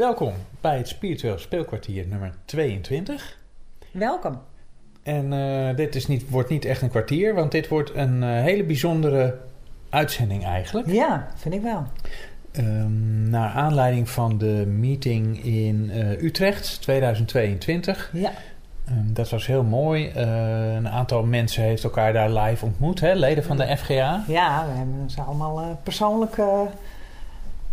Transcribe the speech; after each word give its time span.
Welkom 0.00 0.32
bij 0.60 0.76
het 0.76 0.88
Spiritueel 0.88 1.38
Speelkwartier 1.38 2.06
nummer 2.06 2.34
22. 2.44 3.38
Welkom. 3.92 4.40
En 5.02 5.32
eh, 5.32 5.76
dit 5.76 5.94
is 5.94 6.06
niet, 6.06 6.30
wordt 6.30 6.48
niet 6.48 6.64
echt 6.64 6.82
een 6.82 6.88
kwartier, 6.88 7.34
want 7.34 7.52
dit 7.52 7.68
wordt 7.68 7.94
een 7.94 8.22
eh, 8.22 8.28
hele 8.28 8.64
bijzondere 8.64 9.38
uitzending 9.90 10.44
eigenlijk. 10.44 10.90
Ja, 10.90 11.28
vind 11.34 11.54
ik 11.54 11.62
wel. 11.62 11.86
Ehm, 12.52 13.30
naar 13.30 13.50
aanleiding 13.50 14.08
van 14.08 14.38
de 14.38 14.66
meeting 14.66 15.44
in 15.44 15.90
eh, 15.90 16.22
Utrecht 16.22 16.82
2022. 16.82 18.10
Ja. 18.12 18.30
Ehm, 18.84 19.12
dat 19.12 19.30
was 19.30 19.46
heel 19.46 19.64
mooi. 19.64 20.10
Een 20.76 20.88
aantal 20.88 21.24
mensen 21.24 21.62
heeft 21.62 21.84
elkaar 21.84 22.12
daar 22.12 22.30
live 22.30 22.64
ontmoet, 22.64 23.00
hè? 23.00 23.12
leden 23.12 23.44
van 23.44 23.56
de 23.56 23.76
FGA. 23.76 24.24
Ja, 24.26 24.66
we 24.66 24.76
hebben 24.76 25.10
ze 25.10 25.20
allemaal 25.20 25.80
persoonlijk 25.82 26.36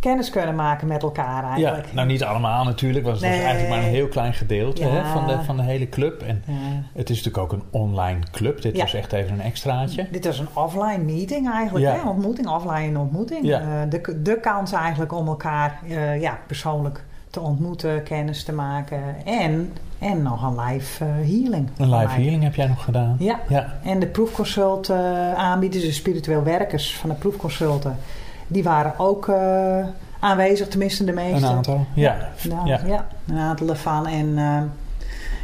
kennis 0.08 0.30
kunnen 0.30 0.55
maken 0.55 0.88
met 0.88 1.04
elkaar 1.04 1.44
Ja, 1.44 1.50
eigenlijk. 1.50 1.94
nou 1.94 2.07
niet 2.07 2.24
allemaal 2.24 2.64
natuurlijk, 2.64 3.06
want 3.06 3.20
was 3.20 3.29
Nee. 3.29 3.39
eigenlijk 3.39 3.70
maar 3.70 3.78
een 3.78 3.84
heel 3.84 4.07
klein 4.07 4.34
gedeelte 4.34 4.82
Ja. 4.82 4.89
hè, 4.89 5.06
van, 5.06 5.28
de, 5.28 5.43
van 5.43 5.57
de 5.57 5.64
hele 5.64 5.89
club. 5.89 6.21
En 6.21 6.43
Ja. 6.46 6.54
het 6.93 7.10
is 7.10 7.24
natuurlijk 7.24 7.43
ook 7.43 7.52
een 7.60 7.64
online 7.82 8.20
club. 8.32 8.62
Dit 8.62 8.75
Ja. 8.75 8.82
was 8.82 8.93
echt 8.93 9.14
even 9.14 9.34
een 9.34 9.42
extraatje. 9.42 10.07
Dit 10.12 10.25
was 10.25 10.39
een 10.39 10.48
offline 10.54 10.98
meeting 11.04 11.51
eigenlijk, 11.51 11.86
Ja. 11.86 11.93
hè? 11.93 12.10
ontmoeting, 12.10 12.48
offline 12.48 13.00
ontmoeting. 13.00 13.46
Ja. 13.46 13.60
Eh, 13.60 13.68
de, 13.89 14.21
de 14.21 14.39
kans 14.39 14.71
eigenlijk 14.71 15.14
om 15.14 15.28
elkaar 15.28 15.79
eh, 15.89 16.21
ja, 16.21 16.37
persoonlijk 16.48 17.04
te 17.29 17.39
ontmoeten, 17.39 18.04
kennis 18.04 18.43
te 18.43 18.54
maken 18.54 19.00
en, 19.26 19.74
en 20.00 20.21
nog 20.21 20.43
een 20.43 20.60
live 20.65 21.04
eh, 21.06 21.10
healing. 21.12 21.70
Een 21.78 21.96
live 21.96 22.21
healing 22.21 22.43
heb 22.43 22.56
jij 22.56 22.68
nog 22.68 22.84
gedaan. 22.84 23.15
Ja, 23.20 23.39
Ja, 23.50 23.74
en 23.84 24.00
de 24.00 24.07
proefconsult 24.07 24.89
eh 24.89 25.34
aanbieders, 25.34 25.84
de 25.84 25.92
spiritueel 25.92 26.43
werkers 26.43 26.96
van 26.96 27.10
de 27.10 27.15
proefconsulten, 27.15 27.98
die 28.47 28.64
waren 28.64 28.93
ook 28.97 29.28
eh, 29.28 29.86
aanwezig, 30.19 30.68
tenminste 30.68 31.04
de 31.04 31.14
meeste. 31.14 31.46
een 31.46 31.56
aantal. 31.56 31.86
Ja, 31.93 32.30
ja. 32.66 32.80
ja. 32.86 33.08
een 33.28 33.38
aantal 33.38 33.70
ervan. 33.70 34.08
En 34.08 34.38
eh, 34.38 34.61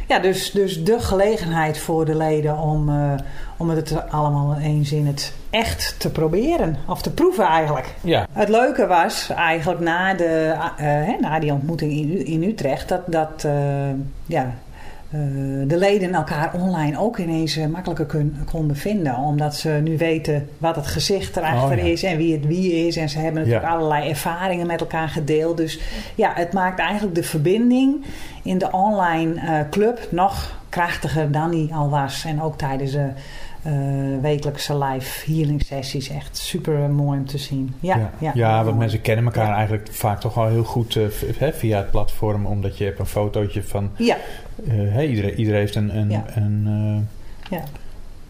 ja, 0.08 0.18
dus, 0.18 0.50
dus 0.50 0.84
de 0.84 1.00
gelegenheid 1.00 1.78
voor 1.78 2.04
de 2.04 2.16
leden 2.16 2.58
om, 2.58 2.88
eh, 2.88 3.12
om 3.56 3.70
het 3.70 4.10
allemaal 4.10 4.56
eens 4.56 4.92
in 4.92 5.06
het 5.06 5.32
echt 5.50 5.94
te 5.98 6.10
proberen. 6.10 6.76
Of 6.86 7.02
te 7.02 7.10
proeven 7.12 7.44
eigenlijk. 7.44 7.94
ja. 8.00 8.26
Het 8.32 8.48
leuke 8.48 8.86
was 8.86 9.30
eigenlijk 9.30 9.80
na, 9.80 10.14
de, 10.14 10.54
hè, 10.76 11.16
na 11.20 11.38
die 11.38 11.52
ontmoeting 11.52 11.92
in, 11.92 12.26
in 12.26 12.42
Utrecht... 12.42 12.88
dat, 12.88 13.00
dat 13.06 13.46
ja, 14.26 14.54
de 15.66 15.76
leden 15.78 16.14
elkaar 16.14 16.54
online 16.54 16.98
ook 16.98 17.18
ineens 17.18 17.56
eh, 17.56 17.66
makkelijker 17.66 18.06
kun- 18.06 18.36
konden 18.50 18.76
vinden. 18.76 19.16
Omdat 19.16 19.54
ze 19.56 19.68
nu 19.84 19.96
weten 19.98 20.48
wat 20.58 20.76
het 20.76 20.86
gezicht 20.86 21.36
erachter 21.36 21.78
Oh, 21.78 21.84
ja. 21.84 21.90
is 21.92 22.02
en 22.02 22.16
wie 22.16 22.32
het 22.32 22.46
wie 22.46 22.86
is. 22.86 22.96
En 22.96 23.08
ze 23.08 23.18
hebben 23.18 23.40
natuurlijk 23.40 23.66
Ja. 23.66 23.72
allerlei 23.72 24.08
ervaringen 24.08 24.66
met 24.66 24.80
elkaar 24.80 25.08
gedeeld. 25.08 25.56
Dus 25.56 25.80
ja, 26.14 26.32
het 26.34 26.52
maakt 26.52 26.78
eigenlijk 26.78 27.14
de 27.14 27.22
verbinding 27.22 28.04
in 28.42 28.58
de 28.58 28.70
online 28.70 29.40
eh, 29.40 29.60
club 29.70 30.08
nog 30.10 30.58
krachtiger 30.68 31.30
dan 31.32 31.50
die 31.50 31.74
al 31.74 31.90
was. 31.90 32.24
En 32.24 32.42
ook 32.42 32.58
tijdens 32.58 32.92
de 32.92 33.08
eh, 33.62 33.72
wekelijkse 34.20 34.78
live 34.78 35.32
healing 35.32 35.62
sessies. 35.62 36.08
Echt 36.08 36.36
super 36.36 36.78
mooi 36.90 37.18
om 37.18 37.26
te 37.26 37.38
zien. 37.38 37.74
Ja, 37.80 37.96
Ja, 37.96 38.10
ja, 38.18 38.30
ja, 38.34 38.52
want 38.54 38.64
mooi. 38.66 38.78
mensen 38.78 39.00
kennen 39.00 39.24
elkaar 39.24 39.46
Ja. 39.48 39.54
eigenlijk 39.56 39.88
vaak 39.92 40.20
toch 40.20 40.34
wel 40.34 40.46
heel 40.48 40.64
goed 40.64 40.96
eh, 40.96 41.48
via 41.52 41.76
het 41.78 41.90
platform, 41.90 42.46
omdat 42.46 42.78
je 42.78 42.84
hebt 42.84 42.98
een 42.98 43.06
fotootje 43.06 43.62
van. 43.62 43.90
Ja, 44.62 44.72
eh, 44.72 45.10
iedereen, 45.10 45.34
iedereen 45.34 45.60
heeft 45.60 45.74
een. 45.74 45.96
een, 45.96 46.12
een 46.34 46.62
eh, 46.66 47.58
ja, 47.58 47.64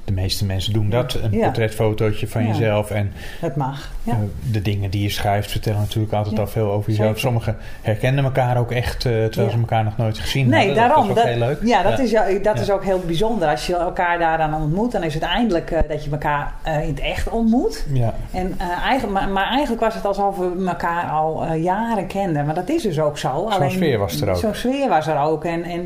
de 0.05 0.13
meeste 0.13 0.45
mensen 0.45 0.73
doen 0.73 0.91
dat. 0.91 1.15
Een 1.23 1.33
Ja. 1.33 1.45
portretfotootje 1.45 2.29
van 2.29 2.43
Ja. 2.43 2.49
jezelf. 2.49 2.91
En 2.91 3.13
het 3.41 3.57
mag. 3.57 3.93
Ja. 4.03 4.13
eh, 4.13 4.19
de 4.53 4.63
dingen 4.63 4.91
die 4.91 5.03
je 5.03 5.09
schrijft 5.11 5.51
vertellen 5.51 5.81
natuurlijk 5.81 6.13
altijd 6.13 6.39
al 6.39 6.47
veel 6.47 6.71
over 6.71 6.91
jezelf. 6.91 7.19
Sommigen 7.19 7.57
herkennen 7.83 8.25
elkaar 8.25 8.57
ook 8.59 8.71
echt, 8.73 9.05
eh, 9.05 9.13
terwijl 9.25 9.51
ze 9.51 9.59
elkaar 9.59 9.85
nog 9.85 9.97
nooit 9.97 10.19
gezien 10.19 10.49
Nee, 10.49 10.59
hadden. 10.67 10.77
daarom. 10.77 11.09
Dat 11.09 11.17
is 11.17 11.23
ook 11.23 11.29
heel 11.29 11.39
leuk. 11.39 11.59
Ja, 11.63 11.83
dat. 11.83 11.99
Is, 11.99 12.15
dat 12.43 12.61
is 12.61 12.71
ook 12.71 12.85
heel 12.85 13.03
bijzonder. 13.07 13.49
Als 13.49 13.67
je 13.67 13.77
elkaar 13.77 14.19
daar 14.19 14.39
dan 14.39 14.55
ontmoet, 14.55 14.93
dan 14.93 15.03
is 15.03 15.15
het 15.15 15.23
eindelijk 15.23 15.71
eh, 15.71 15.79
dat 15.89 16.05
je 16.05 16.11
elkaar 16.11 16.53
in 16.65 16.89
het 16.89 17.01
echt 17.01 17.29
ontmoet. 17.29 17.87
Ja, 17.93 18.15
En, 18.31 18.55
eigenlijk, 18.85 19.13
maar, 19.21 19.29
maar 19.29 19.47
eigenlijk 19.47 19.83
was 19.83 19.95
het 19.95 20.05
alsof 20.07 20.37
we 20.39 20.65
elkaar 20.67 21.11
al 21.11 21.53
jaren 21.55 22.07
kenden. 22.07 22.47
Maar 22.47 22.55
dat 22.55 22.69
is 22.69 22.83
dus 22.83 23.01
ook 23.01 23.19
zo. 23.19 23.51
Zo'n 23.59 23.71
sfeer 23.71 23.99
was 23.99 24.21
er 24.21 24.31
ook. 24.31 24.37
Zo'n 24.37 24.55
sfeer 24.55 24.89
was 24.89 25.07
er 25.07 25.19
ook. 25.21 25.45
En, 25.45 25.63
en 25.63 25.83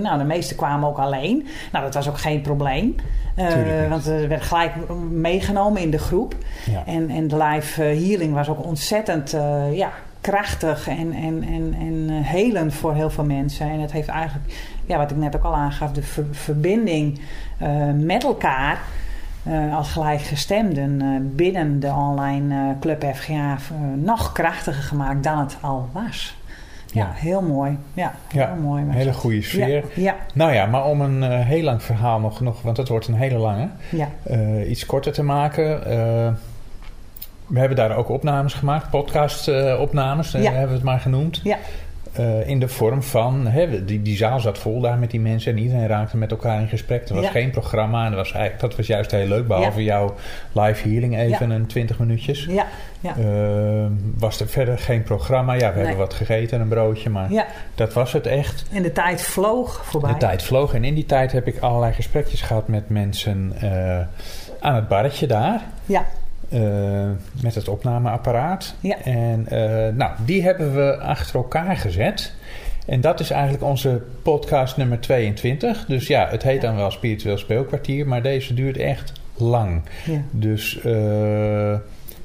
nou, 0.00 0.18
de 0.18 0.24
meesten 0.24 0.56
kwamen 0.56 0.88
ook 0.88 0.98
alleen. 0.98 1.46
Nou, 1.72 1.84
dat 1.84 1.94
was 1.94 2.08
ook 2.08 2.18
geen 2.18 2.40
probleem. 2.40 2.94
Eh, 3.36 3.88
want 3.88 4.06
er 4.06 4.28
werd 4.28 4.42
gelijk 4.42 4.72
meegenomen 5.10 5.82
in 5.82 5.90
de 5.90 5.98
groep. 5.98 6.34
ja. 6.70 6.82
En, 6.86 7.10
en 7.10 7.28
de 7.28 7.36
live 7.36 7.84
eh, 7.84 8.08
healing 8.08 8.34
was 8.34 8.48
ook 8.48 8.64
ontzettend 8.64 9.32
eh, 9.32 9.76
ja, 9.76 9.90
krachtig 10.20 10.88
en, 10.88 11.12
en, 11.12 11.42
en, 11.42 11.74
en 11.80 12.08
helend 12.08 12.74
voor 12.74 12.94
heel 12.94 13.10
veel 13.10 13.24
mensen. 13.24 13.70
En 13.70 13.80
het 13.80 13.92
heeft 13.92 14.08
eigenlijk, 14.08 14.52
ja, 14.86 14.96
wat 14.98 15.10
ik 15.10 15.16
net 15.16 15.36
ook 15.36 15.44
al 15.44 15.54
aangaf, 15.54 15.92
de 15.92 16.02
ver- 16.02 16.24
verbinding 16.30 17.20
met 17.94 18.24
elkaar 18.24 18.78
als 19.72 19.90
gelijkgestemden 19.92 21.32
binnen 21.36 21.80
de 21.80 21.92
online 21.92 22.76
Club 22.80 23.04
FGA 23.14 23.56
nog 23.94 24.32
krachtiger 24.32 24.82
gemaakt 24.82 25.22
dan 25.22 25.38
het 25.38 25.56
al 25.60 25.88
was. 25.92 26.36
Ja, 26.96 27.04
Ja. 27.04 27.12
heel 27.14 27.42
mooi. 27.42 27.78
Ja, 27.94 28.14
Ja, 28.32 28.46
heel 28.52 28.62
mooi. 28.62 28.82
Een 28.82 28.90
hele 28.90 29.12
goede 29.12 29.42
sfeer. 29.42 29.68
Ja, 29.76 29.82
ja, 29.94 30.16
Nou 30.34 30.52
ja, 30.52 30.66
maar 30.66 30.84
om 30.84 31.00
een 31.00 31.22
eh, 31.22 31.38
heel 31.46 31.62
lang 31.62 31.82
verhaal 31.82 32.20
nog, 32.20 32.40
nog, 32.40 32.62
want 32.62 32.76
het 32.76 32.88
wordt 32.88 33.06
een 33.06 33.14
hele 33.14 33.38
lange, 33.38 33.68
ja. 33.90 34.08
eh, 34.22 34.70
iets 34.70 34.86
korter 34.86 35.12
te 35.12 35.22
maken. 35.22 35.86
eh, 35.86 36.28
we 37.46 37.58
hebben 37.58 37.76
daar 37.76 37.96
ook 37.96 38.08
opnames 38.08 38.54
gemaakt, 38.54 38.90
podcast-opnames, 38.90 40.32
Ja. 40.32 40.38
hebben 40.40 40.68
we 40.68 40.74
het 40.74 40.82
maar 40.82 41.00
genoemd. 41.00 41.40
Ja. 41.44 41.56
In 42.46 42.60
de 42.60 42.68
vorm 42.68 43.02
van, 43.02 43.46
hè, 43.46 43.84
die, 43.84 44.02
die 44.02 44.16
zaal 44.16 44.40
zat 44.40 44.58
vol 44.58 44.80
daar 44.80 44.98
met 44.98 45.10
die 45.10 45.20
mensen 45.20 45.52
en 45.52 45.58
iedereen 45.58 45.86
raakte 45.86 46.16
met 46.16 46.30
elkaar 46.30 46.60
in 46.60 46.68
gesprek. 46.68 47.08
Er 47.08 47.14
was 47.14 47.24
Ja. 47.24 47.30
geen 47.30 47.50
programma 47.50 48.04
en 48.04 48.10
dat 48.10 48.18
was, 48.18 48.32
eigenlijk, 48.32 48.60
dat 48.60 48.76
was 48.76 48.86
juist 48.86 49.10
heel 49.10 49.26
leuk, 49.26 49.46
behalve 49.46 49.82
jouw 49.82 50.14
live 50.52 50.88
healing 50.88 51.18
even 51.18 51.50
een 51.50 51.66
20 51.66 51.98
minuutjes. 51.98 52.44
ja, 52.44 52.66
ja. 53.06 53.16
Eh, 53.22 53.86
was 54.18 54.40
er 54.40 54.48
verder 54.48 54.78
geen 54.78 55.02
programma. 55.02 55.52
Ja, 55.52 55.68
we 55.68 55.76
Nee. 55.76 55.86
hebben 55.86 55.96
wat 56.06 56.14
gegeten, 56.14 56.60
een 56.60 56.68
broodje, 56.68 57.10
maar 57.10 57.32
ja. 57.32 57.46
dat 57.74 57.92
was 57.92 58.12
het 58.12 58.26
echt. 58.26 58.64
En 58.72 58.82
de 58.82 58.92
tijd 58.92 59.22
vloog 59.22 59.80
voorbij. 59.84 60.12
De 60.12 60.18
tijd 60.18 60.42
vloog 60.42 60.74
en 60.74 60.84
in 60.84 60.94
die 60.94 61.06
tijd 61.06 61.32
heb 61.32 61.46
ik 61.46 61.58
allerlei 61.58 61.92
gesprekjes 61.92 62.42
gehad 62.42 62.68
met 62.68 62.88
mensen 62.88 63.52
eh, 63.60 63.98
aan 64.60 64.74
het 64.74 64.88
barretje 64.88 65.26
daar. 65.26 65.60
Ja, 65.86 66.04
eh, 66.48 66.60
met 67.42 67.54
het 67.54 67.68
opnameapparaat. 67.68 68.74
Ja. 68.80 68.96
En 69.04 69.46
eh, 69.48 69.94
nou, 69.94 70.10
die 70.24 70.42
hebben 70.42 70.74
we 70.74 70.98
achter 70.98 71.34
elkaar 71.36 71.76
gezet. 71.76 72.32
En 72.86 73.00
dat 73.00 73.20
is 73.20 73.30
eigenlijk 73.30 73.64
onze 73.64 74.02
podcast 74.22 74.76
nummer 74.76 75.00
22. 75.00 75.84
Dus 75.86 76.06
ja, 76.06 76.28
het 76.30 76.42
heet 76.42 76.60
dan 76.60 76.76
wel 76.76 76.90
Spiritueel 76.90 77.38
Speelkwartier, 77.38 78.06
maar 78.08 78.22
deze 78.22 78.54
duurt 78.54 78.76
echt 78.76 79.12
lang. 79.36 79.82
ja. 80.04 80.20
Dus 80.30 80.80
eh, 80.80 81.74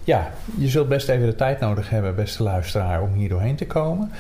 ja, 0.03 0.31
je 0.57 0.67
zult 0.67 0.87
best 0.87 1.09
even 1.09 1.25
de 1.25 1.35
tijd 1.35 1.59
nodig 1.59 1.89
hebben, 1.89 2.15
beste 2.15 2.43
luisteraar, 2.43 3.01
om 3.01 3.13
hier 3.13 3.29
doorheen 3.29 3.55
te 3.55 3.67
komen. 3.67 4.11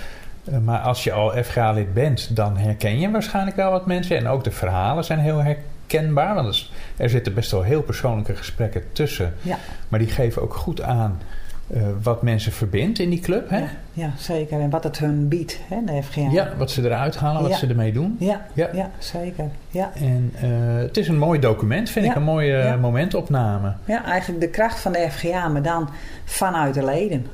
Eh, 0.43 0.57
maar 0.57 0.79
als 0.79 1.03
je 1.03 1.11
al 1.11 1.43
FGA-lid 1.43 1.93
bent, 1.93 2.35
dan 2.35 2.57
herken 2.57 2.99
je 2.99 3.11
waarschijnlijk 3.11 3.55
wel 3.55 3.71
wat 3.71 3.85
mensen. 3.85 4.17
En 4.17 4.27
ook 4.27 4.43
de 4.43 4.51
verhalen 4.51 5.03
zijn 5.03 5.19
heel 5.19 5.43
herkenbaar. 5.43 6.35
Want 6.35 6.47
er 6.47 6.69
er 6.97 7.09
zitten 7.09 7.33
best 7.33 7.51
wel 7.51 7.61
heel 7.61 7.81
persoonlijke 7.81 8.35
gesprekken 8.35 8.83
tussen. 8.91 9.33
Ja. 9.41 9.57
Maar 9.87 9.99
die 9.99 10.09
geven 10.09 10.41
ook 10.41 10.53
goed 10.53 10.81
aan 10.81 11.19
eh, 11.67 11.81
wat 12.01 12.21
mensen 12.21 12.51
verbindt 12.51 12.99
in 12.99 13.09
die 13.09 13.19
club. 13.19 13.49
Hè? 13.49 13.57
Ja, 13.59 13.67
ja, 13.93 14.11
zeker. 14.17 14.59
En 14.61 14.69
wat 14.69 14.83
het 14.83 14.97
hun 14.99 15.27
biedt, 15.27 15.59
hè, 15.67 15.77
de 15.85 16.03
FGA. 16.03 16.29
Ja, 16.31 16.53
wat 16.57 16.71
ze 16.71 16.83
eruit 16.83 17.15
halen, 17.15 17.41
wat 17.41 17.51
Ja. 17.51 17.57
ze 17.57 17.67
ermee 17.67 17.93
doen. 17.93 18.15
ja, 18.19 18.45
Ja. 18.53 18.69
ja. 18.73 18.91
zeker. 18.99 19.45
Ja. 19.69 19.91
En 19.95 20.31
eh, 20.35 20.49
het 20.77 20.97
is 20.97 21.07
een 21.07 21.17
mooi 21.17 21.39
document, 21.39 21.89
vind 21.89 22.05
ik. 22.05 22.15
Een 22.15 22.23
mooie 22.23 22.57
Ja. 22.57 22.75
momentopname. 22.75 23.73
ja, 23.85 24.03
eigenlijk 24.05 24.41
de 24.41 24.49
kracht 24.49 24.79
van 24.79 24.91
de 24.91 25.07
FGA, 25.11 25.47
maar 25.47 25.61
dan 25.61 25.89
vanuit 26.25 26.73
de 26.73 26.85
leden. 26.85 27.25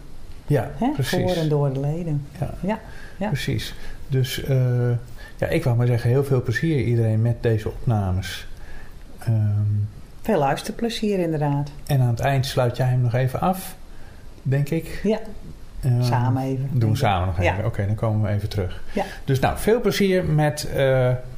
Ja, 0.47 0.71
Hè? 0.77 0.91
precies. 0.93 1.31
Voor 1.33 1.41
en 1.41 1.49
door 1.49 1.73
de 1.73 1.79
leden. 1.79 2.25
Ja. 2.61 2.79
Ja. 3.17 3.27
Precies. 3.27 3.73
Dus 4.07 4.43
eh, 4.43 4.89
ja, 5.37 5.47
ik 5.47 5.63
wou 5.63 5.77
maar 5.77 5.87
zeggen, 5.87 6.09
heel 6.09 6.23
veel 6.23 6.41
plezier 6.43 6.83
iedereen 6.83 7.21
met 7.21 7.35
deze 7.43 7.69
opnames. 7.69 8.47
Ehm, 9.19 9.33
Veel 10.21 10.39
luisterplezier 10.39 11.19
inderdaad. 11.19 11.69
en 11.85 12.01
aan 12.01 12.07
het 12.07 12.19
eind 12.19 12.45
sluit 12.45 12.77
jij 12.77 12.87
hem 12.87 13.01
nog 13.01 13.13
even 13.13 13.39
af, 13.39 13.75
denk 14.49 14.69
ik. 14.69 14.99
Ja, 15.03 15.19
Ehm, 15.81 16.03
samen 16.03 16.43
even. 16.43 16.69
Doen 16.79 16.91
we 16.91 16.97
samen 16.97 17.27
nog 17.27 17.41
Ja. 17.41 17.51
even. 17.53 17.65
Oké, 17.65 17.85
dan 17.85 17.95
komen 17.95 18.21
we 18.29 18.35
even 18.35 18.49
terug. 18.49 18.81
Ja. 18.93 19.05
Dus 19.25 19.39
nou, 19.39 19.57
veel 19.57 19.81
plezier 19.81 20.25
met 20.25 20.63
eh, 20.69 20.75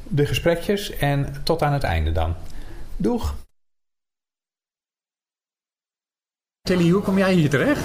de 0.08 0.26
gesprekjes 0.26 0.96
en 0.96 1.34
tot 1.42 1.62
aan 1.62 1.72
het 1.72 1.82
einde 1.82 2.12
dan. 2.12 2.34
Doeg! 2.96 3.34
Tilly, 6.60 6.90
hoe 6.90 7.02
kom 7.02 7.18
jij 7.18 7.32
hier 7.34 7.50
terecht? 7.50 7.84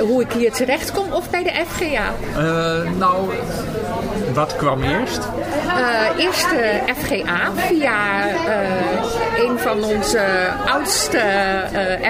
Hoe 0.00 0.22
ik 0.22 0.32
hier 0.32 0.52
terecht 0.52 0.92
kom 0.92 1.12
of 1.12 1.30
bij 1.30 1.42
de 1.42 1.52
FGA? 1.66 2.12
Uh, 2.38 2.90
nou, 2.98 3.30
wat 4.34 4.56
kwam 4.56 4.82
eerst? 4.82 5.28
Uh, 5.66 6.24
eerst 6.24 6.50
de 6.50 6.80
FGA 6.96 7.52
via 7.56 8.28
uh, 8.28 9.44
een 9.44 9.58
van 9.58 9.84
onze 9.84 10.48
oudste 10.66 11.20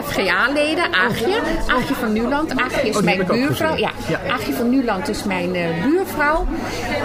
FGA-leden, 0.04 0.92
Aagje. 0.92 1.40
Aagje 1.66 1.94
van 1.94 2.12
Nuland. 2.12 2.60
Aagje 2.60 2.88
is 2.88 2.96
oh, 2.96 3.02
mijn 3.02 3.26
buurvrouw. 3.26 3.76
Ja, 3.76 3.90
ja, 4.08 4.20
Aagje 4.30 4.52
van 4.52 4.70
Nuland 4.70 5.08
is 5.08 5.24
mijn 5.24 5.52
buurvrouw. 5.82 6.46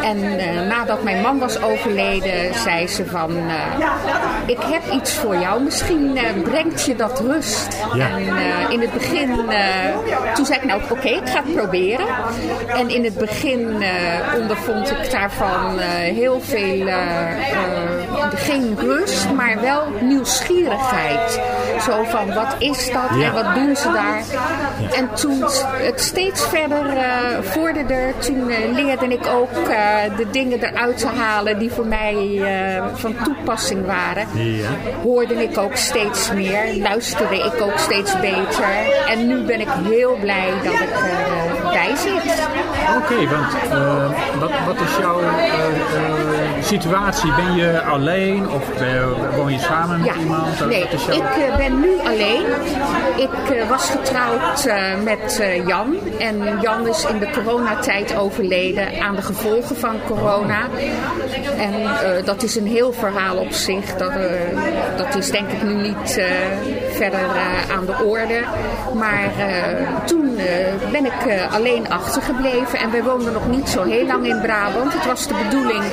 En 0.04 0.36
nadat 0.68 1.04
mijn 1.04 1.22
man 1.22 1.40
was 1.40 1.62
overleden, 1.62 2.54
zei 2.54 2.88
ze 2.88 3.06
van... 3.06 3.32
ik 4.46 4.60
heb 4.62 4.82
iets 4.94 5.14
voor 5.14 5.38
jou. 5.38 5.64
Misschien 5.64 6.18
brengt 6.44 6.86
je 6.86 6.96
dat 6.96 7.20
rust. 7.20 7.78
Ja. 7.94 8.08
En 8.10 8.72
in 8.72 8.82
het 8.82 8.94
begin... 8.94 9.30
toen 10.36 10.46
zei 10.46 10.60
ik 10.60 10.66
nou, 10.66 10.82
oké, 10.84 10.92
okay, 10.92 11.12
ik 11.12 11.30
ga 11.30 11.44
het 11.44 11.56
proberen. 11.56 12.06
En 12.68 12.90
in 12.90 13.04
het 13.04 13.18
begin 13.18 13.84
ondervond 14.38 14.92
ik 14.92 15.12
daarvan 15.12 15.80
heel 15.80 16.42
veel, 16.42 16.88
geen 18.36 18.78
rust, 18.80 19.32
maar 19.32 19.62
wel 19.62 19.84
nieuwsgierigheid. 20.02 21.40
Zo 21.82 22.04
van, 22.04 22.34
wat 22.34 22.56
is 22.58 22.92
dat 22.92 23.24
en 23.24 23.34
wat 23.34 23.56
doen 23.56 23.76
ze 23.76 23.92
daar? 23.92 24.24
En 24.96 25.10
toen 25.14 25.44
het 25.74 26.02
steeds 26.02 26.48
verder 26.48 26.86
vorderde, 27.44 28.14
toen 28.20 28.48
leerde 28.74 29.08
ik 29.08 29.28
ook 29.28 29.66
de 30.18 30.28
dingen 30.32 30.64
eruit 30.64 30.98
te 30.98 31.08
halen 31.08 31.60
die 31.60 31.72
voor 31.72 31.86
mij 31.86 32.42
van 32.94 33.16
toepassing 33.24 33.86
waren. 33.86 34.28
Hoorde 35.04 35.44
ik 35.44 35.58
ook 35.58 35.76
steeds 35.76 36.32
meer, 36.32 36.76
luisterde 36.82 37.36
ik 37.36 37.62
ook 37.62 37.78
steeds 37.78 38.20
beter. 38.20 38.66
En 39.08 39.28
nu 39.28 39.42
ben 39.42 39.60
ik 39.60 39.68
heel 39.84 39.99
blij 40.08 40.54
dat 40.64 40.74
ik 40.74 40.90
erbij 41.64 41.96
zit. 41.96 42.48
Oké, 42.98 43.28
want 43.30 43.54
wat, 44.40 44.52
wat 44.66 44.76
is 44.76 44.98
jouw 45.00 45.20
situatie? 46.62 47.34
Ben 47.36 47.56
je 47.56 47.82
alleen 47.82 48.50
of 48.50 48.64
woon 49.36 49.52
je 49.52 49.60
samen 49.60 50.00
met 50.00 50.08
ja, 50.08 50.16
iemand? 50.16 50.68
Nee, 50.68 50.88
jouw... 50.90 51.10
ik 51.10 51.58
ben 51.58 51.80
nu 51.80 52.00
alleen. 52.06 52.46
Ik 53.16 53.66
was 53.70 53.90
getrouwd 53.90 54.70
met 55.04 55.42
Jan. 55.66 55.96
En 56.20 56.60
Jan 56.62 56.88
is 56.88 57.06
in 57.06 57.20
de 57.20 57.30
coronatijd 57.30 58.16
overleden 58.16 59.02
aan 59.02 59.16
de 59.16 59.22
gevolgen 59.22 59.76
van 59.76 59.96
corona. 60.08 60.68
En 61.58 61.74
dat 62.26 62.44
is 62.44 62.56
een 62.56 62.68
heel 62.68 62.94
verhaal 62.94 63.38
op 63.38 63.52
zich. 63.52 63.96
Dat, 63.96 64.14
dat 64.98 65.16
is 65.16 65.32
denk 65.32 65.52
ik 65.52 65.64
nu 65.64 65.74
niet 65.74 66.22
verder 67.00 67.30
aan 67.72 67.86
de 67.86 68.04
orde. 68.04 68.40
Maar 68.94 69.32
toen 70.06 70.36
ben 70.92 71.06
ik 71.06 71.50
alleen 71.52 71.90
achtergebleven. 71.90 72.80
En 72.80 72.92
wij 72.92 73.04
woonden 73.04 73.34
nog 73.34 73.48
niet 73.48 73.70
zo 73.70 73.84
heel 73.84 74.06
lang 74.06 74.26
in 74.26 74.42
Brabant. 74.42 74.94
Het 74.94 75.06
was 75.06 75.28
de 75.28 75.34
bedoeling 75.44 75.84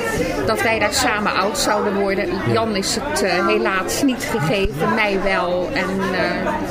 dat 0.45 0.61
wij 0.61 0.79
daar 0.79 0.93
samen 0.93 1.33
oud 1.33 1.57
zouden 1.57 1.95
worden. 1.95 2.29
Jan 2.51 2.75
is 2.75 2.97
het 3.01 3.25
helaas 3.25 4.03
niet 4.03 4.23
gegeven, 4.31 4.93
mij 4.93 5.19
wel. 5.23 5.69
En 5.73 5.89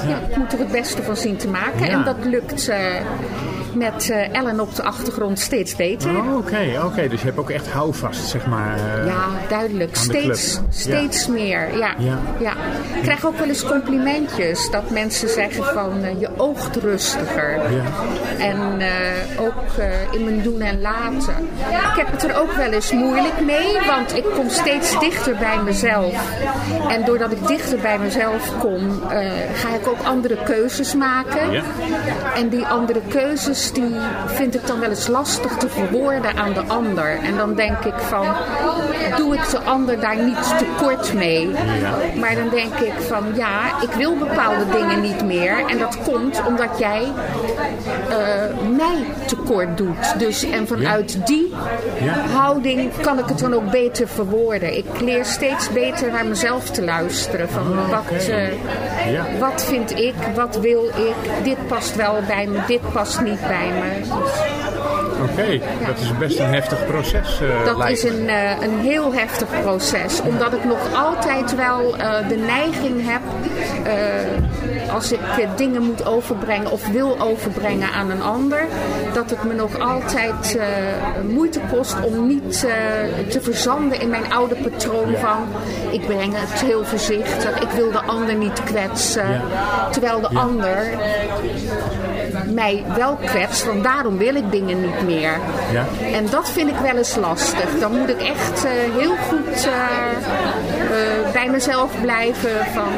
ja, 0.08 0.16
ik 0.30 0.36
moet 0.36 0.52
er 0.52 0.58
het 0.58 0.72
beste 0.72 1.02
van 1.02 1.16
zien 1.16 1.36
te 1.36 1.48
maken. 1.48 1.88
En 1.88 2.04
dat 2.04 2.16
lukt 2.24 2.70
met 3.76 4.12
Ellen 4.32 4.60
op 4.60 4.74
de 4.74 4.82
achtergrond 4.82 5.38
steeds 5.38 5.76
beter. 5.76 6.10
Oké, 6.10 6.28
oh, 6.28 6.36
oké. 6.36 6.84
Okay. 6.84 7.08
Dus 7.08 7.20
je 7.20 7.26
hebt 7.26 7.38
ook 7.38 7.50
echt 7.50 7.68
houvast, 7.68 8.28
zeg 8.28 8.46
maar. 8.46 8.78
ja, 9.06 9.24
duidelijk. 9.48 9.96
Steeds, 9.96 10.60
steeds 10.70 11.26
ja. 11.26 11.32
meer. 11.32 11.78
Ja. 11.78 11.94
Ja. 11.98 12.18
Ja. 12.38 12.52
Ik 12.94 13.02
krijg 13.02 13.26
ook 13.26 13.38
wel 13.38 13.48
eens 13.48 13.64
complimentjes. 13.64 14.70
Dat 14.70 14.90
mensen 14.90 15.28
zeggen 15.28 15.64
van 15.64 16.18
je 16.18 16.28
oogt 16.36 16.76
rustiger. 16.76 17.72
Ja. 17.72 17.84
En 18.38 18.82
ook 19.38 19.84
in 20.10 20.24
mijn 20.24 20.42
doen 20.42 20.60
en 20.60 20.80
laten. 20.80 21.48
Ik 21.68 21.96
heb 21.96 22.10
het 22.10 22.24
er 22.24 22.40
ook 22.40 22.52
wel 22.52 22.72
eens 22.72 22.92
moeilijk 22.92 23.40
mee. 23.44 23.76
Want 23.86 24.16
ik 24.16 24.24
kom 24.34 24.48
steeds 24.48 24.98
dichter 24.98 25.36
bij 25.36 25.62
mezelf. 25.64 26.14
En 26.88 27.04
doordat 27.04 27.32
ik 27.32 27.46
dichter 27.46 27.78
bij 27.78 27.98
mezelf 27.98 28.58
kom, 28.58 29.02
ga 29.54 29.74
ik 29.74 29.88
ook 29.88 30.02
andere 30.02 30.36
keuzes 30.44 30.94
maken. 30.94 31.52
Ja. 31.52 31.62
En 32.34 32.48
die 32.48 32.66
andere 32.66 33.00
keuzes, 33.08 33.65
die 33.72 33.96
vind 34.26 34.54
ik 34.54 34.66
dan 34.66 34.80
wel 34.80 34.88
eens 34.88 35.06
lastig 35.06 35.56
te 35.56 35.68
verwoorden 35.68 36.36
aan 36.36 36.52
de 36.52 36.62
ander. 36.66 37.18
En 37.22 37.36
dan 37.36 37.54
denk 37.54 37.84
ik 37.84 37.98
van, 37.98 38.26
doe 39.16 39.34
ik 39.34 39.50
de 39.50 39.60
ander 39.60 40.00
daar 40.00 40.16
niet 40.16 40.58
tekort 40.58 41.14
mee? 41.14 41.50
Ja. 41.50 41.58
Maar 42.20 42.34
dan 42.34 42.48
denk 42.48 42.74
ik 42.74 42.92
van, 42.98 43.24
ja, 43.34 43.82
ik 43.82 43.90
wil 43.90 44.16
bepaalde 44.16 44.64
dingen 44.78 45.00
niet 45.00 45.24
meer. 45.24 45.66
En 45.66 45.78
dat 45.78 45.98
komt 46.02 46.42
omdat 46.46 46.78
jij 46.78 47.02
uh, 47.02 48.76
mij 48.76 49.04
tekort 49.46 49.76
doet. 49.76 50.18
Dus, 50.18 50.42
en 50.42 50.66
vanuit 50.66 51.12
ja. 51.12 51.24
die 51.24 51.54
houding 52.32 52.90
kan 53.00 53.18
ik 53.18 53.24
het 53.26 53.38
dan 53.38 53.54
ook 53.54 53.70
beter 53.70 54.08
verwoorden. 54.08 54.76
Ik 54.76 55.00
leer 55.00 55.24
steeds 55.24 55.72
beter 55.72 56.12
naar 56.12 56.26
mezelf 56.26 56.70
te 56.70 56.84
luisteren. 56.84 57.48
Van 57.48 57.62
oh, 57.62 57.90
wat, 57.90 58.00
okay. 58.00 58.48
uh, 58.48 59.12
ja. 59.12 59.24
wat 59.38 59.64
vind 59.64 59.98
ik, 59.98 60.14
wat 60.34 60.58
wil 60.60 60.84
ik, 60.84 61.44
dit 61.44 61.66
past 61.66 61.96
wel 61.96 62.22
bij 62.26 62.46
me, 62.46 62.58
dit 62.66 62.92
past 62.92 63.20
niet 63.20 63.40
bij 63.40 63.70
me. 63.72 64.00
Dus, 64.00 64.65
Oké, 65.22 65.30
okay. 65.32 65.62
dat 65.86 65.98
is 65.98 66.18
best 66.18 66.38
een 66.38 66.54
heftig 66.54 66.86
proces. 66.86 67.40
Uh, 67.42 67.64
dat 67.64 67.76
lijkt 67.76 68.04
is 68.04 68.10
een, 68.10 68.22
uh, 68.22 68.60
een 68.60 68.78
heel 68.78 69.12
heftig 69.12 69.60
proces. 69.60 70.20
Omdat 70.20 70.52
ik 70.52 70.64
nog 70.64 70.78
altijd 70.94 71.54
wel 71.54 71.96
uh, 71.98 72.28
de 72.28 72.36
neiging 72.36 73.02
heb, 73.04 73.20
als 74.92 75.12
ik 75.12 75.20
dingen 75.56 75.82
moet 75.82 76.06
overbrengen 76.06 76.70
of 76.70 76.88
wil 76.88 77.20
overbrengen 77.20 77.92
aan 77.92 78.10
een 78.10 78.22
ander, 78.22 78.64
dat 79.12 79.30
het 79.30 79.44
me 79.44 79.54
nog 79.54 79.78
altijd 79.78 80.58
moeite 81.28 81.60
kost 81.70 81.96
om 82.02 82.26
niet 82.26 82.60
te 83.28 83.40
verzanden 83.40 84.00
in 84.00 84.08
mijn 84.08 84.32
oude 84.32 84.54
patroon 84.54 85.10
ja. 85.10 85.18
van 85.18 85.46
ik 85.90 86.06
breng 86.06 86.34
het 86.36 86.60
heel 86.60 86.84
voorzichtig, 86.84 87.60
ik 87.60 87.70
wil 87.70 87.90
de 87.90 88.02
ander 88.02 88.34
niet 88.34 88.64
kwetsen. 88.64 89.30
Ja. 89.30 89.88
Terwijl 89.90 90.20
de 90.20 90.28
ander 90.28 90.90
mij 92.54 92.84
wel 92.96 93.18
kwetst, 93.24 93.64
want 93.64 93.82
daarom 93.82 94.18
wil 94.18 94.34
ik 94.34 94.50
dingen 94.50 94.80
niet 94.80 95.02
meer. 95.04 95.38
Ja. 95.72 95.84
En 96.12 96.26
dat 96.30 96.50
vind 96.50 96.70
ik 96.70 96.76
wel 96.82 96.96
eens 96.96 97.16
lastig. 97.16 97.78
Dan 97.80 97.98
moet 97.98 98.08
ik 98.08 98.22
echt 98.22 98.64
uh, 98.64 98.70
heel 98.70 99.14
goed 99.28 99.66
uh, 99.66 99.72
uh, 100.90 101.32
bij 101.32 101.48
mezelf 101.50 102.00
blijven 102.00 102.66
van 102.74 102.92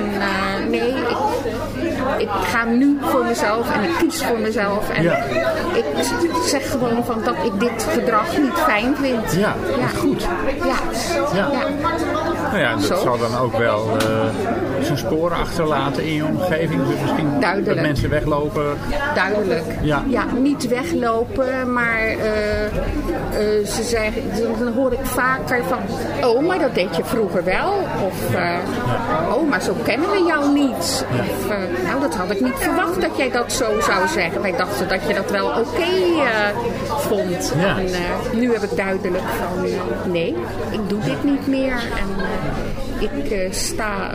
nee, 0.71 0.89
ik, 0.89 1.88
ik, 2.19 2.29
ga 2.29 2.65
nu 2.65 2.99
voor 3.01 3.25
mezelf 3.25 3.71
en 3.71 3.83
ik 3.83 3.95
kies 3.99 4.25
voor 4.25 4.39
mezelf. 4.39 4.91
En 4.91 5.03
ja. 5.03 5.17
ik 5.75 5.85
zeg 6.47 6.71
gewoon 6.71 7.05
van 7.05 7.23
dat 7.25 7.35
ik 7.45 7.61
dit 7.61 7.87
gedrag 7.89 8.39
niet 8.39 8.55
fijn 8.57 8.97
vind. 8.97 9.33
Ja, 9.33 9.55
ja. 9.79 9.87
goed. 9.87 10.23
Ja. 10.59 10.77
ja. 11.35 11.49
ja. 11.53 11.69
Nou 12.43 12.59
ja, 12.59 12.73
dat 12.73 12.83
Zo. 12.83 12.97
zal 12.97 13.19
dan 13.19 13.39
ook 13.39 13.57
wel 13.57 13.97
zijn 14.83 14.99
sporen 14.99 15.37
achterlaten 15.37 16.05
in 16.05 16.15
je 16.15 16.25
omgeving. 16.25 16.87
Dus 16.87 17.01
misschien 17.01 17.41
Duidelijk. 17.41 17.75
dat 17.75 17.87
mensen 17.87 18.11
weglopen. 18.11 18.77
Duidelijk. 19.15 19.65
Ja. 19.83 20.03
ja 20.07 20.25
niet 20.39 20.69
weglopen, 20.69 21.73
maar 21.73 22.03
uh, 22.03 22.63
uh, 22.63 23.67
ze 23.67 23.83
zeggen, 23.83 24.23
dan 24.59 24.73
hoor 24.73 24.93
ik 24.93 25.05
vaker 25.05 25.65
van, 25.65 25.79
oh, 26.29 26.47
maar 26.47 26.59
dat 26.59 26.75
deed 26.75 26.97
je 26.97 27.05
vroeger 27.05 27.45
wel. 27.45 27.73
Of, 28.07 28.31
uh, 28.31 28.41
ja. 28.41 28.61
oh, 29.35 29.49
maar 29.49 29.63
zo 29.63 29.75
kennen 29.85 30.11
we 30.11 30.25
jou 30.27 30.53
niet. 30.53 31.07
Ja. 31.15 31.21
Of, 31.21 31.49
nou, 31.87 31.98
dat 32.01 32.15
had 32.15 32.31
ik 32.31 32.41
niet 32.41 32.57
verwacht 32.57 33.01
dat 33.01 33.17
jij 33.17 33.31
dat 33.31 33.53
zo 33.53 33.81
zou 33.81 34.09
zeggen. 34.09 34.43
Wij 34.43 34.57
dachten 34.57 34.89
dat 34.89 35.01
je 35.07 35.15
dat 35.15 35.31
wel 35.31 35.47
oké 35.49 35.59
okay, 35.59 36.53
vond. 36.87 37.53
Ja. 37.59 37.77
En 37.79 38.39
nu 38.39 38.53
heb 38.53 38.63
ik 38.63 38.77
duidelijk 38.77 39.25
van, 39.25 39.69
nee, 40.13 40.37
ik 40.71 40.89
doe 40.89 41.01
dit 41.01 41.25
niet 41.25 41.47
meer. 41.47 41.73
En 41.73 42.09
ik 42.99 43.31
uh, 43.31 43.53
sta 43.53 44.11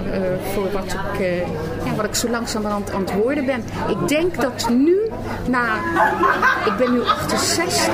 voor 0.54 0.72
wat 0.72 0.86
ik, 0.86 1.44
ja, 1.86 1.96
wat 1.96 2.06
ik 2.06 2.16
zo 2.16 2.30
langzamerhand 2.30 2.92
aan 2.92 3.02
het 3.02 3.14
worden 3.14 3.46
ben. 3.46 3.64
Ik 3.88 4.08
denk 4.08 4.42
dat 4.42 4.70
nu, 4.70 4.98
na, 5.48 5.76
ik 6.66 6.78
ben 6.78 6.94
nu 6.94 7.02
68, 7.02 7.88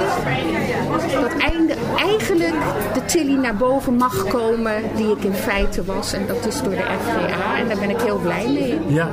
dat 1.21 1.51
einde, 1.51 1.73
eigenlijk 1.97 2.53
de 2.93 3.05
Tilly 3.05 3.35
naar 3.35 3.55
boven 3.55 3.95
mag 3.95 4.25
komen 4.27 4.83
die 4.95 5.11
ik 5.11 5.23
in 5.23 5.33
feite 5.33 5.83
was. 5.83 6.13
En 6.13 6.27
dat 6.27 6.45
is 6.45 6.61
door 6.61 6.73
de 6.73 6.83
FGA 7.05 7.57
en 7.57 7.67
daar 7.67 7.77
ben 7.79 7.89
ik 7.89 8.01
heel 8.01 8.17
blij 8.17 8.47
mee. 8.47 8.79
Ja, 8.87 9.09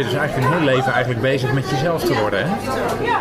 je 0.00 0.10
dus 0.10 0.18
eigenlijk 0.18 0.46
een 0.46 0.58
heel 0.58 0.74
leven 0.74 0.92
eigenlijk 0.92 1.22
bezig 1.22 1.52
met 1.52 1.70
jezelf 1.70 2.04
te 2.04 2.14
worden, 2.20 2.40
hè? 2.42 2.54
Ja. 3.04 3.18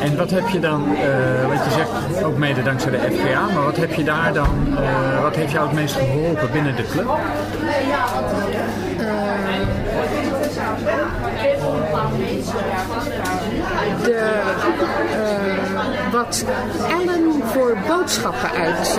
En 0.00 0.16
wat 0.16 0.30
heb 0.30 0.48
je 0.48 0.60
dan, 0.60 0.92
uh, 0.92 1.48
wat 1.48 1.64
je 1.64 1.70
zegt, 1.70 2.24
ook 2.24 2.36
mede 2.36 2.62
dankzij 2.62 2.90
de 2.90 2.98
FGA, 2.98 3.46
maar 3.54 3.64
wat 3.64 3.76
heb 3.76 3.94
je 3.94 4.04
daar 4.04 4.32
dan, 4.32 4.66
uh, 4.68 5.22
wat 5.22 5.36
heeft 5.36 5.52
jou 5.52 5.66
het 5.66 5.74
meest 5.74 5.94
geholpen 5.94 6.50
binnen 6.52 6.76
de 6.76 6.86
club? 6.86 7.06
Uh, 7.06 7.18
de, 14.04 14.42
wat 16.12 16.44
Ellen 16.90 17.42
voor 17.44 17.76
boodschappen 17.88 18.50
uit 18.50 18.98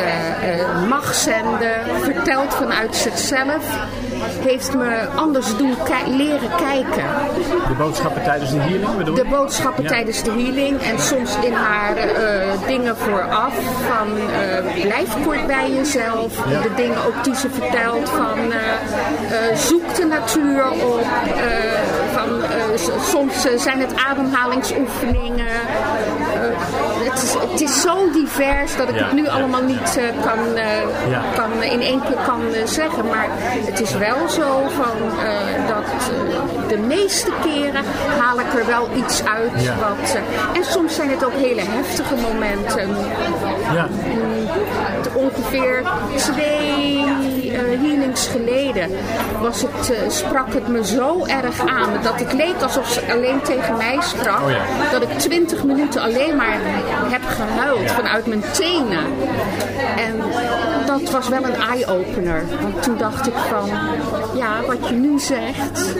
mag 0.89 1.13
zenden, 1.13 1.99
vertelt 2.01 2.53
vanuit 2.53 2.95
zichzelf. 2.95 3.87
Heeft 4.43 4.75
me 4.75 5.07
anders 5.15 5.57
doen 5.57 5.75
leren 6.07 6.49
kijken. 6.57 7.03
De 7.67 7.73
boodschappen 7.77 8.23
tijdens 8.23 8.51
de 8.51 8.57
healing 8.59 8.97
bedoel? 8.97 9.15
De 9.15 9.25
boodschappen 9.29 9.83
Ja. 9.83 9.89
tijdens 9.89 10.23
de 10.23 10.31
healing 10.31 10.81
en 10.81 10.99
soms 10.99 11.35
in 11.43 11.53
haar 11.53 11.97
eh, 11.97 12.67
dingen 12.67 12.97
vooraf. 12.97 13.53
Van 13.87 14.07
eh, 14.17 14.81
blijf 14.81 15.23
kort 15.23 15.47
bij 15.47 15.71
jezelf. 15.71 16.49
Ja. 16.49 16.61
De 16.61 16.73
dingen 16.75 16.97
ook 17.05 17.23
die 17.23 17.35
ze 17.35 17.49
vertelt 17.49 18.09
van 18.09 18.51
eh, 18.51 19.55
zoek 19.57 19.95
de 19.95 20.05
natuur 20.05 20.71
op. 20.71 21.03
van, 22.13 22.29
soms 23.01 23.47
zijn 23.55 23.79
het 23.79 23.93
ademhalingsoefeningen. 24.09 25.45
Het, 27.03 27.23
is, 27.23 27.33
het 27.51 27.61
is 27.61 27.81
zo 27.81 28.11
divers 28.11 28.77
dat 28.77 28.89
ik 28.89 28.95
Ja, 28.95 29.03
het 29.03 29.13
nu 29.13 29.27
allemaal 29.27 29.63
niet 29.63 29.99
kan, 30.23 30.39
kan, 31.35 31.63
in 31.63 31.81
één 31.81 32.01
keer 32.01 32.17
kan 32.25 32.41
zeggen. 32.65 33.05
Maar 33.05 33.27
het 33.65 33.81
is 33.81 33.93
wel 33.93 34.14
zo 34.29 34.67
van, 34.69 35.19
eh, 35.19 35.67
dat 35.67 35.83
eh, 35.83 36.67
de 36.67 36.77
meeste 36.77 37.31
keren 37.43 37.83
haal 38.19 38.39
ik 38.39 38.53
er 38.53 38.65
wel 38.65 38.89
iets 38.95 39.23
uit. 39.25 39.63
Ja. 39.63 39.75
Wat, 39.75 40.15
eh, 40.15 40.57
en 40.57 40.65
soms 40.65 40.95
zijn 40.95 41.09
het 41.09 41.25
ook 41.25 41.33
hele 41.33 41.61
heftige 41.61 42.15
momenten. 42.15 42.89
Ja. 43.73 43.87
Ongeveer 45.15 45.83
twee 46.15 47.03
eh, 47.55 47.61
healings 47.81 48.27
geleden 48.27 48.89
was 49.41 49.61
het, 49.61 49.91
eh, 49.91 50.09
sprak 50.09 50.53
het 50.53 50.67
me 50.67 50.85
zo 50.85 51.25
erg 51.25 51.59
aan 51.59 51.89
dat 52.03 52.19
het 52.19 52.33
leek 52.33 52.61
alsof 52.61 52.89
ze 52.89 53.11
alleen 53.11 53.41
tegen 53.41 53.77
mij 53.77 53.97
sprak. 54.01 54.41
Oh 54.41 54.49
ja. 54.49 54.89
Dat 54.91 55.01
ik 55.01 55.17
twintig 55.17 55.63
minuten 55.63 56.01
alleen 56.01 56.35
maar 56.35 56.57
heb 57.09 57.21
gehuild 57.27 57.91
vanuit 57.91 58.25
mijn 58.25 58.43
tenen. 58.51 59.03
En 59.97 60.21
dat 60.85 61.11
was 61.11 61.29
wel 61.29 61.43
een 61.43 61.55
eye-opener. 61.55 62.43
Want 62.61 62.83
toen 62.83 62.97
dacht 62.97 63.27
ik 63.27 63.33
van, 63.49 63.69
ja, 64.35 64.61
wat 64.67 64.87
je 64.87 64.95
nu 64.95 65.19
zegt, 65.19 65.95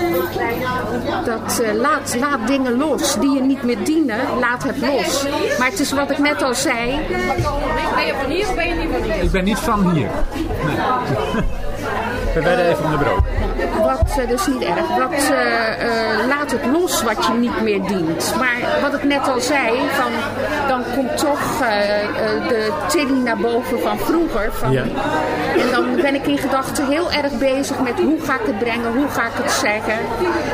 dat 1.26 1.60
eh, 1.60 1.74
laat, 1.74 2.16
laat 2.20 2.48
dingen 2.48 2.78
los 2.78 3.20
die 3.20 3.32
je 3.32 3.42
niet 3.42 3.64
meer 3.64 3.84
dienen, 3.84 4.20
laat 4.40 4.64
het 4.64 4.78
los. 4.78 5.26
Maar 5.58 5.70
het 5.70 5.80
is 5.80 5.92
wat 5.92 6.12
ik 6.12 6.18
net 6.18 6.44
al 6.44 6.54
zei, 6.54 7.00
Ben 7.96 8.06
je 8.06 8.14
van 8.22 8.32
hier 8.32 8.48
of 8.48 8.56
ben 8.56 8.68
je 8.68 8.74
niet 8.76 8.90
van 8.92 9.02
hier? 9.02 9.05
Ik 9.14 9.32
ben 9.32 9.44
niet 9.44 9.60
van 9.60 9.92
hier. 9.92 10.10
Nee. 10.66 10.76
We 12.36 12.42
werden 12.42 12.70
even 12.70 12.84
onderbroken. 12.84 13.24
Wat, 13.82 14.18
eh, 14.20 14.28
dus 14.28 14.48
niet 14.48 14.62
erg. 14.62 14.88
Wat, 14.98 15.14
eh, 15.14 16.20
eh, 16.20 16.28
laat 16.28 16.52
het 16.52 16.66
los 16.66 17.04
wat 17.04 17.26
je 17.26 17.34
niet 17.34 17.62
meer 17.62 17.82
dient. 17.82 18.36
Maar 18.38 18.82
wat 18.82 18.94
ik 18.94 19.04
net 19.04 19.28
al 19.28 19.40
zei, 19.40 19.72
van, 19.92 20.12
dan 20.68 20.84
komt 20.96 21.18
toch 21.18 21.58
de 22.48 22.72
Tilly 22.88 23.20
naar 23.24 23.38
boven 23.38 23.80
van 23.80 23.98
vroeger. 23.98 24.54
Van, 24.54 24.72
Ja. 24.72 24.84
En 25.58 25.72
dan 25.72 25.96
ben 26.02 26.16
ik 26.16 26.28
in 26.28 26.38
gedachten 26.38 26.88
heel 26.88 27.12
erg 27.12 27.38
bezig 27.38 27.80
met 27.80 28.00
hoe 28.00 28.22
ga 28.22 28.34
ik 28.34 28.46
het 28.46 28.60
brengen, 28.60 28.94
hoe 28.96 29.08
ga 29.10 29.22
ik 29.22 29.34
het 29.34 29.52
zeggen. 29.52 29.98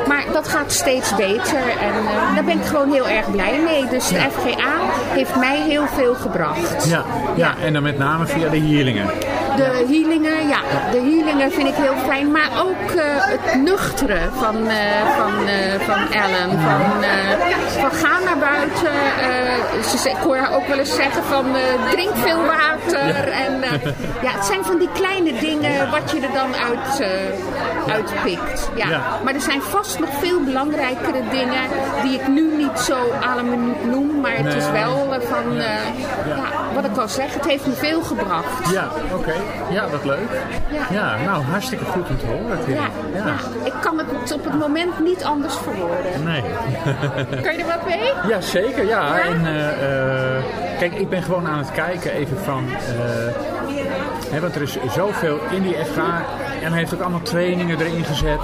Maar 0.08 0.24
dat 0.34 0.48
gaat 0.48 0.72
steeds 0.72 1.16
beter 1.16 1.60
en 1.60 1.94
daar 2.36 2.44
ben 2.44 2.60
ik 2.60 2.66
gewoon 2.66 2.92
heel 2.92 3.08
erg 3.08 3.32
blij 3.32 3.60
mee. 3.64 3.88
Dus 3.88 4.08
de 4.08 4.20
FGA 4.20 4.74
heeft 5.10 5.36
mij 5.36 5.62
heel 5.62 5.86
veel 5.96 6.14
gebracht. 6.14 6.90
Ja, 6.90 7.04
ja, 7.36 7.56
en 7.64 7.74
dan 7.74 7.84
met 7.84 7.98
name 7.98 8.26
via 8.26 8.50
de 8.50 8.60
healingen. 8.60 9.10
De 9.56 9.86
healingen, 9.88 10.48
ja, 10.48 10.60
de 10.92 11.00
healingen 11.00 11.52
vind 11.52 11.68
ik 11.68 11.74
heel 11.76 11.96
fijn. 12.08 12.32
Maar 12.32 12.50
ook 12.58 12.92
eh, 12.92 13.04
het 13.06 13.62
nuchteren 13.62 14.34
van, 14.34 14.68
eh, 14.68 15.16
van, 15.18 15.48
eh, 15.48 15.80
van 15.80 16.12
Ellen. 16.12 16.50
Van, 16.50 16.82
van 17.80 17.92
ga 17.92 18.20
naar 18.26 18.38
buiten. 18.38 18.92
ze, 19.84 20.10
ik 20.10 20.16
hoor 20.16 20.38
haar 20.38 20.56
ook 20.56 20.68
wel 20.68 20.78
eens 20.78 20.96
zeggen 20.96 21.24
van 21.24 21.46
drink 21.92 22.16
veel 22.16 22.46
water. 22.46 23.30
En, 23.32 23.64
ja, 24.22 24.32
het 24.32 24.46
zijn 24.46 24.64
van 24.64 24.78
die 24.78 24.90
kleine 24.94 25.34
dingen 25.40 25.92
wat 25.92 26.12
je 26.12 26.20
er 26.20 26.34
dan 26.34 26.56
uit, 26.56 27.04
uitpikt. 27.88 28.70
Ja. 28.76 28.90
Ja. 28.90 29.02
Maar 29.24 29.34
er 29.34 29.42
zijn 29.42 29.62
vast 29.62 30.00
nog 30.00 30.10
veel 30.20 30.40
belangrijkere 30.44 31.22
dingen 31.32 31.64
die 32.04 32.20
ik 32.20 32.28
nu 32.28 32.56
niet 32.58 32.80
zo 32.80 32.98
aan 33.22 33.38
een 33.38 33.50
minuut 33.50 33.86
noem. 33.86 34.11
Maar 34.22 34.38
het 34.38 34.54
is 34.54 34.72
wel 34.72 35.14
eh, 35.14 35.22
van, 35.22 35.58
eh, 35.58 35.66
ja, 36.28 36.74
wat 36.74 36.86
ik 36.86 36.98
al 36.98 37.08
zeg, 37.08 37.34
het 37.34 37.46
heeft 37.46 37.68
me 37.68 37.74
veel 37.74 38.02
gebracht. 38.02 38.72
Ja, 38.72 38.88
oké. 39.14 39.34
Ja, 39.72 39.90
wat 39.90 40.06
leuk. 40.06 40.30
Ja. 40.72 40.86
Ja, 40.92 41.24
nou, 41.26 41.44
hartstikke 41.44 41.86
goed 41.86 42.10
om 42.10 42.18
te 42.18 42.26
horen. 42.26 42.60
Ja, 42.68 42.88
ja. 43.14 43.36
ik 43.64 43.74
kan 43.82 43.98
het 43.98 44.32
op 44.32 44.44
het 44.44 44.60
moment 44.60 45.00
niet 45.00 45.24
anders 45.24 45.56
verwoorden. 45.56 46.24
Nee. 46.24 46.42
Kan 47.44 47.54
je 47.54 47.60
er 47.60 47.68
wat 47.68 47.86
mee? 47.86 48.12
Ja, 48.28 48.42
zeker. 48.42 48.86
Ja. 48.86 49.20
En, 49.20 49.46
eh, 49.46 50.44
kijk, 50.80 50.94
ik 50.94 51.10
ben 51.10 51.24
gewoon 51.24 51.48
aan 51.48 51.58
het 51.58 51.72
kijken 51.72 52.12
even 52.12 52.38
van... 52.38 52.66
hè, 54.30 54.40
want 54.40 54.56
er 54.56 54.62
is 54.62 54.78
zoveel 54.94 55.40
in 55.50 55.62
die 55.62 55.76
FH. 55.86 56.00
En 56.62 56.70
hij 56.70 56.80
heeft 56.80 56.94
ook 56.94 57.02
allemaal 57.02 57.22
trainingen 57.22 57.80
erin 57.80 58.04
gezet. 58.04 58.40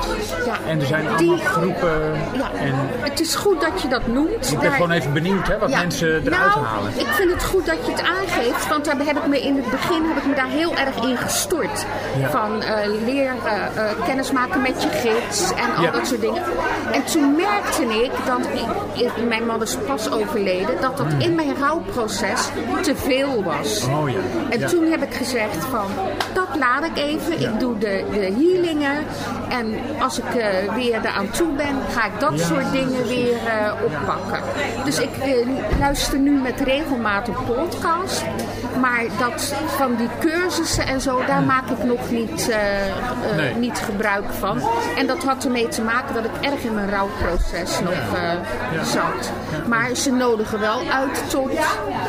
Ja. 0.46 0.56
En 0.68 0.80
er 0.80 0.86
zijn 0.86 1.08
allemaal 1.08 1.36
Die- 1.36 1.46
groepen. 1.46 2.12
Ja, 2.34 2.52
En 2.60 2.74
het 3.00 3.20
is 3.20 3.36
goed 3.36 3.62
dat 3.62 3.82
je 3.82 3.88
dat 3.88 4.08
noemt. 4.08 4.52
ik 4.52 4.60
ben 4.60 4.72
gewoon 4.72 4.92
even 4.92 5.14
benieuwd 5.14 5.48
hè, 5.48 5.58
wat 5.58 5.70
Ja. 5.70 5.78
mensen 5.80 6.08
eruit 6.08 6.56
nou, 6.56 6.66
halen. 6.66 6.92
Ik 6.96 7.08
vind 7.08 7.32
het 7.34 7.44
goed 7.44 7.66
dat 7.66 7.86
je 7.86 7.92
het 7.92 8.02
aangeeft, 8.02 8.68
want 8.68 8.86
daar 8.86 8.96
heb 8.98 9.18
ik 9.18 9.28
me 9.28 9.42
in 9.42 9.56
het 9.56 9.70
begin 9.72 10.04
heb 10.08 10.18
ik 10.18 10.26
me 10.26 10.36
daar 10.36 10.48
heel 10.50 10.76
erg 10.76 10.96
in 11.10 11.18
gestort. 11.18 11.86
Van 12.30 12.62
eh 12.62 12.76
leren 13.06 13.36
eh, 13.46 13.84
kennismaken 14.06 14.62
met 14.62 14.84
je 14.84 14.90
gids 14.90 15.52
en 15.54 15.76
al 15.86 15.92
dat 15.92 16.08
soort 16.08 16.22
dingen. 16.22 16.44
En 16.92 17.04
toen 17.06 17.36
merkte 17.36 17.84
ik 18.04 18.12
dat 18.26 18.40
ik, 18.40 19.04
ik- 19.06 19.28
mijn 19.28 19.46
man 19.46 19.62
is 19.62 19.76
pas 19.88 20.12
overleden, 20.12 20.76
dat 20.82 20.98
dat 20.98 21.06
in 21.18 21.36
mijn 21.36 21.56
rouwproces 21.60 22.50
te 22.82 22.96
veel 22.96 23.44
was. 23.44 23.82
Hmm. 23.86 23.94
Oh 23.98 24.10
ja. 24.10 24.20
En 24.50 24.66
toen 24.68 24.92
heb 24.92 25.02
ik 25.04 25.14
gezegd 25.14 25.66
van, 25.70 25.86
dat 26.34 26.48
laat 26.60 26.84
ik 26.84 26.98
even. 26.98 27.42
Ik 27.42 27.60
doe 27.60 27.78
de, 27.78 28.04
de 28.12 28.20
healingen. 28.20 29.06
En 29.50 29.76
als 30.00 30.18
ik 30.20 30.36
eh, 30.36 30.74
weer 30.74 30.94
eraan 31.06 31.30
toe 31.30 31.54
ben, 31.54 31.76
ga 31.94 32.06
ik 32.06 32.20
dat 32.20 32.40
Ja, 32.40 32.46
soort 32.46 32.72
dingen 32.72 33.08
weer 33.08 33.36
eh, 33.48 33.72
oppakken. 33.86 34.40
Dus 34.84 35.00
ik 35.00 35.18
eh, 35.18 35.48
luister 35.80 36.20
nu 36.20 36.32
met 36.32 36.60
regelmaat 36.60 37.28
een 37.28 37.36
podcast. 37.46 38.24
Maar 38.82 39.04
dat 39.20 39.54
van 39.68 39.96
die 39.96 40.10
cursussen 40.20 40.86
en 40.88 41.02
zo, 41.02 41.26
daar 41.26 41.42
maak 41.42 41.70
ik 41.70 41.84
nog 41.84 42.10
niet, 42.12 42.50
Nee. 43.36 43.54
niet 43.56 43.78
gebruik 43.86 44.24
van. 44.40 44.62
En 44.98 45.08
dat 45.08 45.24
had 45.24 45.46
ermee 45.46 45.68
te 45.68 45.82
maken 45.82 46.14
dat 46.16 46.26
ik 46.26 46.32
erg 46.52 46.64
in 46.64 46.74
mijn 46.74 46.90
rouwproces 46.90 47.80
nog 47.80 47.94
Ja. 48.74 48.84
zat. 48.84 49.32
Maar 49.68 49.96
ze 49.96 50.12
nodigen 50.12 50.60
wel 50.60 50.80
uit 50.92 51.30
tot 51.30 51.50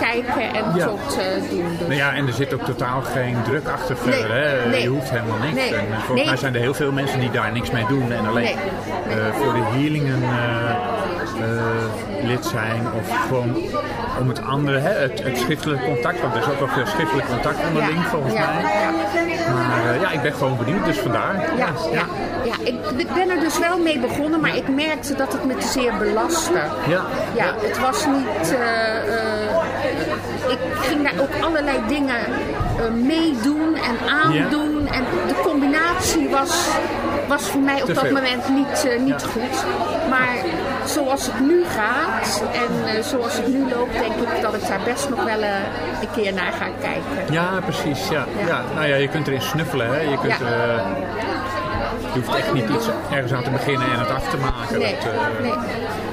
kijken 0.00 0.43
en 0.55 0.64
Ja. 0.75 0.87
tot 0.87 1.19
doen. 1.50 1.69
Dus. 1.78 1.87
Nou 1.87 1.95
ja, 1.95 2.12
en 2.12 2.26
er 2.26 2.33
zit 2.33 2.55
ook 2.55 2.64
totaal 2.64 3.02
geen 3.02 3.37
druk 3.45 3.69
achter 3.69 3.97
verder. 3.97 4.28
Nee, 4.28 4.38
Hè? 4.38 4.69
nee. 4.69 4.83
Je 4.83 4.88
hoeft 4.88 5.11
helemaal 5.11 5.38
niks. 5.38 5.55
Nee, 5.55 5.75
En 5.75 5.87
volgens 5.90 6.14
nee. 6.14 6.25
mij 6.26 6.37
zijn 6.37 6.54
er 6.54 6.61
heel 6.61 6.75
veel 6.75 6.92
mensen 6.92 7.21
die 7.21 7.30
daar 7.30 7.52
niks 7.52 7.71
mee 7.71 7.87
doen. 7.88 8.12
En 8.12 8.26
alleen 8.26 8.45
Nee, 8.45 8.57
nee. 9.07 9.21
eh, 9.21 9.35
voor 9.35 9.52
de 9.52 9.62
healingen 9.62 10.23
eh, 10.23 10.71
eh, 11.40 12.26
lid 12.28 12.45
zijn. 12.45 12.83
Of 12.99 13.26
gewoon 13.28 13.57
om 14.21 14.28
het 14.28 14.42
andere, 14.42 14.78
hè? 14.78 14.90
Het, 14.90 15.23
het 15.25 15.38
schriftelijk 15.38 15.85
contact. 15.85 16.21
Want 16.21 16.35
er 16.35 16.40
is 16.40 16.49
ook 16.49 16.59
wel 16.59 16.68
veel 16.68 16.87
schriftelijk 16.87 17.26
contact 17.26 17.59
onderling 17.68 18.04
volgens 18.04 18.33
ja, 18.33 18.47
mij. 18.47 18.73
Ja, 18.73 19.52
Maar 19.52 20.00
ja, 20.00 20.11
ik 20.11 20.23
ben 20.23 20.33
gewoon 20.33 20.57
benieuwd. 20.57 20.85
Dus 20.85 20.99
vandaar. 20.99 21.35
ja, 21.57 21.68
ja, 21.92 22.07
ja. 22.45 22.54
Ik 22.97 23.12
ben 23.14 23.30
er 23.30 23.40
dus 23.40 23.59
wel 23.59 23.78
mee 23.78 23.99
begonnen, 23.99 24.40
maar 24.40 24.57
ik 24.57 24.68
merkte 24.68 25.14
dat 25.14 25.33
het 25.33 25.45
me 25.45 25.54
te 25.54 25.66
zeer 25.66 25.97
belastte. 25.99 26.61
Ja. 26.88 27.04
Ja, 27.35 27.54
het 27.61 27.78
was 27.78 28.07
niet. 28.07 28.57
ik 30.49 30.59
ging 30.80 31.02
daar 31.02 31.21
ook 31.21 31.45
allerlei 31.45 31.78
dingen 31.88 32.21
meedoen 33.07 33.75
en 33.75 34.09
aandoen. 34.09 34.68
En 34.92 35.04
de 35.28 35.40
combinatie 35.42 36.28
was, 36.28 36.66
was 37.28 37.42
voor 37.42 37.61
mij 37.61 37.80
op 37.80 37.87
Te 37.87 37.92
dat 37.92 38.04
veel. 38.04 38.12
moment 38.12 38.49
niet, 38.49 38.87
eh, 38.88 38.99
niet 39.00 39.21
Ja. 39.23 39.28
goed. 39.28 39.64
Maar 40.11 40.37
zoals 40.87 41.26
het 41.26 41.40
nu 41.40 41.64
gaat 41.64 42.42
en 42.52 42.95
eh, 42.97 43.02
zoals 43.02 43.37
het 43.37 43.47
nu 43.49 43.59
loopt, 43.75 43.92
denk 43.92 44.14
ik 44.14 44.42
dat 44.42 44.54
ik 44.54 44.68
daar 44.68 44.80
best 44.85 45.09
nog 45.09 45.25
wel 45.25 45.40
eh, 45.42 45.50
een 46.00 46.11
keer 46.14 46.33
naar 46.33 46.52
ga 46.52 46.66
kijken. 46.80 47.33
Ja, 47.33 47.49
precies. 47.64 48.09
Ja. 48.09 48.25
Ja. 48.40 48.47
Ja. 48.47 48.62
nou 48.75 48.87
ja, 48.87 48.97
je 48.97 49.09
kunt 49.09 49.26
erin 49.26 49.42
snuffelen. 49.42 49.87
Hè? 49.95 50.00
Je, 50.00 50.18
kunt, 50.18 50.38
Ja. 50.38 50.47
Je 52.15 52.21
hoeft 52.21 52.35
echt 52.38 52.53
niet 52.53 52.69
iets 52.69 52.88
ergens 53.11 53.33
aan 53.33 53.43
te 53.43 53.50
beginnen 53.50 53.93
en 53.93 53.99
het 53.99 54.11
af 54.11 54.29
te 54.31 54.37
maken. 54.37 54.79
Nee, 54.79 54.95
Dat, 54.95 55.12
eh, 55.12 55.43
nee. 55.43 55.53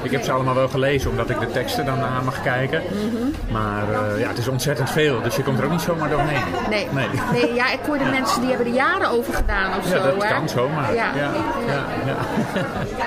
Ik 0.02 0.12
heb 0.12 0.24
ze 0.24 0.32
allemaal 0.32 0.56
wel 0.56 0.68
gelezen, 0.68 1.10
omdat 1.10 1.30
ik 1.30 1.40
de 1.40 1.52
teksten 1.52 1.86
dan 1.86 2.00
aan 2.04 2.26
mag 2.26 2.42
kijken. 2.42 2.82
Mhm. 2.92 3.54
Maar 3.54 3.84
eh, 3.92 4.20
ja, 4.20 4.28
het 4.28 4.38
is 4.38 4.48
ontzettend 4.48 4.90
veel, 4.90 5.22
dus 5.22 5.36
je 5.36 5.44
komt 5.44 5.58
er 5.60 5.66
ook 5.66 5.72
niet 5.72 5.82
zomaar 5.82 6.10
doorheen. 6.10 6.44
Nee. 6.70 6.88
Nee. 6.92 7.08
nee. 7.32 7.54
ja, 7.54 7.72
ik 7.72 7.80
hoorde 7.88 8.04
mensen 8.06 8.40
die 8.42 8.50
hebben 8.50 8.68
er 8.68 8.74
jaren 8.74 9.10
over 9.10 9.34
gedaan 9.34 9.78
of 9.80 9.90
Ja, 9.92 9.98
zo. 9.98 10.04
dat 10.04 10.24
hè? 10.24 10.30
kan 10.34 10.50
zomaar. 10.50 10.94
Ja. 10.94 11.06
ja, 11.16 11.32
ja, 11.68 11.84
ja. 12.06 12.16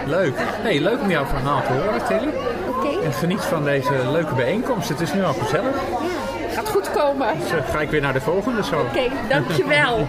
leuk. 0.16 0.32
Hey, 0.38 0.80
leuk 0.80 1.00
om 1.00 1.10
jouw 1.10 1.24
verhaal 1.26 1.62
te 1.62 1.72
horen, 1.72 2.06
Tilly. 2.06 2.32
Oké. 2.68 3.04
En 3.04 3.12
geniet 3.12 3.40
van 3.40 3.64
deze 3.64 3.92
leuke 4.12 4.34
bijeenkomst. 4.34 4.88
Het 4.88 5.00
is 5.00 5.12
nu 5.12 5.24
al 5.24 5.32
gezellig. 5.32 5.74
Ja, 5.74 6.54
gaat 6.54 6.68
goed 6.68 6.90
komen. 6.90 7.28
Dus 7.38 7.70
ga 7.70 7.80
ik 7.80 7.90
weer 7.90 8.00
naar 8.00 8.12
de 8.12 8.20
volgende 8.20 8.64
zo. 8.64 8.80
Oké, 8.80 9.02
dankjewel. 9.28 10.06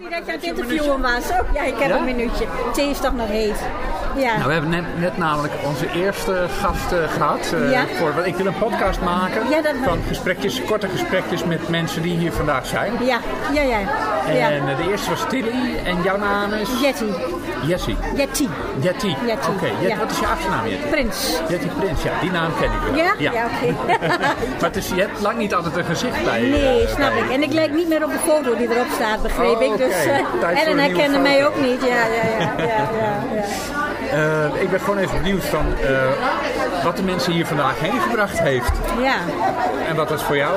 niet 0.00 0.10
dat 0.10 0.26
je 0.26 0.32
aan 0.32 0.38
het 0.38 0.42
interviewen 0.42 1.00
was. 1.00 1.30
Oh, 1.30 1.54
ja, 1.54 1.62
ik 1.62 1.78
heb 1.78 1.88
Ja? 1.88 1.96
een 1.96 2.04
minuutje. 2.04 2.46
Thee 2.72 2.90
is 2.90 2.98
toch 3.00 3.12
nog 3.14 3.28
heet. 3.28 3.56
Ja. 4.16 4.32
Nou, 4.36 4.46
we 4.46 4.52
hebben 4.52 4.70
net, 4.70 4.84
net 4.98 5.16
namelijk 5.18 5.52
onze 5.64 5.86
eerste 5.94 6.46
gast 6.60 6.92
eh, 6.92 6.98
gehad. 7.16 7.52
eh, 7.54 7.70
Ja. 7.70 7.84
voor, 7.98 8.14
want 8.14 8.26
ik 8.26 8.34
wil 8.36 8.46
een 8.46 8.58
podcast 8.58 9.00
maken 9.00 9.48
Ja, 9.50 9.62
dat- 9.62 9.72
van 9.84 9.98
gesprekjes, 10.08 10.62
korte 10.64 10.88
gesprekjes 10.88 11.44
met 11.44 11.68
mensen 11.68 12.02
die 12.02 12.16
hier 12.18 12.32
vandaag 12.32 12.66
zijn. 12.66 12.92
Ja, 13.00 13.18
ja, 13.52 13.62
ja. 13.62 13.78
ja. 14.32 14.50
En 14.50 14.68
eh, 14.68 14.76
de 14.76 14.90
eerste 14.90 15.10
was 15.10 15.24
Tilly 15.28 15.76
en 15.84 16.02
jouw 16.02 16.16
naam 16.16 16.52
is? 16.52 16.68
Jetty. 16.82 17.04
Jessie. 17.66 17.96
Jetty. 18.14 18.48
Jetty. 18.80 19.14
Oké, 19.56 19.70
Jet- 19.80 19.98
wat 19.98 20.10
is 20.10 20.18
je 20.18 20.26
achternaam 20.26 20.68
Jetty? 20.68 20.86
Prins. 20.88 21.40
Jetty 21.48 21.68
Prins, 21.78 22.02
ja, 22.02 22.10
die 22.20 22.30
naam 22.30 22.50
ken 22.60 22.70
ik 22.72 22.78
wel. 22.84 22.94
Ja? 22.96 23.14
Ja, 23.18 23.30
oké. 23.30 23.74
maar 24.60 24.70
het 24.70 24.76
is, 24.76 24.88
je 24.88 25.00
hebt 25.00 25.20
lang 25.20 25.38
niet 25.38 25.54
altijd 25.54 25.76
een 25.76 25.84
gezicht 25.84 26.24
bij 26.24 26.42
je. 26.42 26.48
Nee, 26.50 26.86
snap 26.88 27.10
bij 27.12 27.22
ik. 27.22 27.30
En 27.30 27.42
ik 27.42 27.52
lijk 27.52 27.72
niet 27.72 27.88
meer 27.88 28.04
op 28.04 28.10
de 28.12 28.18
foto 28.18 28.56
die 28.56 28.70
erop 28.74 28.86
staat, 28.94 29.22
begreep 29.22 29.56
Oh, 29.56 29.62
ik. 29.62 29.76
Dus, 29.76 30.04
eh, 30.04 30.16
Tijd 30.40 30.58
voor 30.58 30.70
en 30.72 30.78
herkende 30.78 31.18
mij 31.18 31.46
ook 31.46 31.60
niet. 31.60 31.80
Ja, 31.80 31.86
ja, 31.88 32.38
ja. 32.38 32.52
ja, 32.66 32.88
ja, 33.34 33.83
Eh, 34.14 34.62
ik 34.62 34.70
ben 34.70 34.80
gewoon 34.80 34.98
even 34.98 35.22
benieuwd 35.22 35.44
van 35.44 35.66
eh, 35.78 36.84
wat 36.84 36.96
de 36.96 37.02
mensen 37.02 37.32
hier 37.32 37.46
vandaag 37.46 37.80
heen 37.80 38.00
gebracht 38.00 38.40
heeft. 38.40 38.72
ja. 39.02 39.16
En 39.88 39.96
wat 39.96 40.08
dat 40.08 40.22
voor 40.22 40.36
jou... 40.36 40.56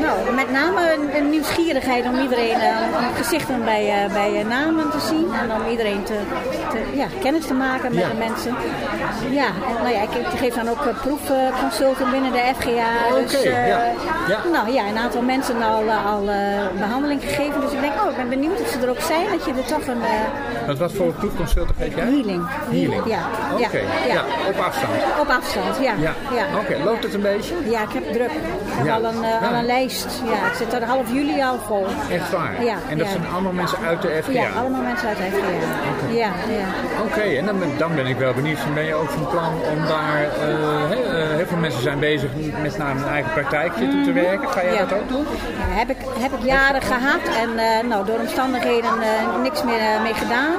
nou, 0.00 0.34
met 0.34 0.50
name 0.50 0.96
een, 1.16 1.30
nieuwsgierigheid 1.30 2.04
om 2.04 2.18
iedereen 2.20 2.60
eh, 2.60 2.76
om 2.98 3.14
gezichten 3.16 3.64
bij, 3.64 4.04
eh, 4.04 4.12
bij 4.12 4.40
eh, 4.40 4.46
namen 4.46 4.90
te 4.90 5.00
zien 5.00 5.28
en 5.42 5.52
om 5.60 5.70
iedereen 5.70 6.02
te, 6.02 6.18
te, 6.70 6.78
ja, 6.96 7.06
kennis 7.20 7.46
te 7.46 7.54
maken 7.54 7.94
met 7.94 8.02
Ja. 8.04 8.08
de 8.08 8.14
mensen. 8.14 8.54
Ja, 9.30 9.46
en, 9.46 9.74
nou 9.82 9.94
ja, 9.94 10.02
ik, 10.02 10.10
ik 10.14 10.38
geef 10.38 10.54
dan 10.54 10.68
ook 10.68 10.82
proefconsulten 11.02 12.10
binnen 12.10 12.32
de 12.32 12.42
FGA. 12.58 13.20
dus, 13.26 13.42
ja. 13.42 13.76
Ja. 14.28 14.40
Nou 14.52 14.72
ja, 14.72 14.86
een 14.88 14.98
aantal 14.98 15.22
mensen 15.22 15.62
al, 15.62 15.90
al 15.90 16.28
eh, 16.28 16.36
behandeling 16.78 17.20
gegeven. 17.22 17.60
Dus 17.60 17.72
ik 17.72 17.80
denk, 17.80 17.92
oh, 18.02 18.10
ik 18.10 18.16
ben 18.16 18.28
benieuwd 18.28 18.60
of 18.60 18.68
ze 18.68 18.78
er 18.78 18.88
ook 18.90 19.00
zijn, 19.00 19.26
dat 19.30 19.44
je 19.44 19.52
er 19.52 19.64
toch 19.66 19.86
een 19.86 20.02
eh, 20.68 20.78
wat, 20.78 20.92
voor 20.92 21.12
proefconsulten 21.12 21.74
geef 21.78 21.94
jij? 21.94 22.04
healing. 22.04 22.46
Healing. 22.70 23.02
Ja, 23.06 23.18
Oké, 23.52 23.80
ja, 24.06 24.24
op 24.48 24.58
afstand. 24.58 24.92
Op 25.20 25.28
afstand, 25.28 25.76
ja. 25.80 25.92
Ja. 26.00 26.14
Oké, 26.58 26.76
loopt 26.84 27.02
het 27.02 27.14
een 27.14 27.22
beetje? 27.22 27.54
Ja, 27.64 27.82
ik 27.82 27.92
heb 27.92 28.12
druk. 28.12 28.30
Ik 28.30 28.84
heb 28.86 28.94
al, 28.94 29.04
een, 29.04 29.24
al 29.48 29.54
een 29.54 29.66
lijst. 29.66 29.87
Ja, 30.24 30.46
ik 30.46 30.54
zit 30.56 30.72
er 30.72 30.84
half 30.84 31.12
juli 31.12 31.42
al 31.42 31.58
vol. 31.66 31.86
Echt 32.10 32.30
waar? 32.32 32.64
Ja, 32.64 32.76
en 32.88 32.98
dat 32.98 33.06
ja. 33.06 33.12
zijn 33.12 33.26
allemaal 33.32 33.52
mensen 33.52 33.78
uit 33.86 34.02
de 34.02 34.20
FGA? 34.22 34.32
Ja, 34.32 34.48
allemaal 34.60 34.82
mensen 34.82 35.08
uit 35.08 35.16
de 35.16 35.22
FGA. 35.22 36.12
Ja, 36.14 36.30
ja. 36.58 36.66
Oké, 37.04 37.20
en 37.20 37.46
dan, 37.46 37.58
ben- 37.58 37.78
dan 37.78 37.94
ben 37.94 38.06
ik 38.06 38.16
wel 38.16 38.32
benieuwd. 38.32 38.58
Ben 38.74 38.84
je 38.84 38.94
ook 38.94 39.10
van 39.10 39.26
plan 39.30 39.52
om 39.72 39.86
daar... 39.86 40.22
eh, 40.22 40.90
heel, 40.90 41.04
eh, 41.12 41.28
heel 41.36 41.46
veel 41.46 41.56
mensen 41.56 41.82
zijn 41.82 41.98
bezig 41.98 42.30
met 42.62 42.78
naar 42.78 42.94
hun 42.94 43.06
eigen 43.06 43.32
praktijkje 43.32 43.88
toe 43.88 44.02
te 44.04 44.12
werken. 44.12 44.48
Ga 44.48 44.62
jij 44.64 44.72
Ja. 44.72 44.78
dat 44.84 44.92
ook 44.98 45.08
doen? 45.08 45.26
Ja, 45.58 45.74
heb, 45.78 45.90
ik, 45.90 45.96
heb 46.18 46.32
ik 46.32 46.42
jaren 46.44 46.82
gehad 46.82 47.20
en 47.42 47.58
eh, 47.58 47.88
nou, 47.88 48.06
door 48.06 48.18
omstandigheden 48.18 48.90
eh, 49.02 49.42
niks 49.42 49.62
meer 49.64 49.78
eh, 49.80 50.02
mee 50.02 50.14
gedaan. 50.14 50.52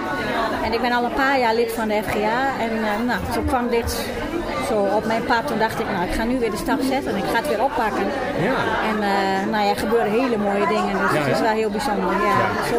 En 0.63 0.74
ik 0.74 0.81
ben 0.81 0.91
al 0.91 1.03
een 1.03 1.13
paar 1.13 1.39
jaar 1.39 1.53
lid 1.55 1.71
van 1.71 1.88
de 1.88 2.01
FGA. 2.07 2.39
En 2.59 2.69
eh, 2.71 3.05
nou, 3.05 3.19
zo 3.33 3.41
kwam 3.48 3.69
dit 3.69 4.05
zo 4.71 4.77
op 4.99 5.05
mijn 5.05 5.23
pad. 5.31 5.47
Toen 5.47 5.59
dacht 5.65 5.79
ik, 5.79 5.85
nou, 5.93 6.03
ik 6.09 6.13
ga 6.17 6.23
nu 6.23 6.35
weer 6.39 6.51
de 6.51 6.63
stap 6.65 6.79
zetten 6.93 7.11
en 7.11 7.17
ik 7.23 7.27
ga 7.33 7.38
het 7.41 7.47
weer 7.47 7.63
oppakken. 7.69 8.05
Ja. 8.49 8.57
En 8.89 8.95
eh, 9.13 9.51
nou 9.51 9.61
ja, 9.65 9.69
er 9.69 9.77
gebeuren 9.85 10.11
hele 10.21 10.38
mooie 10.47 10.67
dingen. 10.75 10.93
Dus 11.01 11.11
Ja, 11.13 11.21
het 11.25 11.35
is 11.38 11.41
wel 11.49 11.57
heel 11.61 11.69
bijzonder. 11.77 12.11
Ja. 12.31 12.38
Zo, 12.69 12.77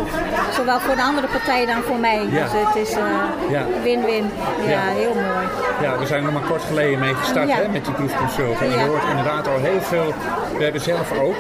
zowel 0.59 0.81
voor 0.81 0.97
de 0.97 1.03
andere 1.11 1.27
partij 1.37 1.67
dan 1.67 1.81
voor 1.89 1.97
mij. 2.09 2.21
Ja. 2.31 2.43
Dus 2.45 2.53
het 2.65 2.77
is 2.85 2.93
eh, 2.93 3.63
win-win. 3.83 4.27
Ja, 4.67 4.71
Ja. 4.71 4.81
heel 5.03 5.15
mooi. 5.15 5.47
Ja, 5.85 5.99
we 5.99 6.07
zijn 6.07 6.25
er 6.27 6.33
maar 6.33 6.49
kort 6.53 6.63
geleden 6.63 6.99
mee 6.99 7.15
gestart 7.15 7.53
hè, 7.53 7.69
met 7.69 7.85
die 7.85 7.95
proefconsulten. 7.95 8.67
En 8.67 8.71
je 8.79 8.85
hoort 8.91 9.07
inderdaad 9.11 9.49
al 9.49 9.59
heel 9.59 9.81
veel. 9.81 10.15
We 10.57 10.63
hebben 10.63 10.81
zelf 10.81 11.13
ook 11.19 11.37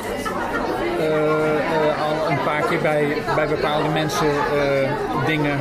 eh, 1.00 2.02
al 2.08 2.30
een 2.30 2.42
paar 2.44 2.62
keer 2.68 2.78
bij, 2.80 3.16
bij 3.34 3.46
bepaalde 3.48 3.88
mensen 3.88 4.30
dingen 5.26 5.60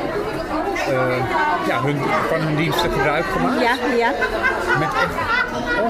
ja, 1.68 1.82
hun, 1.82 2.00
van 2.30 2.42
hun 2.42 2.56
diensten 2.56 2.92
gebruik 2.92 3.26
gemaakt. 3.32 3.62
Ja, 3.62 3.76
ja. 3.98 4.12
Met 4.80 4.94
echt 4.94 5.49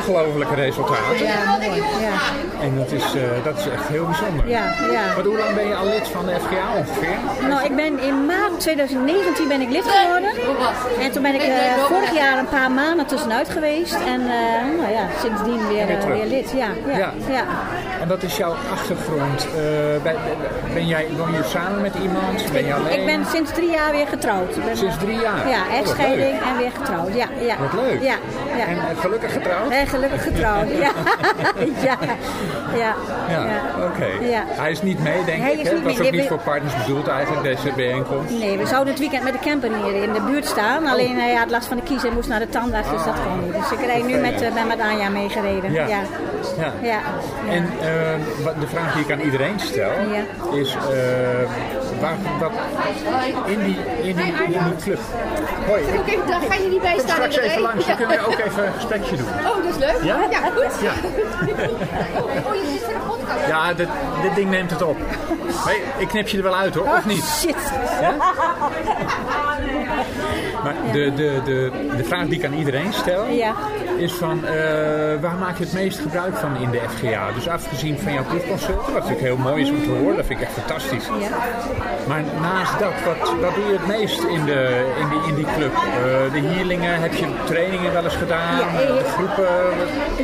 ongelofelijke 0.10 0.56
resultaten. 0.56 1.26
Ja, 1.26 1.58
mooi. 1.68 1.82
Ja, 2.02 2.18
En 2.62 2.76
dat 2.78 2.92
is, 2.92 3.04
eh, 3.04 3.22
dat 3.44 3.58
is 3.58 3.68
echt 3.68 3.88
heel 3.88 4.06
bijzonder. 4.06 4.48
ja. 4.48 4.64
ja. 4.92 5.02
Maar 5.16 5.24
hoe 5.26 5.38
lang 5.38 5.56
ben 5.56 5.68
je 5.68 5.76
al 5.76 5.86
lid 5.86 6.08
van 6.08 6.26
de 6.26 6.32
FGA 6.32 6.78
ongeveer? 6.78 7.48
Nou, 7.50 7.64
ik 7.66 7.76
ben 7.76 8.00
in 8.00 8.26
maart 8.26 8.60
2019 8.60 9.48
ben 9.48 9.62
ik 9.62 9.70
lid 9.70 9.84
geworden. 9.88 10.30
En 11.02 11.12
toen 11.12 11.22
ben 11.22 11.34
ik 11.36 11.42
eh, 11.42 11.84
vorig 11.88 12.14
jaar 12.14 12.38
een 12.38 12.48
paar 12.48 12.72
maanden 12.72 13.06
tussenuit 13.06 13.50
geweest. 13.50 13.94
En 13.94 14.22
eh, 14.22 14.78
nou 14.80 14.92
ja, 14.92 15.08
sindsdien 15.22 15.68
weer, 15.68 15.88
Weer 16.08 16.26
lid. 16.26 16.52
Ja, 16.56 16.68
ja, 16.88 17.14
Ja. 17.30 17.44
En 18.02 18.08
wat 18.08 18.24
is 18.24 18.38
jouw 18.38 18.56
achtergrond? 18.72 19.48
Ben, 20.04 20.16
ben 20.74 20.88
jij, 20.88 21.08
woon 21.18 21.32
je 21.32 21.44
samen 21.44 21.82
met 21.82 21.94
iemand? 22.02 22.52
Ben 22.52 22.66
je 22.66 22.74
alleen? 22.74 23.00
Ik 23.00 23.06
ben 23.06 23.26
sinds 23.26 23.52
drie 23.52 23.70
jaar 23.72 23.92
weer 23.92 24.08
getrouwd. 24.08 24.66
Ben, 24.66 24.78
Sinds 24.78 24.98
drie 24.98 25.20
jaar? 25.20 25.48
Ja, 25.50 25.62
Oh, 25.70 25.78
echtscheiding 25.78 26.42
en 26.42 26.58
weer 26.58 26.72
getrouwd. 26.78 27.14
Ja, 27.16 27.26
ja. 27.40 27.56
Wat 27.60 27.74
leuk. 27.74 28.02
Ja, 28.02 28.16
ja. 28.58 28.66
En 28.66 28.78
gelukkig 29.00 29.34
getrouwd? 29.34 29.72
En 29.72 29.88
gelukkig 30.00 30.24
getrouwd. 30.24 30.68
Ja, 30.80 30.92
ja, 31.82 31.98
ja. 32.78 32.96
Ja, 33.30 33.62
oké. 33.86 34.26
Ja. 34.26 34.44
Hij 34.48 34.72
is 34.72 34.82
niet 34.82 35.00
mee, 35.00 35.26
denk 35.26 35.42
Hij 35.42 35.54
ik. 35.54 35.60
is 35.60 35.72
niet 35.72 35.84
was 35.84 36.00
ook 36.00 36.12
niet 36.12 36.28
voor 36.28 36.40
partners 36.40 36.78
bedoeld 36.78 37.08
eigenlijk, 37.08 37.44
deze 37.44 37.74
bijeenkomst. 37.76 38.34
Nee, 38.40 38.58
we 38.58 38.66
zouden 38.66 38.94
het 38.94 39.00
weekend 39.00 39.24
met 39.24 39.34
de 39.34 39.40
camper 39.40 39.70
hier 39.84 40.04
in 40.04 40.14
de 40.14 40.22
buurt 40.22 40.46
staan. 40.46 40.86
Alleen 40.86 41.20
hij 41.20 41.34
had 41.34 41.50
last 41.50 41.68
van 41.68 41.78
de 41.78 41.84
kies 41.84 42.04
en 42.04 42.14
moest 42.14 42.30
naar 42.30 42.40
de 42.40 42.50
tandarts, 42.50 42.90
dus 42.90 43.04
dat 43.04 43.16
kon 43.24 43.44
niet. 43.44 43.54
Dus 43.54 43.72
ik 43.80 43.86
rijd 43.86 44.06
nu 44.08 44.16
met, 44.18 44.42
eh, 44.42 44.54
ben 44.54 44.68
met 44.68 44.80
Anja 44.80 45.10
meegereden. 45.10 45.72
Ja. 45.72 45.88
Ja. 45.88 46.02
Ja. 46.82 47.00
En 47.50 47.70
eh, 47.82 48.44
wat, 48.44 48.54
de 48.60 48.68
vraag 48.68 48.94
die 48.94 49.04
ik 49.04 49.12
aan 49.12 49.20
iedereen 49.20 49.60
stel, 49.60 49.92
is 50.54 50.76
eh, 50.76 51.79
waar, 52.02 52.18
wat, 52.40 52.52
in, 53.46 53.60
die, 53.64 53.78
in, 54.02 54.16
die, 54.16 54.34
in 54.34 54.52
die 54.64 54.76
club. 54.84 55.00
Hoi, 55.68 55.82
ik 55.82 56.00
Oké, 56.00 56.28
daar 56.28 56.42
ga 56.50 56.54
je 56.56 56.68
niet 56.70 56.82
bij 56.82 56.98
staan 57.00 57.16
straks 57.16 57.38
even 57.38 57.62
langs, 57.62 57.86
dan 57.88 57.96
kunnen 57.96 58.18
we 58.18 58.26
ook 58.26 58.40
even 58.40 58.66
een 58.68 58.74
gesprekje 58.74 59.16
doen. 59.16 59.26
Oh, 59.28 59.56
dat 59.56 59.66
is 59.70 59.78
leuk. 59.78 60.00
Ja? 60.04 60.18
Ja, 60.30 60.40
goed. 60.56 60.82
Ja, 60.82 60.92
Oh, 62.46 62.56
je 62.56 62.62
zit 62.72 62.82
voor 62.82 62.94
de 62.94 63.00
podcast. 63.08 63.48
ja 63.48 63.74
dit, 63.74 63.88
dit 64.22 64.36
ding 64.36 64.50
neemt 64.50 64.72
het 64.72 64.82
op. 64.82 64.98
Ik 65.98 66.08
knip 66.08 66.28
je 66.28 66.38
er 66.38 66.44
wel 66.44 66.56
uit 66.56 66.76
hoor, 66.76 66.88
of 66.88 67.06
niet? 67.06 67.22
Oh, 67.22 67.26
Shit. 67.34 67.56
Maar 70.64 70.74
de, 70.92 71.14
de, 71.16 71.42
de, 71.46 71.72
de 71.98 72.04
vraag 72.04 72.26
die 72.28 72.40
ik 72.40 72.46
aan 72.46 72.54
iedereen 72.54 72.94
stel, 72.94 73.28
Ja. 73.28 73.54
is 73.98 74.14
van 74.14 74.46
eh, 74.46 74.54
waar 75.22 75.36
maak 75.40 75.58
je 75.58 75.64
het 75.64 75.74
meest 75.74 76.00
gebruik 76.00 76.36
van 76.38 76.56
in 76.58 76.70
de 76.72 76.82
FGA? 76.96 77.32
Dus 77.36 77.48
afgezien 77.48 77.98
van 78.00 78.14
jouw 78.14 78.24
proefconsulten, 78.24 78.84
wat 78.94 78.94
natuurlijk 78.94 79.22
heel 79.22 79.38
mooi 79.38 79.62
is 79.64 79.70
om 79.70 79.84
te 79.84 79.90
horen, 79.90 80.16
dat 80.16 80.26
vind 80.26 80.40
ik 80.40 80.46
echt 80.46 80.56
fantastisch. 80.58 81.06
Ja. 81.06 81.28
Maar 82.08 82.24
naast 82.42 82.80
dat, 82.80 82.94
wat, 83.06 83.34
wat 83.42 83.56
doe 83.56 83.66
je 83.66 83.78
het 83.78 83.88
meest 83.88 84.24
in, 84.24 84.46
de, 84.46 84.92
in, 85.02 85.10
die, 85.10 85.22
in 85.30 85.36
die 85.36 85.48
club? 85.56 85.74
Eh, 85.74 86.34
de 86.34 86.48
healingen, 86.48 87.02
heb 87.02 87.14
je 87.14 87.28
trainingen 87.46 87.94
wel 87.94 88.04
eens 88.04 88.16
gedaan? 88.16 88.58
Ja, 88.58 88.82
eh, 88.82 88.88
de 88.88 89.04
groepen? 89.16 89.48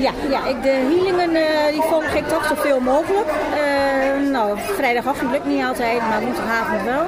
Ja, 0.02 0.12
ja 0.30 0.48
ik, 0.48 0.64
de 0.64 0.70
healingen 0.70 1.36
eh, 1.36 1.72
die 1.72 1.82
volg 1.82 2.04
ik 2.04 2.28
toch 2.28 2.46
zoveel 2.46 2.80
mogelijk. 2.80 3.30
Eh, 3.54 4.32
nou, 4.32 4.58
vrijdagochtend 4.78 5.32
lukt 5.32 5.46
niet 5.46 5.64
altijd, 5.64 6.00
maar 6.10 6.22
woensdagavond 6.22 6.84
wel. 6.84 7.06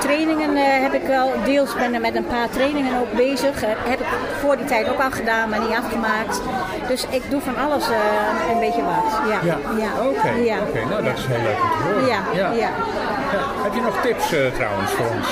Trainingen 0.00 0.82
heb 0.82 0.92
ik 0.92 1.06
wel, 1.06 1.32
deels 1.44 1.74
ben 1.74 1.94
ik 1.94 2.00
met 2.00 2.14
een 2.16 2.26
paar 2.26 2.48
trainingen 2.50 3.00
ook 3.00 3.12
bezig. 3.12 3.60
Heb 3.66 4.00
ik 4.00 4.06
voor 4.40 4.56
die 4.56 4.66
tijd 4.66 4.88
ook 4.88 5.00
al 5.00 5.10
gedaan, 5.10 5.48
maar 5.48 5.60
niet 5.60 5.76
afgemaakt. 5.76 6.40
Dus 6.88 7.06
ik 7.10 7.22
doe 7.30 7.40
van 7.40 7.56
alles 7.56 7.84
een 8.52 8.60
beetje 8.60 8.82
wat. 8.82 9.20
Ja, 9.28 9.38
Ja, 9.42 9.58
ja. 9.76 10.06
oké. 10.08 10.28
Ja. 10.28 10.56
oké. 10.68 10.84
Nou, 10.88 11.04
dat 11.04 11.18
is 11.18 11.26
heel 11.26 11.42
leuk 11.42 11.62
om 11.62 11.70
te 11.70 11.82
horen. 11.84 12.06
Ja. 12.06 12.43
Heb 13.38 13.74
je 13.74 13.80
nog 13.80 14.00
tips 14.00 14.32
eh, 14.32 14.52
trouwens 14.52 14.90
voor 14.90 15.06
ons? 15.06 15.28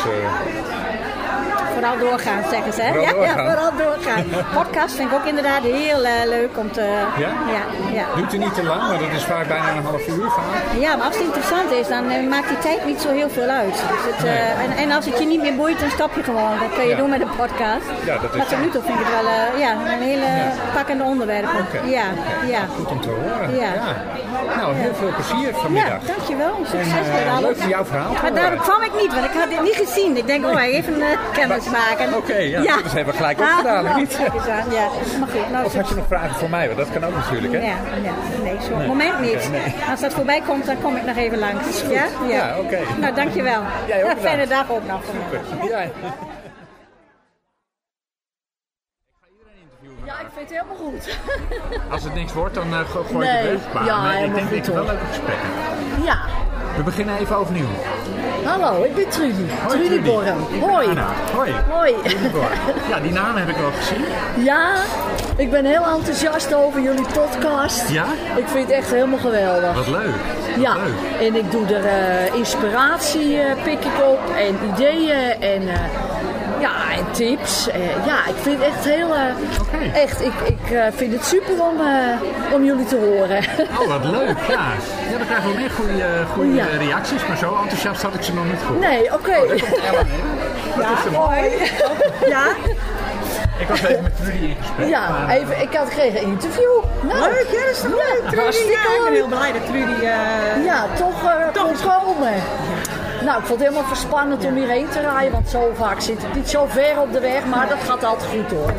Vooral 1.73 1.99
doorgaan, 1.99 2.43
zeggen 2.51 2.73
ze. 2.73 2.83
Hè? 2.83 2.89
Vooral 2.93 3.05
ja, 3.05 3.13
doorgaan. 3.13 3.45
ja, 3.45 3.51
vooral 3.53 3.73
doorgaan. 3.85 4.25
Podcast 4.55 4.95
vind 4.95 5.11
ik 5.11 5.15
ook 5.19 5.25
inderdaad 5.25 5.63
heel 5.63 6.05
eh, 6.05 6.13
leuk 6.27 6.59
om 6.59 6.73
te... 6.73 6.81
Ja? 7.19 7.31
Ja, 7.57 7.63
ja. 7.93 8.05
Duurt 8.17 8.33
er 8.33 8.39
niet 8.39 8.55
te 8.55 8.63
lang, 8.65 8.83
maar 8.89 8.99
dat 8.99 9.13
is 9.17 9.25
vaak 9.25 9.49
bijna 9.49 9.69
een 9.77 9.85
half 9.85 10.07
uur 10.09 10.29
vaak. 10.31 10.81
Ja, 10.81 10.97
maar 10.97 11.07
als 11.07 11.15
het 11.17 11.25
interessant 11.25 11.71
is, 11.71 11.89
dan 11.89 12.11
eh, 12.11 12.29
maakt 12.29 12.49
die 12.49 12.59
tijd 12.59 12.85
niet 12.85 13.01
zo 13.01 13.09
heel 13.11 13.31
veel 13.31 13.49
uit. 13.49 13.75
Dus 13.93 14.03
het, 14.15 14.25
eh, 14.25 14.63
en, 14.65 14.71
en 14.77 14.91
als 14.97 15.05
het 15.07 15.19
je 15.19 15.27
niet 15.27 15.41
meer 15.43 15.57
boeit, 15.57 15.81
dan 15.81 15.91
stop 15.91 16.15
je 16.15 16.23
gewoon. 16.23 16.51
Dat 16.61 16.73
kun 16.75 16.83
je 16.83 16.89
Ja. 16.89 16.97
doen 16.97 17.11
met 17.11 17.21
een 17.21 17.37
podcast. 17.37 17.87
Ja, 18.05 18.15
dat 18.19 18.31
is 18.31 18.37
maar 18.37 18.47
tot 18.47 18.59
nu 18.61 18.69
toe 18.71 18.83
vind 18.83 18.99
ik 19.01 19.07
het 19.09 19.15
wel 19.23 19.59
ja, 19.65 19.73
een 19.73 20.03
hele 20.13 20.27
pakkende 20.75 21.05
onderwerp. 21.05 21.45
Oké. 21.65 21.81
Ja, 21.99 22.05
ja. 22.47 22.61
Goed 22.77 22.87
om 22.91 23.01
te 23.01 23.09
horen. 23.09 23.55
Ja. 23.57 23.73
Nou, 24.57 24.75
heel 24.75 24.95
veel 24.95 25.13
plezier 25.15 25.49
Ja, 25.53 25.59
vanmiddag. 25.59 26.01
dankjewel. 26.15 26.55
En, 26.59 26.67
Succes 26.67 27.07
eh, 27.09 27.15
met 27.15 27.29
alles. 27.37 27.41
leuk 27.57 27.63
om 27.63 27.69
jouw 27.69 27.85
verhaal 27.85 28.13
Maar 28.23 28.35
daarom 28.35 28.59
kwam 28.61 28.83
ik 28.83 28.93
niet, 29.01 29.13
want 29.15 29.25
ik 29.25 29.33
had 29.41 29.49
dit 29.51 29.63
niet 29.63 29.77
gezien. 29.85 30.17
Ik 30.17 30.27
denk, 30.27 30.45
oh, 30.47 30.63
even 30.63 30.99
uh, 30.99 31.07
kennis 31.33 31.62
maken. 31.71 32.15
Oké, 32.15 32.37
ja, 32.37 32.63
dat 32.83 32.93
hebben 32.93 33.13
we 33.13 33.13
gelijk 33.21 33.41
Ah, 33.41 33.49
opgedaan, 33.51 33.85
nou, 33.85 33.97
niet? 34.01 34.19
aan, 34.19 34.71
Ja, 34.71 34.89
maar 35.19 35.29
goed. 35.29 35.51
Nou, 35.51 35.65
Of 35.65 35.75
had 35.75 35.89
je 35.89 35.95
nog 35.95 36.07
vragen 36.07 36.35
voor 36.35 36.51
mij? 36.51 36.67
Want 36.67 36.79
dat 36.79 36.91
kan 36.93 37.05
ook 37.05 37.15
natuurlijk, 37.15 37.53
hè? 37.53 37.59
Ja, 37.59 37.77
ja, 38.03 38.13
nee, 38.43 38.57
zo. 38.69 38.77
moment 38.87 39.21
niet. 39.21 39.49
Nee. 39.51 39.75
Als 39.91 40.01
dat 40.01 40.15
voorbij 40.15 40.41
komt, 40.47 40.67
dan 40.67 40.81
kom 40.83 40.97
ik 40.97 41.05
nog 41.05 41.17
even 41.17 41.39
langs. 41.39 41.83
Ja, 41.91 42.05
Ja, 42.29 42.59
oké. 42.59 42.79
Nou, 43.01 43.15
dankjewel. 43.15 43.63
Jij 43.87 44.05
ook. 44.05 44.19
Fijne 44.21 44.47
dag 44.47 44.71
ook 44.71 44.87
nog. 44.87 45.01
mij. 45.61 45.69
Ja. 45.69 45.91
Ja, 50.05 50.13
ik 50.21 50.27
vind 50.37 50.51
het 50.51 50.59
helemaal 50.61 50.77
goed. 50.91 51.19
Als 51.91 52.05
het 52.05 52.15
niks 52.15 52.33
wordt, 52.33 52.55
dan 52.55 52.73
eh, 52.75 52.79
go- 52.81 53.03
gooi 53.11 53.27
je 53.27 53.33
Nee. 53.33 53.43
het 53.49 53.63
weg. 53.63 53.73
Maar 53.73 53.85
Ja, 53.85 54.03
nee, 54.03 54.25
ik 54.25 54.35
denk 54.35 54.51
dat 54.51 54.59
het 54.59 54.67
wel 54.67 54.77
hoor. 54.77 54.87
leuke 54.87 55.05
gesprekken. 55.07 55.49
Ja, 56.05 56.19
We 56.77 56.83
beginnen 56.83 57.19
even 57.19 57.37
overnieuw. 57.37 57.67
Hallo, 58.45 58.83
ik 58.83 58.95
ben 58.95 59.09
Trudy. 59.09 59.33
Hoi, 59.63 59.69
Trudy 59.69 59.87
Trudy. 59.89 60.03
Borren. 60.11 60.37
Hoi. 60.61 60.87
Anna, 60.89 61.07
hoi. 61.35 61.53
Hoi. 61.71 61.95
Ja, 62.89 63.01
die 63.01 63.13
naam 63.13 63.37
heb 63.37 63.49
ik 63.49 63.57
wel 63.57 63.71
gezien. 63.79 64.05
Ja, 64.45 64.73
ik 65.37 65.51
ben 65.51 65.65
heel 65.65 65.85
enthousiast 65.87 66.55
over 66.55 66.81
jullie 66.81 67.07
podcast. 67.15 67.89
Ja? 67.89 68.05
Ik 68.37 68.45
vind 68.49 68.67
het 68.69 68.77
echt 68.77 68.91
helemaal 68.91 69.19
geweldig. 69.19 69.75
Wat 69.75 69.87
leuk. 69.87 70.07
Wat 70.07 70.61
Ja, 70.63 70.75
leuk. 70.75 71.29
en 71.29 71.35
ik 71.35 71.51
doe 71.51 71.67
er 71.75 71.85
eh, 71.85 72.35
inspiratie 72.35 73.39
eh, 73.41 73.63
pik 73.63 73.85
ik 73.85 74.03
op 74.13 74.21
en 74.37 74.59
ideeën 74.75 75.41
en, 75.41 75.69
eh, 75.69 75.75
ja, 76.63 76.71
en 76.97 77.05
tips. 77.13 77.69
Eh, 77.69 78.07
ja, 78.07 78.17
ik 78.29 78.35
vind 78.43 78.59
het 78.59 78.67
echt 78.75 78.85
heel... 78.85 79.15
eh. 79.15 80.03
Echt, 80.03 80.21
ik, 80.21 80.33
ik 80.45 80.71
eh, 80.71 80.83
vind 80.97 81.13
het 81.13 81.25
super 81.25 81.63
om, 81.63 81.81
eh, 81.81 82.55
om 82.55 82.65
jullie 82.65 82.85
te 82.87 82.97
horen. 82.97 83.39
Oh, 83.81 83.87
wat 83.89 84.05
leuk. 84.05 84.37
Ja, 84.49 84.61
ja 85.11 85.19
dan 85.19 85.27
krijgen 85.27 85.51
we 85.51 85.57
meer 85.57 85.71
goede, 85.71 86.05
goede 86.35 86.55
Ja. 86.55 86.65
reacties. 86.79 87.27
Maar 87.27 87.37
zo 87.37 87.57
enthousiast 87.63 88.03
had 88.03 88.15
ik 88.15 88.23
ze 88.23 88.35
nog 88.35 88.45
niet 88.45 88.61
gehoord. 88.67 88.81
Nee, 88.81 89.13
oké. 89.15 89.33
Ellen, 89.33 89.59
hè? 89.59 90.83
Dat 90.83 90.87
is 90.99 91.05
de 91.05 91.11
man. 91.11 91.35
Ja, 92.29 92.45
Ik 93.59 93.69
was 93.69 93.83
even 93.83 94.03
met 94.03 94.17
Trudy 94.17 94.45
in 94.45 94.57
gesprek. 94.61 94.89
ja, 94.89 95.09
maar, 95.09 95.29
even, 95.37 95.61
ik 95.61 95.75
had 95.75 95.89
gekregen 95.89 96.21
een 96.23 96.27
interview. 96.29 96.71
Nou, 97.03 97.21
Leuk, 97.21 97.47
ja, 97.53 97.61
dat 97.65 97.71
is 97.75 97.81
toch 97.81 97.91
leuk, 97.91 98.23
Trudy? 98.31 98.71
Ja, 98.71 98.81
ik 98.97 99.01
ben 99.05 99.13
heel 99.13 99.27
blij 99.27 99.53
dat 99.53 99.67
Trudy... 99.67 100.05
eh, 100.05 100.65
Ja, 100.65 100.87
toch, 100.97 101.25
eh 101.25 101.63
kon 101.63 101.75
komen. 101.91 102.33
Nou, 103.25 103.39
ik 103.41 103.47
vond 103.47 103.59
het 103.61 103.69
helemaal 103.69 103.89
verspannend 103.89 104.45
om 104.45 104.55
hierheen 104.55 104.89
te 104.89 105.01
rijden, 105.01 105.33
want 105.33 105.49
zo 105.49 105.73
vaak 105.77 106.01
zit 106.01 106.23
het 106.23 106.35
niet 106.35 106.51
zo 106.51 106.67
ver 106.69 107.01
op 107.01 107.13
de 107.13 107.21
weg, 107.21 107.45
maar 107.47 107.69
dat 107.69 107.79
gaat 107.87 108.05
altijd 108.05 108.31
goed 108.31 108.51
hoor. 108.51 108.73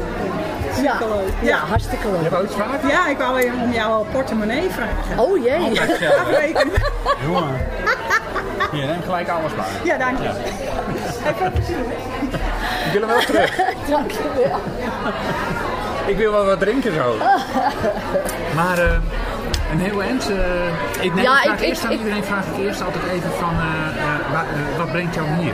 Ja, 0.84 0.84
ja, 0.84 0.98
Ja. 1.42 1.58
hartstikke 1.58 2.08
Je 2.08 2.14
leuk. 2.14 2.22
hebt 2.32 2.42
ook 2.44 2.52
vragen? 2.52 2.88
Ja, 2.90 3.08
ik 3.08 3.18
wou 3.18 3.38
even 3.40 3.60
om 3.62 3.72
jouw 3.72 4.06
portemonnee 4.12 4.70
vragen. 4.70 5.20
Oh 5.26 5.44
jee. 5.44 5.82
Afrekenen. 6.20 6.74
Jongen. 7.26 7.58
Hier, 8.72 8.86
neem 8.86 9.02
gelijk 9.04 9.30
alles 9.30 9.56
bij. 9.56 9.66
Ja, 9.84 9.98
dank 9.98 10.18
je. 10.22 10.30
Ik 12.86 12.92
wil 12.92 13.02
hem 13.02 13.10
wel 13.10 13.20
terug. 13.26 13.56
Dankjewel. 13.90 14.60
Ik 16.06 16.18
wil 16.18 16.32
wel 16.32 16.46
wat 16.46 16.60
drinken 16.60 16.94
zo. 16.94 17.16
Maar 18.56 18.78
eh, 18.78 18.98
een 19.74 19.80
heel 19.80 20.02
eind. 20.02 20.30
eh, 20.30 21.04
ik 21.06 21.14
neem 21.14 21.24
Ja, 21.24 21.44
ik- 21.44 21.60
eerst 21.62 21.82
ik- 21.82 21.86
aan 21.88 21.92
ik- 21.94 21.98
iedereen 22.00 22.24
vraag 22.24 22.46
ik 22.56 22.66
eerst 22.66 22.82
altijd 22.84 23.04
even 23.14 23.32
van 23.40 23.54
eh, 23.54 24.04
eh, 24.04 24.32
wa- 24.32 24.78
wat 24.78 24.92
brengt 24.92 25.16
jou 25.16 25.28
hier? 25.40 25.54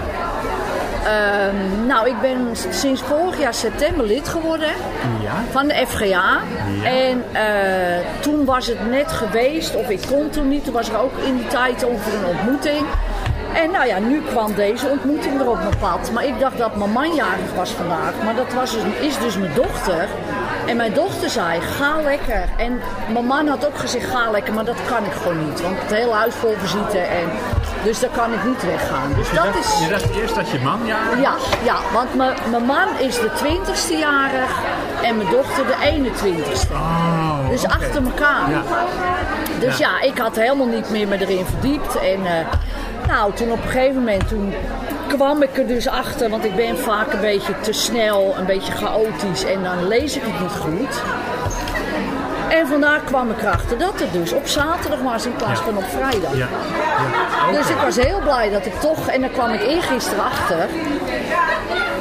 Ehm, 1.05 1.86
nou, 1.88 2.08
ik 2.08 2.21
ben 2.21 2.47
sinds 2.69 3.01
vorig 3.01 3.39
jaar 3.39 3.53
september 3.53 4.05
lid 4.05 4.27
geworden 4.29 4.69
Ja. 5.21 5.32
van 5.51 5.67
de 5.67 5.86
FGA. 5.88 6.38
En 6.84 7.23
toen 8.19 8.45
was 8.45 8.67
het 8.67 8.89
net 8.89 9.12
geweest, 9.12 9.75
of 9.75 9.89
ik 9.89 9.99
kon 10.08 10.29
toen 10.29 10.47
niet, 10.49 10.63
toen 10.63 10.73
was 10.73 10.89
er 10.89 10.97
ook 10.99 11.17
in 11.25 11.36
die 11.38 11.47
tijd 11.47 11.86
ongeveer 11.86 12.13
een 12.19 12.25
ontmoeting. 12.25 12.86
En 13.53 13.71
nou 13.71 13.86
ja, 13.88 13.99
nu 13.99 14.21
kwam 14.21 14.53
deze 14.55 14.88
ontmoeting 14.88 15.39
er 15.41 15.49
op 15.49 15.58
mijn 15.58 15.77
pad. 15.79 16.12
Maar 16.13 16.25
ik 16.25 16.39
dacht 16.39 16.58
dat 16.58 16.75
mijn 16.75 16.91
man 16.91 17.13
jarig 17.15 17.53
was 17.55 17.69
vandaag. 17.71 18.12
Maar 18.23 18.36
dat 18.36 18.53
was 18.53 18.71
dus, 18.71 18.82
is 18.99 19.17
dus 19.19 19.38
mijn 19.38 19.53
dochter. 19.55 20.08
En 20.69 20.75
mijn 20.77 20.93
dochter 20.93 21.29
zei, 21.29 21.62
ga 21.62 22.01
lekker. 22.03 22.43
En 22.58 22.82
mijn 23.13 23.25
man 23.25 23.47
had 23.47 23.65
ook 23.67 23.77
gezegd, 23.77 24.05
ga 24.10 24.32
lekker. 24.32 24.53
Maar 24.53 24.65
dat 24.65 24.75
kan 24.88 25.05
ik 25.05 25.12
gewoon 25.12 25.45
niet. 25.49 25.62
Want 25.62 25.75
het 25.82 25.91
hele 25.91 26.12
huis 26.13 26.34
vol 26.36 26.55
visite. 26.58 26.97
En, 26.97 27.29
dus 27.84 27.99
daar 27.99 28.10
kan 28.10 28.34
ik 28.34 28.43
niet 28.43 28.65
weggaan. 28.65 29.13
Dus 29.15 29.29
Je, 29.29 29.36
dat 29.36 29.43
dacht, 29.43 29.58
is... 29.60 29.79
je 29.84 29.89
dacht 29.89 30.10
eerst 30.15 30.36
dat 30.36 30.49
je 30.49 30.60
man 30.60 30.79
ja. 30.86 30.97
Ja, 31.21 31.34
ja 31.63 31.75
want 31.93 32.15
mijn- 32.15 32.38
mijn 32.49 32.63
man 32.65 32.88
is 32.99 33.15
de 33.19 33.29
20ste 33.43 33.97
jarig 33.99 34.51
en 35.03 35.17
mijn 35.17 35.29
dochter 35.29 35.65
de 35.65 35.75
21ste. 35.91 36.71
Oh, 36.73 37.49
Dus 37.49 37.65
achter 37.65 38.03
elkaar. 38.03 38.49
Ja. 38.49 38.62
Dus 39.60 39.77
Ja. 39.77 39.89
ja. 40.01 40.08
ik 40.08 40.17
had 40.17 40.36
helemaal 40.36 40.67
niet 40.67 40.89
meer 40.89 41.08
me 41.08 41.17
erin 41.21 41.45
verdiept. 41.45 41.95
En 41.99 42.25
eh, 42.25 42.45
nou, 43.09 43.33
toen 43.33 43.51
op 43.51 43.63
een 43.63 43.69
gegeven 43.69 43.95
moment 43.95 44.27
toen 44.27 44.53
kwam 45.07 45.41
ik 45.41 45.57
er 45.57 45.67
dus 45.67 45.87
achter, 45.87 46.29
want 46.29 46.45
ik 46.45 46.55
ben 46.55 46.77
vaak 46.77 47.13
een 47.13 47.21
beetje 47.21 47.59
te 47.59 47.73
snel, 47.73 48.35
een 48.37 48.45
beetje 48.45 48.71
chaotisch 48.71 49.43
en 49.43 49.63
dan 49.63 49.87
lees 49.87 50.15
ik 50.15 50.21
het 50.25 50.39
niet 50.39 50.51
goed. 50.51 51.01
En 52.49 52.67
vandaar 52.67 52.99
kwam 52.99 53.29
ik 53.29 53.41
erachter 53.41 53.77
dat 53.77 53.99
het 53.99 54.13
dus 54.13 54.33
op 54.33 54.47
zaterdag 54.47 55.01
was 55.01 55.25
in 55.25 55.35
plaats 55.35 55.59
van 55.59 55.77
op 55.77 55.83
vrijdag. 55.83 56.35
Ja. 56.35 56.47
ja. 57.51 57.57
Dus 57.57 57.69
ik 57.69 57.75
was 57.75 57.95
heel 57.95 58.19
blij 58.19 58.49
dat 58.49 58.65
ik 58.65 58.79
toch, 58.79 59.07
en 59.07 59.21
daar 59.21 59.29
kwam 59.29 59.51
ik 59.51 59.61
eergisteren 59.61 60.23
achter. 60.23 60.67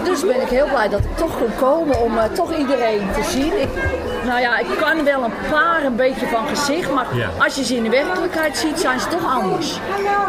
Dus 0.05 0.21
ben 0.21 0.41
ik 0.41 0.49
heel 0.49 0.69
blij 0.69 0.89
dat 0.89 1.01
ik 1.01 1.17
toch 1.17 1.39
kon 1.39 1.55
komen 1.57 2.03
om 2.03 2.19
eh, 2.19 2.25
toch 2.25 2.57
iedereen 2.57 3.03
te 3.15 3.23
zien. 3.23 3.61
Ik, 3.61 3.69
nou 4.27 4.41
ja, 4.41 4.59
ik 4.59 4.67
kan 4.81 5.05
wel 5.05 5.25
een 5.25 5.33
paar 5.51 5.85
een 5.85 5.97
beetje 5.97 6.27
van 6.27 6.47
gezicht, 6.49 6.91
maar 6.93 7.07
Ja. 7.13 7.29
als 7.39 7.55
je 7.55 7.65
ze 7.65 7.77
in 7.77 7.83
de 7.83 7.89
werkelijkheid 7.91 8.57
ziet, 8.57 8.81
zijn 8.81 9.01
ze 9.01 9.09
toch 9.09 9.35
anders. 9.35 9.81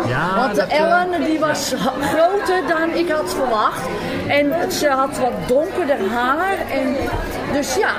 Ja, 0.08 0.36
Want 0.36 0.56
dat, 0.56 0.68
eh, 0.68 0.80
Ellen 0.80 1.24
die 1.24 1.40
was 1.40 1.74
groter 2.02 2.68
dan 2.68 2.90
ik 2.90 3.10
had 3.10 3.34
verwacht. 3.34 3.82
En 4.28 4.72
ze 4.72 4.88
had 4.90 5.18
wat 5.18 5.32
donkerder 5.48 6.10
haar. 6.14 6.58
En, 6.72 6.96
dus 7.54 7.76
ja, 7.76 7.90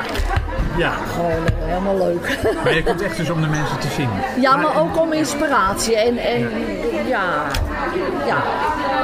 ja. 0.77 0.91
gewoon 1.15 1.31
eh, 1.47 1.53
helemaal 1.67 1.97
leuk. 1.97 2.39
Maar 2.65 2.75
je 2.75 2.83
komt 2.83 3.03
echt 3.03 3.17
dus 3.17 3.31
om 3.31 3.41
de 3.41 3.47
mensen 3.47 3.79
te 3.79 3.89
zien. 3.89 4.09
Ja, 4.41 4.57
maar 4.57 4.81
ook 4.81 5.01
om 5.01 5.13
inspiratie 5.13 5.97
en, 5.97 6.19
en 6.19 6.51
ja. 7.07 7.23
Ja, 8.27 8.37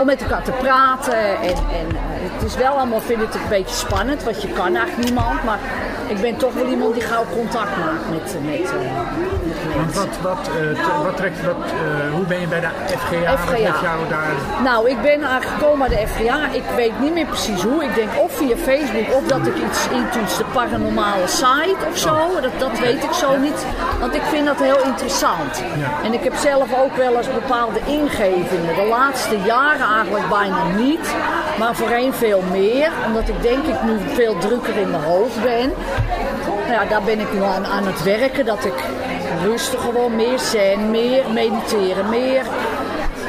om 0.01 0.07
met 0.07 0.23
elkaar 0.23 0.43
te 0.43 0.51
praten. 0.53 1.19
En, 1.41 1.49
en 1.49 1.89
eh, 1.89 2.33
het 2.33 2.43
is 2.43 2.57
wel 2.57 2.73
allemaal, 2.73 3.01
vind 3.01 3.21
ik 3.23 3.27
het 3.27 3.35
een 3.35 3.49
beetje 3.49 3.75
spannend, 3.77 4.23
want 4.25 4.43
je 4.43 4.49
kan 4.49 4.77
eigenlijk 4.77 5.05
niemand. 5.05 5.45
Maar 5.45 5.59
ik 6.09 6.21
ben 6.21 6.37
toch 6.37 6.55
wel 6.55 6.67
iemand 6.67 6.95
die 6.95 7.03
gauw 7.03 7.25
contact 7.35 7.77
maakt 7.77 8.11
met, 8.11 8.37
met, 8.45 8.61
eh, 8.61 9.56
Want 9.75 9.95
wat, 9.95 10.19
wat, 10.23 10.49
eh, 10.49 11.03
wat 11.05 11.17
trekt, 11.17 11.45
wat, 11.45 11.57
eh, 11.65 12.15
hoe 12.15 12.25
ben 12.25 12.41
je 12.41 12.47
bij 12.47 12.61
de 12.61 12.69
FGA? 12.87 13.37
FGA. 13.37 13.83
jou 13.83 14.09
daar... 14.09 14.33
Nou, 14.63 14.91
ik 14.91 15.03
ben 15.03 15.23
eigenlijk 15.23 15.45
gekomen 15.45 15.89
bij 15.89 15.99
de 15.99 16.07
FGA. 16.09 16.39
Ik 16.53 16.63
weet 16.77 17.01
niet 17.01 17.13
meer 17.13 17.27
precies 17.27 17.63
hoe. 17.63 17.85
Ik 17.85 17.95
denk 17.95 18.11
of 18.17 18.33
via 18.33 18.57
Facebook 18.57 19.15
of 19.15 19.27
dat 19.27 19.47
ik 19.47 19.57
iets 19.57 19.89
intoets, 19.89 20.37
de 20.37 20.45
paranormale 20.53 21.27
site 21.27 21.77
of 21.91 21.99
zo. 21.99 22.41
Dat, 22.41 22.59
dat 22.59 22.79
weet 22.79 23.05
ik 23.05 23.13
zo 23.13 23.37
niet. 23.37 23.67
Want 24.01 24.15
ik 24.15 24.23
vind 24.23 24.47
dat 24.47 24.59
heel 24.59 24.83
interessant. 24.85 25.63
Ja. 25.79 25.91
En 26.05 26.13
ik 26.13 26.25
heb 26.25 26.35
zelf 26.35 26.69
ook 26.83 26.97
wel 26.97 27.17
eens 27.17 27.33
bepaalde 27.33 27.81
ingevingen. 27.87 28.75
De 28.75 28.87
laatste 28.89 29.37
jaren 29.45 29.87
eigenlijk 29.95 30.29
bijna 30.29 30.65
niet. 30.77 31.15
Maar 31.59 31.75
voorheen 31.75 32.13
veel 32.13 32.43
meer. 32.51 32.91
Omdat 33.07 33.29
ik 33.29 33.43
denk 33.43 33.65
ik 33.65 33.83
nu 33.83 33.99
veel 34.15 34.39
drukker 34.39 34.77
in 34.77 34.91
mijn 34.91 35.03
hoofd 35.03 35.43
ben. 35.43 35.73
Nou 36.47 36.73
ja, 36.73 36.85
daar 36.89 37.03
ben 37.03 37.21
ik 37.21 37.33
nu 37.33 37.43
aan, 37.43 37.67
aan 37.67 37.87
het 37.87 38.03
werken. 38.03 38.45
Dat 38.45 38.65
ik 38.65 38.75
rustig 39.45 39.81
gewoon 39.81 40.17
meer 40.17 40.39
zen, 40.39 40.91
meer 40.91 41.25
mediteren, 41.33 42.09
meer 42.09 42.45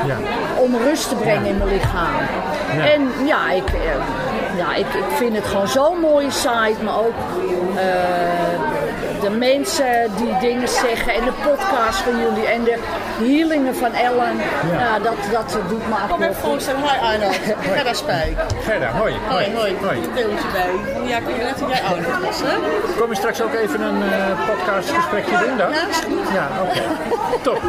Ja. 0.06 0.18
om 0.58 0.76
rust 0.76 1.10
te 1.10 1.16
brengen 1.16 1.46
in 1.46 1.58
mijn 1.58 1.70
lichaam. 1.70 2.14
Ja. 2.78 2.90
En 2.92 3.12
ja, 3.26 3.52
ik, 3.52 3.70
eh, 3.70 4.58
ja 4.58 4.76
ik, 4.76 4.86
ik 4.94 5.16
vind 5.16 5.36
het 5.36 5.46
gewoon 5.46 5.68
zo'n 5.68 6.00
mooie 6.00 6.32
site, 6.32 6.84
maar 6.84 6.98
ook 6.98 7.14
eh, 7.76 7.84
de 9.30 9.38
mensen 9.38 10.12
die 10.18 10.38
dingen 10.40 10.68
zeggen 10.68 11.14
en 11.14 11.24
de 11.24 11.32
podcast 11.44 12.00
van 12.00 12.20
jullie 12.20 12.48
en 12.48 12.64
de 12.64 12.78
healingen 13.18 13.76
van 13.76 13.94
Ellen. 13.94 14.36
Ja. 14.72 15.00
dat, 15.00 15.16
dat 15.32 15.58
doet 15.70 15.88
me 15.88 15.94
Kom 15.94 15.94
eigenlijk 15.94 16.32
even 16.32 16.42
voorstellen. 16.50 16.82
Hi 16.82 16.98
Arnold. 17.06 17.36
Gerda 17.76 17.94
Spijk. 17.94 18.38
Gerda, 18.64 18.90
hoi. 18.92 19.14
Hoi, 19.28 19.46
hoi. 19.56 19.76
hoi. 19.82 19.98
Een 19.98 20.14
deeltje 20.16 20.48
bij. 20.52 20.72
Ja, 21.08 21.18
ik 21.18 21.26
weet 21.26 21.38
net 21.38 21.60
dat 21.60 21.70
jij 21.70 21.82
Arnold 21.82 22.26
was, 22.26 22.42
hè? 22.44 22.56
Kom 23.00 23.10
je 23.10 23.16
straks 23.16 23.42
ook 23.42 23.54
even 23.54 23.82
een 23.82 24.02
eh, 24.04 24.48
podcastgesprekje 24.48 25.38
doen 25.48 25.58
dan? 25.58 25.72
Ja, 25.72 25.88
is 25.90 25.98
goed. 25.98 26.34
Ja, 26.34 26.48
oké. 26.62 26.82
Top. 27.50 27.62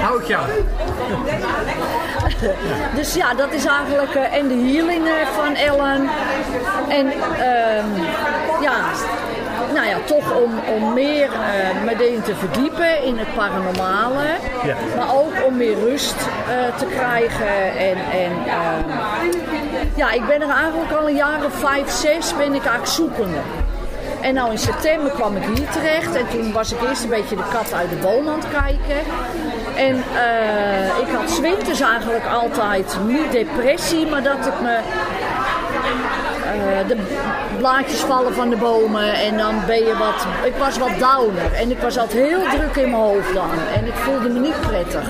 Hou 0.00 0.20
ik 0.20 0.26
jou. 0.26 0.44
Dus 2.94 3.14
ja, 3.14 3.34
dat 3.34 3.52
is 3.52 3.64
eigenlijk. 3.64 4.14
eh, 4.14 4.34
en 4.34 4.48
de 4.48 4.54
healingen 4.54 5.26
van 5.26 5.54
Ellen. 5.54 6.08
En 6.88 7.12
ehm, 7.38 8.02
ja, 8.60 8.72
nou 9.74 9.86
ja, 9.86 9.98
toch 10.04 10.36
om, 10.36 10.52
om 10.74 10.92
meer 10.92 11.32
eh 11.32 11.84
me 11.84 12.04
erin 12.04 12.22
te 12.22 12.34
verdiepen 12.34 13.02
in 13.02 13.18
het 13.18 13.34
paranormale. 13.34 14.24
Ja. 14.64 14.76
Maar 14.96 15.14
ook 15.14 15.46
om 15.46 15.56
meer 15.56 15.78
rust 15.78 16.16
eh, 16.16 16.76
te 16.76 16.86
krijgen. 16.86 17.78
En, 17.78 17.96
en 17.96 18.32
ehm, 18.46 18.88
ja, 19.94 20.10
ik 20.12 20.26
ben 20.26 20.42
er 20.42 20.50
eigenlijk 20.50 20.92
al 20.92 21.08
een 21.08 21.16
jaar 21.16 21.44
of 21.44 21.54
vijf, 21.54 21.90
zes 21.90 22.36
ben 22.36 22.54
ik 22.54 22.64
eigenlijk 22.64 22.86
zoekende. 22.86 23.38
En 24.20 24.34
nou 24.34 24.50
in 24.50 24.58
september 24.58 25.10
kwam 25.10 25.36
ik 25.36 25.42
hier 25.42 25.68
terecht 25.68 26.14
en 26.14 26.28
toen 26.28 26.52
was 26.52 26.72
ik 26.72 26.80
eerst 26.88 27.02
een 27.02 27.08
beetje 27.08 27.36
de 27.36 27.48
kat 27.52 27.72
uit 27.74 27.90
de 27.90 27.96
boom 27.96 28.28
aan 28.28 28.38
het 28.38 28.48
kijken. 28.50 29.00
En 29.76 30.04
eh, 30.14 30.98
ik 31.00 31.14
had 31.14 31.30
's 31.30 31.40
winters 31.40 31.80
eigenlijk 31.80 32.26
altijd 32.26 32.96
niet 33.06 33.32
depressie, 33.32 34.06
maar 34.06 34.22
dat 34.22 34.46
ik 34.46 34.60
me 34.60 34.78
eh, 36.44 36.88
de 36.88 36.96
blaadjes 37.58 38.00
vallen 38.00 38.34
van 38.34 38.50
de 38.50 38.56
bomen 38.56 39.14
en 39.14 39.36
dan 39.36 39.54
ben 39.66 39.78
je 39.78 39.96
wat. 39.98 40.26
Ik 40.44 40.56
was 40.58 40.78
wat 40.78 40.98
downer 40.98 41.52
en 41.54 41.70
ik 41.70 41.78
was 41.78 41.98
altijd 41.98 42.28
heel 42.28 42.42
druk 42.42 42.76
in 42.76 42.90
mijn 42.90 43.02
hoofd 43.02 43.34
dan 43.34 43.50
en 43.74 43.86
ik 43.86 43.94
voelde 43.94 44.28
me 44.28 44.38
niet 44.38 44.60
prettig. 44.60 45.08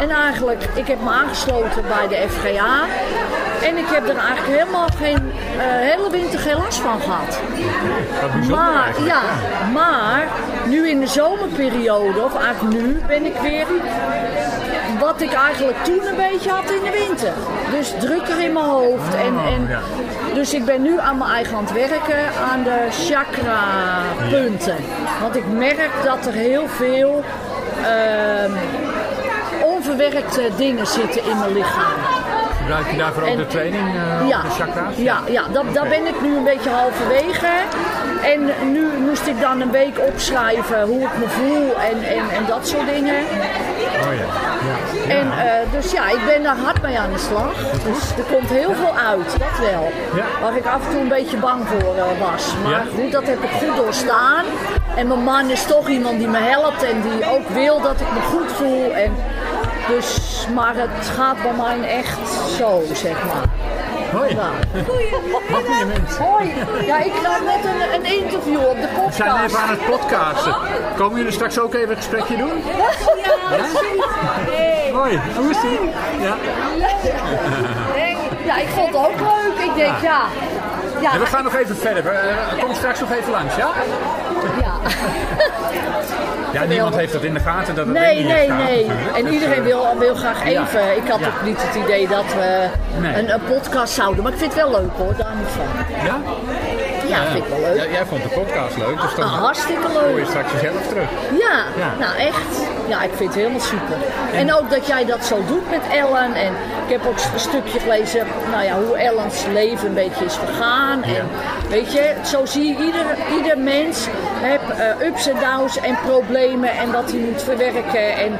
En 0.00 0.10
eigenlijk, 0.10 0.64
ik 0.74 0.86
heb 0.86 1.02
me 1.02 1.10
aangesloten 1.10 1.82
bij 1.82 2.08
de 2.08 2.28
FGA 2.28 2.84
en 3.62 3.76
ik 3.76 3.86
heb 3.86 4.08
er 4.08 4.16
eigenlijk 4.16 4.58
helemaal 4.58 4.88
geen, 4.96 5.32
eh, 5.58 5.64
hele 5.66 6.10
winter 6.10 6.38
geen 6.38 6.56
last 6.56 6.78
van 6.78 7.00
gehad. 7.00 7.40
Maar, 8.48 8.84
eigenlijk. 8.84 9.12
ja, 9.12 9.22
maar 9.72 10.26
nu 10.66 10.88
in 10.88 11.00
de 11.00 11.06
zomerperiode, 11.06 12.22
of 12.22 12.36
eigenlijk 12.42 12.82
nu, 12.82 13.00
ben 13.06 13.24
ik 13.24 13.36
weer 13.42 13.66
wat 14.98 15.20
ik 15.20 15.32
eigenlijk 15.32 15.84
toen 15.84 16.06
een 16.06 16.16
beetje 16.16 16.50
had 16.50 16.70
in 16.70 16.82
de 16.82 17.04
winter. 17.06 17.32
Dus 17.70 17.92
drukker 18.00 18.40
in 18.40 18.52
mijn 18.52 18.64
hoofd. 18.64 19.14
En, 19.14 19.34
Oh, 19.34 19.52
en. 19.52 19.68
Dus 20.34 20.54
ik 20.54 20.64
ben 20.64 20.82
nu 20.82 20.98
aan 20.98 21.18
mijn 21.18 21.30
eigen 21.30 21.58
het 21.58 21.72
werken 21.72 22.34
aan 22.50 22.62
de 22.62 22.86
chakra 22.90 23.62
punten. 24.30 24.76
Want 25.20 25.36
ik 25.36 25.46
merk 25.46 25.90
dat 26.04 26.26
er 26.26 26.32
heel 26.32 26.68
veel 26.68 27.24
ehm, 27.82 28.52
onverwerkte 29.62 30.50
dingen 30.56 30.86
zitten 30.86 31.24
in 31.24 31.38
mijn 31.38 31.52
lichaam. 31.52 32.13
Gebruik 32.64 32.90
je 32.90 32.96
daarvoor 32.96 33.22
ook 33.22 33.36
de 33.36 33.46
training, 33.46 33.86
eh, 33.94 34.28
Ja, 34.28 34.42
de 34.42 34.48
chakra's? 34.50 34.96
ja, 34.96 35.18
ja 35.26 35.42
dat, 35.52 35.64
daar 35.72 35.88
ben 35.88 36.06
ik 36.06 36.20
nu 36.22 36.36
een 36.36 36.44
beetje 36.44 36.70
halverwege. 36.70 37.52
En 38.22 38.72
nu 38.72 38.86
moest 39.06 39.26
ik 39.26 39.40
dan 39.40 39.60
een 39.60 39.70
week 39.70 39.98
opschrijven 39.98 40.82
hoe 40.82 41.00
ik 41.02 41.18
me 41.18 41.28
voel 41.28 41.74
en, 41.90 42.02
en, 42.02 42.30
en 42.36 42.44
dat 42.46 42.68
soort 42.68 42.86
dingen. 42.86 43.14
Oh 44.04 44.14
ja. 44.20 44.26
ja. 44.68 45.14
En, 45.14 45.26
eh, 45.32 45.72
dus 45.72 45.90
ja, 45.90 46.08
ik 46.10 46.20
ben 46.26 46.42
daar 46.42 46.56
hard 46.56 46.82
mee 46.82 46.98
aan 46.98 47.12
de 47.12 47.18
slag. 47.18 47.52
Dus 47.84 48.16
er 48.16 48.34
komt 48.34 48.50
heel 48.50 48.74
veel 48.74 48.96
uit, 49.08 49.30
dat 49.38 49.58
wel. 49.70 49.92
Ja. 50.14 50.24
Waar 50.42 50.56
ik 50.56 50.66
af 50.66 50.84
en 50.86 50.90
toe 50.90 51.00
een 51.00 51.08
beetje 51.08 51.36
bang 51.36 51.62
voor 51.68 51.94
eh, 51.96 52.30
was. 52.30 52.54
Maar 52.62 52.70
Ja. 52.72 52.82
goed, 52.96 53.12
dat 53.12 53.26
heb 53.26 53.42
ik 53.42 53.50
goed 53.50 53.76
doorstaan. 53.76 54.44
En 54.96 55.06
mijn 55.06 55.22
man 55.22 55.50
is 55.50 55.64
toch 55.64 55.88
iemand 55.88 56.18
die 56.18 56.28
me 56.28 56.38
helpt 56.38 56.82
en 56.82 57.00
die 57.02 57.30
ook 57.30 57.48
wil 57.48 57.80
dat 57.80 58.00
ik 58.00 58.06
me 58.12 58.20
goed 58.20 58.52
voel. 58.52 58.92
En 58.92 59.14
dus, 59.88 60.46
maar 60.54 60.74
het 60.76 61.08
gaat 61.16 61.42
bij 61.42 61.52
mij 61.52 61.88
echt 61.88 62.18
zo, 62.56 62.82
zeg 62.92 63.24
maar. 63.24 63.44
Hoi. 64.12 64.34
Ja. 64.34 64.50
Goeie 64.86 65.84
mens. 65.84 66.16
Hoi, 66.16 66.52
ja, 66.86 66.98
ik 66.98 67.12
krijg 67.12 67.40
net 67.44 67.64
een, 67.64 67.94
een 67.94 68.22
interview 68.22 68.58
op 68.58 68.76
de 68.80 68.88
We 69.06 69.12
zijn 69.12 69.28
podcast. 69.30 69.44
even 69.44 69.58
aan 69.58 69.68
het 69.68 69.84
podcasten. 69.86 70.54
Komen 70.96 71.16
jullie 71.18 71.32
straks 71.32 71.58
ook 71.58 71.74
even 71.74 71.90
een 71.90 71.96
gesprekje 71.96 72.36
doen? 72.36 72.62
Hoi, 74.92 75.20
hoe 75.36 75.50
is 75.50 75.62
ie? 75.62 75.80
Ja. 76.20 76.36
Ja, 78.44 78.56
ik 78.56 78.68
vond 78.68 78.86
het 78.86 78.96
ook 78.96 79.20
leuk. 79.20 79.64
Ik 79.64 79.74
denk, 79.74 80.00
ja. 80.02 80.20
Ja, 81.12 81.18
we 81.18 81.26
gaan 81.26 81.44
nog 81.44 81.54
even 81.56 81.76
verder. 81.76 82.02
We 82.02 82.10
eh, 82.10 82.58
komen 82.60 82.76
straks 82.76 83.00
nog 83.00 83.12
even 83.12 83.30
langs, 83.30 83.56
ja? 83.56 83.68
ja. 84.60 84.72
Ja, 86.52 86.64
niemand 86.64 86.96
heeft 86.96 87.12
dat 87.12 87.22
in 87.22 87.34
de 87.34 87.40
gaten 87.40 87.74
dat 87.74 87.86
het 87.86 87.94
Nee, 87.94 88.24
nee, 88.24 88.48
gaat, 88.48 88.58
nee. 88.58 88.86
natuurlijk. 88.86 89.16
En 89.16 89.32
iedereen 89.32 89.58
eh, 89.58 89.62
wil, 89.62 89.98
wil 89.98 90.14
graag 90.14 90.44
even. 90.44 90.96
Ik 90.96 91.08
had 91.08 91.20
ook 91.26 91.42
niet 91.44 91.56
het 91.62 91.74
idee 91.84 92.08
dat 92.08 92.24
we 92.34 92.66
Nee. 93.00 93.14
een, 93.18 93.32
een 93.32 93.44
podcast 93.44 93.92
zouden. 93.94 94.22
Maar 94.22 94.32
ik 94.32 94.38
vind 94.38 94.54
het 94.54 94.62
wel 94.62 94.70
leuk 94.80 94.90
hoor, 94.96 95.14
daar 95.16 95.34
niet 95.36 95.46
van. 95.48 95.66
Ja? 96.04 96.20
Ja, 97.08 97.24
vind 97.30 97.44
ik 97.44 97.50
wel 97.50 97.60
leuk. 97.60 97.76
Ja, 97.76 97.90
jij 97.90 98.06
vond 98.06 98.22
de 98.22 98.28
podcast 98.28 98.76
leuk, 98.76 99.00
dus 99.00 99.14
dan 99.14 99.24
Ah, 99.24 99.32
hartstikke 99.42 99.88
hoor 99.88 100.08
je 100.08 100.14
leuk. 100.14 100.26
straks 100.26 100.52
jezelf 100.52 100.86
terug. 100.88 101.08
Ja, 101.38 101.64
Ja. 101.76 101.92
nou 101.98 102.16
echt. 102.18 102.62
Ja, 102.86 103.02
ik 103.02 103.10
vind 103.14 103.28
het 103.28 103.38
helemaal 103.38 103.60
super. 103.60 103.96
En 104.32 104.54
ook 104.54 104.70
dat 104.70 104.86
jij 104.86 105.04
dat 105.04 105.24
zo 105.24 105.42
doet 105.46 105.70
met 105.70 105.80
Ellen. 105.92 106.34
En 106.34 106.52
ik 106.86 106.90
heb 106.90 107.06
ook 107.06 107.16
een 107.32 107.40
stukje 107.40 107.78
gelezen, 107.80 108.26
nou 108.50 108.64
ja, 108.64 108.74
hoe 108.86 108.96
Ellens 108.96 109.44
leven 109.52 109.86
een 109.88 109.94
beetje 109.94 110.24
is 110.24 110.34
vergaan. 110.34 111.02
En 111.02 111.28
weet 111.68 111.92
je, 111.92 112.14
zo 112.24 112.44
zie 112.44 112.64
je 112.68 112.84
ieder, 112.84 113.06
ieder 113.36 113.58
mens 113.58 114.06
heeft 114.40 114.70
eh, 115.00 115.06
ups 115.06 115.26
en 115.28 115.36
downs 115.40 115.78
en 115.80 115.98
problemen 116.06 116.70
en 116.70 116.92
wat 116.92 117.10
hij 117.10 117.20
moet 117.20 117.42
verwerken. 117.42 118.16
En 118.16 118.38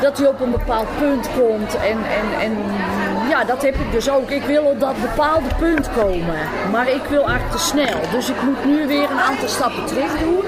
dat 0.00 0.18
hij 0.18 0.26
op 0.26 0.40
een 0.40 0.50
bepaald 0.50 0.86
punt 0.98 1.28
komt. 1.38 1.74
En, 1.76 1.98
en, 2.20 2.40
en 2.40 2.56
ja, 3.34 3.44
dat 3.44 3.62
heb 3.62 3.74
ik 3.74 3.92
dus 3.92 4.10
ook. 4.10 4.30
Ik 4.30 4.42
wil 4.44 4.62
op 4.64 4.80
dat 4.80 5.00
bepaalde 5.00 5.48
punt 5.58 5.88
komen. 5.96 6.38
Maar 6.70 6.88
ik 6.88 7.02
wil 7.08 7.24
eigenlijk 7.28 7.50
te 7.56 7.58
snel. 7.62 7.98
Dus 8.12 8.28
ik 8.28 8.42
moet 8.42 8.64
nu 8.64 8.86
weer 8.86 9.10
een 9.10 9.20
aantal 9.28 9.48
stappen 9.48 9.84
terug 9.86 10.18
doen. 10.18 10.44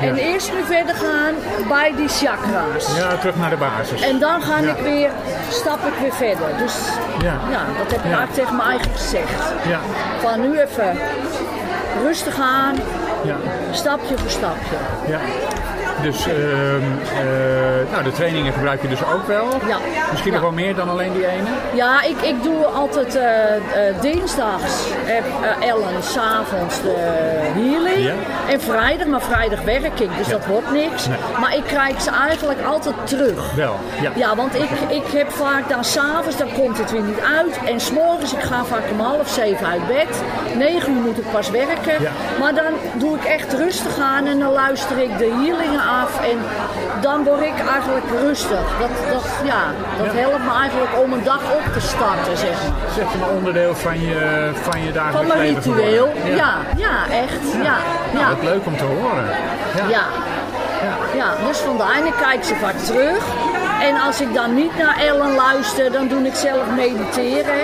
En 0.00 0.16
eerst 0.16 0.52
nu 0.52 0.62
verder 0.64 0.94
gaan 0.94 1.34
bij 1.68 1.92
die 1.96 2.08
chakra's. 2.08 2.96
Ja, 2.96 3.16
terug 3.16 3.36
naar 3.36 3.50
de 3.50 3.56
basis. 3.56 4.00
En 4.02 4.18
dan 4.18 4.42
ga 4.42 4.58
Ja. 4.58 4.70
ik 4.70 4.82
weer, 4.82 5.10
stap 5.50 5.78
ik 5.86 5.92
weer 6.00 6.12
verder. 6.12 6.48
Dus 6.58 6.74
Ja. 7.22 7.34
ja, 7.50 7.60
dat 7.78 7.90
heb 7.90 7.98
ik 8.04 8.12
eigenlijk 8.12 8.34
tegen 8.34 8.56
mijn 8.56 8.68
eigen 8.68 8.90
gezegd. 8.92 9.42
Ja, 9.68 9.78
Van 10.20 10.40
nu 10.40 10.58
even 10.60 10.98
rustig 12.02 12.40
aan, 12.40 12.74
ja, 13.24 13.36
stapje 13.72 14.18
voor 14.18 14.30
stapje. 14.30 14.76
ja. 15.06 15.18
Dus 16.02 16.26
ehm, 16.26 16.36
eh, 16.36 17.90
nou, 17.92 18.02
de 18.04 18.12
trainingen 18.12 18.52
gebruik 18.52 18.82
je 18.82 18.88
dus 18.88 19.04
ook 19.14 19.26
wel. 19.26 19.48
Ja. 19.66 19.76
Misschien 20.10 20.32
Ja. 20.32 20.38
nog 20.38 20.48
wel 20.48 20.58
meer 20.64 20.74
dan 20.74 20.88
alleen 20.88 21.12
die 21.12 21.26
ene. 21.26 21.48
Ja, 21.74 22.02
ik, 22.02 22.20
ik 22.20 22.42
doe 22.42 22.64
altijd 22.64 23.14
eh, 23.16 23.24
dinsdags 24.00 24.72
heb 25.04 25.24
Ellen 25.60 26.02
s'avonds 26.02 26.82
de 26.82 26.94
healing. 27.54 28.06
Ja. 28.06 28.14
En 28.50 28.60
vrijdag, 28.60 29.06
maar 29.06 29.20
vrijdag 29.20 29.62
werk 29.62 30.00
ik, 30.00 30.16
dus 30.18 30.28
dat 30.28 30.46
wordt 30.46 30.70
niks. 30.72 31.06
Nee. 31.06 31.18
Maar 31.40 31.56
ik 31.56 31.64
krijg 31.64 32.00
ze 32.00 32.10
eigenlijk 32.28 32.60
altijd 32.62 32.94
terug. 33.04 33.54
Wel, 33.54 33.76
ja. 34.00 34.10
Ja, 34.14 34.36
want 34.36 34.54
ik, 34.54 34.70
ik 34.88 35.06
heb 35.12 35.30
vaak 35.30 35.68
dan 35.68 35.84
s'avonds, 35.84 36.36
dan 36.36 36.52
komt 36.52 36.78
het 36.78 36.90
weer 36.90 37.02
niet 37.02 37.20
uit. 37.36 37.58
En 37.64 37.80
s'morgens, 37.80 38.32
ik 38.32 38.42
ga 38.42 38.64
vaak 38.64 38.82
om 38.90 39.00
half 39.00 39.28
zeven 39.28 39.66
uit 39.66 39.86
bed. 39.86 40.22
Negen 40.56 40.92
uur 40.96 41.00
moet 41.02 41.18
ik 41.18 41.30
pas 41.32 41.50
werken. 41.50 41.96
Maar 42.40 42.54
dan 42.54 42.72
doe 42.94 43.16
ik 43.16 43.24
echt 43.24 43.52
rustig 43.52 43.98
aan 43.98 44.26
en 44.26 44.38
dan 44.38 44.52
luister 44.52 44.98
ik 44.98 45.18
de 45.18 45.24
healingen 45.24 45.80
af. 46.02 46.20
En 46.30 46.38
dan 47.00 47.24
word 47.24 47.40
ik 47.40 47.58
eigenlijk 47.72 48.06
rustig. 48.20 48.64
Dat, 48.80 48.90
dat, 49.12 49.24
ja, 49.44 49.62
dat 50.02 50.12
Ja. 50.12 50.18
helpt 50.20 50.44
me 50.44 50.52
eigenlijk 50.60 50.90
om 51.02 51.12
een 51.12 51.24
dag 51.24 51.40
op 51.58 51.72
te 51.72 51.80
starten, 51.80 52.36
zeg 52.36 52.50
maar. 52.68 52.90
Zeg 52.94 53.12
je 53.12 53.18
maar 53.18 53.28
onderdeel 53.28 53.74
van 53.74 54.00
je, 54.00 54.50
van 54.62 54.78
je 54.80 54.84
Van 54.84 54.94
dagelijks 54.94 55.28
mijn 55.34 55.40
leven 55.40 55.74
ritueel. 55.74 56.08
Ja, 56.24 56.52
ja, 56.76 56.94
echt. 57.24 57.42
Ja, 57.62 57.76
ja. 58.20 58.28
Wat 58.28 58.42
leuk 58.42 58.66
om 58.66 58.76
te 58.76 58.84
horen. 58.84 59.26
Ja. 59.88 59.88
Ja. 59.88 60.04
ja, 61.14 61.46
dus 61.46 61.58
vandaar. 61.58 62.06
Ik 62.06 62.14
kijk 62.20 62.44
ze 62.44 62.54
vaak 62.54 62.76
terug. 62.78 63.22
En 63.80 64.00
als 64.00 64.20
ik 64.20 64.34
dan 64.34 64.54
niet 64.54 64.76
naar 64.78 64.96
Ellen 65.00 65.34
luister, 65.34 65.92
dan 65.92 66.08
doe 66.08 66.26
ik 66.26 66.34
zelf 66.34 66.62
mediteren. 66.76 67.60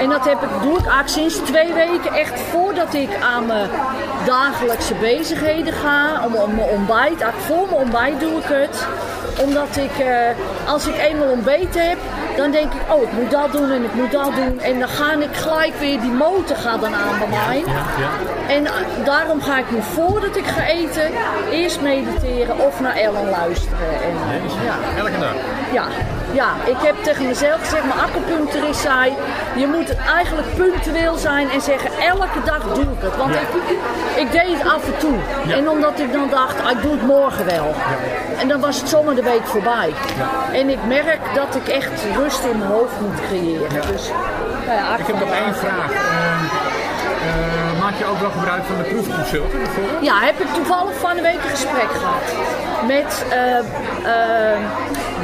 En 0.00 0.08
dat 0.08 0.24
heb 0.24 0.42
ik, 0.42 0.48
doe 0.62 0.78
ik 0.78 0.86
eigenlijk 0.86 1.08
sinds 1.08 1.36
twee 1.36 1.72
weken 1.72 2.12
echt 2.12 2.40
voordat 2.40 2.94
ik 2.94 3.08
aan 3.22 3.46
mijn 3.46 3.68
dagelijkse 4.26 4.94
bezigheden 4.94 5.72
ga. 5.72 6.24
Om, 6.26 6.34
om 6.34 6.54
mijn 6.54 6.68
ontbijt, 6.68 7.20
eigenlijk 7.20 7.40
voor 7.40 7.66
mijn 7.68 7.82
ontbijt 7.82 8.20
doe 8.20 8.38
ik 8.38 8.44
het. 8.44 8.86
Omdat 9.40 9.76
ik, 9.76 9.98
eh, 9.98 10.68
als 10.68 10.86
ik 10.86 10.98
eenmaal 10.98 11.28
ontbeten 11.28 11.88
heb, 11.88 11.98
dan 12.36 12.50
denk 12.50 12.72
ik, 12.72 12.80
oh 12.92 13.02
ik 13.02 13.12
moet 13.12 13.30
dat 13.30 13.52
doen 13.52 13.70
en 13.70 13.84
ik 13.84 13.94
moet 13.94 14.12
dat 14.12 14.34
doen. 14.34 14.60
En 14.60 14.78
dan 14.78 14.88
ga 14.88 15.12
ik 15.12 15.36
gelijk 15.36 15.74
weer, 15.78 16.00
die 16.00 16.12
motor 16.12 16.56
gaat 16.56 16.80
dan 16.80 16.94
aan 16.94 17.18
bij 17.18 17.28
mij. 17.28 17.64
En 18.56 18.66
eh, 18.66 18.72
daarom 19.04 19.40
ga 19.40 19.58
ik 19.58 19.70
nu 19.70 19.82
voordat 19.82 20.36
ik 20.36 20.46
ga 20.46 20.66
eten, 20.66 21.10
eerst 21.50 21.80
mediteren 21.80 22.58
of 22.58 22.80
naar 22.80 22.96
Ellen 22.96 23.30
luisteren. 23.30 23.88
En, 24.02 24.42
ja. 24.64 24.98
Elke 24.98 25.18
dag. 25.18 25.34
Ja, 25.72 25.84
ja, 26.34 26.48
ik 26.64 26.76
heb 26.78 26.94
tegen 27.02 27.26
mezelf 27.26 27.60
gezegd, 27.60 27.84
mijn 27.84 27.98
acupuncturist 28.00 28.80
zei, 28.80 29.12
je 29.56 29.66
moet 29.66 29.96
eigenlijk 29.96 30.54
punctueel 30.54 31.16
zijn 31.16 31.50
en 31.50 31.60
zeggen, 31.60 31.90
elke 32.00 32.42
dag 32.44 32.62
doe 32.74 32.82
ik 32.84 33.00
het. 33.00 33.16
Want 33.16 33.34
Ja. 33.34 33.40
ik, 33.40 33.48
ik 34.16 34.30
deed 34.32 34.58
het 34.58 34.66
af 34.72 34.84
en 34.86 34.98
toe. 34.98 35.14
Ja. 35.46 35.54
En 35.56 35.68
omdat 35.68 35.98
ik 35.98 36.12
dan 36.12 36.28
dacht, 36.30 36.64
ah, 36.64 36.70
ik 36.70 36.82
doe 36.82 36.90
het 36.92 37.02
morgen 37.02 37.46
wel. 37.46 37.74
En 38.38 38.48
dan 38.48 38.60
was 38.60 38.80
het 38.80 38.88
zomaar 38.88 39.14
de 39.14 39.22
week 39.22 39.46
voorbij. 39.46 39.92
En 40.52 40.68
ik 40.68 40.78
merk 40.86 41.20
dat 41.34 41.54
ik 41.54 41.68
echt 41.68 41.92
rust 42.16 42.44
in 42.44 42.58
mijn 42.58 42.70
hoofd 42.70 43.00
moet 43.00 43.20
creëren. 43.28 43.70
Dus, 43.92 44.10
nou 44.66 44.78
ja, 44.78 44.96
Ik 44.96 45.06
heb 45.06 45.18
nog 45.18 45.30
één 45.44 45.54
vraag. 45.54 45.90
Ehm, 45.90 46.44
eh, 47.28 47.63
maak 47.84 47.98
je 47.98 48.04
ook 48.04 48.20
wel 48.20 48.30
gebruik 48.30 48.64
van 48.64 48.76
de 48.76 48.82
proefconsulten 48.82 49.58
bijvoorbeeld? 49.58 50.04
Ja, 50.04 50.16
heb 50.20 50.40
ik 50.40 50.46
toevallig 50.54 50.94
van 51.06 51.16
de 51.16 51.22
week 51.22 51.40
een 51.44 51.56
gesprek 51.58 51.90
gehad. 52.00 52.26
Met 52.86 53.24
eh 53.30 53.58
eh 53.58 54.58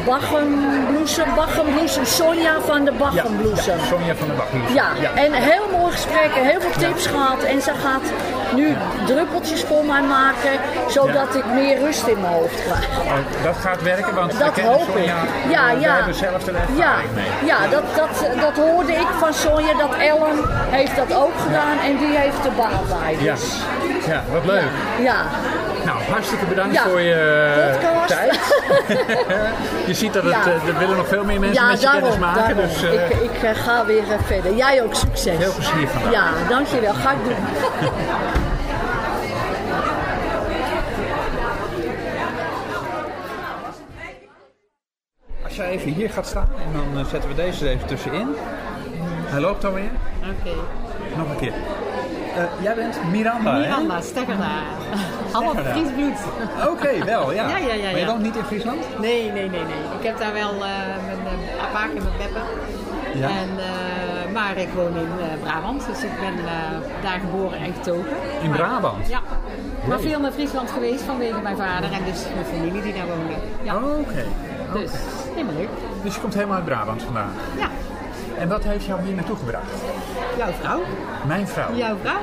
Bachenbloesem, 0.06 1.34
Bachenbloesem, 1.34 2.04
Sonja 2.04 2.60
van 2.60 2.84
de 2.84 2.92
Bachenbloesem. 2.92 3.78
Ja, 3.78 3.84
Sonja 3.84 4.14
van 4.14 4.26
der 4.26 4.36
Bach. 4.36 4.50
hier. 4.50 4.74
Ja, 4.74 4.88
en 5.14 5.32
heel 5.32 5.66
mooi 5.78 5.92
gesprek 5.92 6.30
en 6.36 6.44
heel 6.44 6.60
veel 6.60 6.88
tips 6.88 7.06
gehad. 7.06 7.42
En 7.42 7.62
ze 7.62 7.72
gaat 7.84 8.06
nu 8.54 8.76
druppeltjes 9.06 9.62
voor 9.64 9.84
mij 9.84 10.02
maken, 10.02 10.50
zodat 10.88 11.34
ik 11.34 11.44
meer 11.54 11.78
rust 11.78 12.06
in 12.06 12.20
mijn 12.20 12.32
hoofd 12.32 12.62
krijg. 12.64 12.88
Oh, 13.04 13.44
dat 13.44 13.56
gaat 13.56 13.82
werken, 13.82 14.14
want 14.14 14.38
Dat 14.38 14.60
hoop 14.60 14.88
ik. 14.88 14.94
Sonja. 14.94 15.16
Ja, 15.48 15.74
We 15.74 15.80
ja. 15.80 15.94
hebben 15.94 16.14
zelf 16.14 16.46
er 16.46 16.54
Ja, 16.76 16.94
mee. 17.14 17.24
ja 17.44 17.66
dat, 17.70 17.82
dat, 17.96 18.40
dat 18.40 18.56
hoorde 18.64 18.92
ik 18.92 19.06
van 19.18 19.34
Sonja, 19.34 19.74
dat 19.78 19.94
Ellen 19.98 20.38
heeft 20.70 20.96
dat 20.96 21.14
ook 21.14 21.32
gedaan 21.46 21.78
en 21.78 21.96
die 21.96 22.16
heeft 22.18 22.44
er 22.44 22.52
baat 22.52 22.88
bij. 23.00 23.16
Ja. 23.20 23.34
Dus, 23.34 23.56
ja, 24.06 24.22
wat 24.32 24.44
leuk. 24.44 24.62
ja. 25.02 25.16
Nou, 25.84 26.02
hartstikke 26.02 26.44
bedankt 26.44 26.74
Ja. 26.74 26.82
voor 26.88 27.00
je 27.00 27.14
eh, 27.14 27.90
Podcast. 27.92 28.08
tijd. 28.08 28.38
je 29.86 29.94
ziet 29.94 30.12
dat 30.12 30.22
het, 30.22 30.32
Ja. 30.32 30.44
eh, 30.46 30.66
er 30.68 30.78
willen 30.78 30.96
nog 30.96 31.08
veel 31.08 31.24
meer 31.24 31.40
mensen 31.40 31.62
Ja, 31.62 31.68
met 31.70 31.80
je 31.80 31.86
kennis 31.86 32.02
daarom, 32.02 32.20
maken. 32.20 32.56
daarom. 32.56 32.72
Dus 32.72 32.82
eh, 32.82 33.10
ik, 33.10 33.16
ik 33.16 33.56
ga 33.56 33.84
weer 33.86 34.02
verder. 34.26 34.54
Jij 34.56 34.82
ook 34.82 34.94
succes. 34.94 35.36
veel 35.38 35.52
plezier 35.54 35.88
vandaag. 35.88 36.12
Ja, 36.12 36.48
dankjewel. 36.48 36.94
Ga 36.94 37.10
ik 37.10 37.24
doen. 37.24 37.36
Als 45.44 45.56
jij 45.56 45.70
even 45.70 45.92
hier 45.92 46.10
gaat 46.10 46.26
staan 46.26 46.48
en 46.74 46.94
dan 46.94 47.04
zetten 47.06 47.28
we 47.30 47.36
deze 47.36 47.64
er 47.68 47.70
even 47.74 47.86
tussenin. 47.86 48.28
Hij 49.26 49.40
loopt 49.40 49.64
alweer. 49.64 49.90
Oké. 50.40 50.54
Nog 51.16 51.30
een 51.30 51.36
keer. 51.36 51.52
Eh, 52.36 52.42
jij 52.62 52.74
bent 52.74 52.98
Miranda, 53.10 53.52
hè? 53.54 53.58
Miranda, 53.60 54.00
Stekkerda. 54.00 54.48
Allemaal. 55.32 55.54
Fries 55.64 55.88
bloed. 55.96 56.18
Oké, 56.68 57.04
wel, 57.04 57.32
ja. 57.32 57.48
Ja, 57.48 57.56
ja, 57.56 57.72
ja, 57.74 57.90
Maar 57.90 58.00
je 58.00 58.06
woont 58.06 58.22
niet 58.22 58.36
in 58.36 58.44
Friesland? 58.44 58.98
Nee, 58.98 59.22
nee, 59.32 59.48
nee, 59.48 59.48
nee. 59.64 59.82
Ik 59.98 60.06
heb 60.06 60.18
daar 60.18 60.32
wel 60.32 60.50
eh 60.52 60.60
mijn 61.06 61.18
uh, 61.24 61.62
vaak 61.72 61.88
in 61.90 62.02
mijn 62.02 62.16
peppen. 62.18 62.42
Ja. 63.14 63.28
En, 63.28 63.48
eh, 63.58 64.32
maar 64.32 64.56
ik 64.56 64.68
woon 64.74 64.96
in 64.96 65.08
eh, 65.20 65.42
Brabant, 65.42 65.86
dus 65.86 66.02
ik 66.02 66.10
ben 66.20 66.44
eh, 66.46 66.52
daar 67.02 67.18
geboren 67.20 67.58
en 67.58 67.72
getogen. 67.74 68.10
In 68.42 68.48
Maar- 68.48 68.58
Brabant? 68.58 69.08
Ja. 69.08 69.20
Maar 69.88 70.00
veel 70.00 70.20
naar 70.20 70.32
Friesland 70.32 70.70
geweest 70.70 71.02
vanwege 71.02 71.40
mijn 71.42 71.56
vader 71.56 71.92
en 71.92 72.04
dus 72.04 72.24
mijn 72.34 72.46
familie 72.46 72.82
die 72.82 72.92
daar 72.94 73.06
woonde. 73.06 73.32
Ja. 73.62 73.74
Oh, 73.76 73.98
Oké. 73.98 74.24
Dus 74.72 74.90
helemaal 75.34 75.54
leuk. 75.54 75.68
Dus 76.02 76.14
je 76.14 76.20
komt 76.20 76.34
helemaal 76.34 76.56
uit 76.56 76.64
Brabant 76.64 77.02
vandaan. 77.02 77.30
Ja. 77.58 77.68
En 78.40 78.48
wat 78.48 78.64
heeft 78.64 78.84
jou 78.84 79.02
hier 79.02 79.14
naartoe 79.14 79.36
gebracht? 79.36 79.70
Jouw 80.36 80.52
vrouw? 80.60 80.82
Mijn 81.26 81.48
vrouw. 81.48 81.74
Jouw 81.74 81.96
vrouw? 82.02 82.22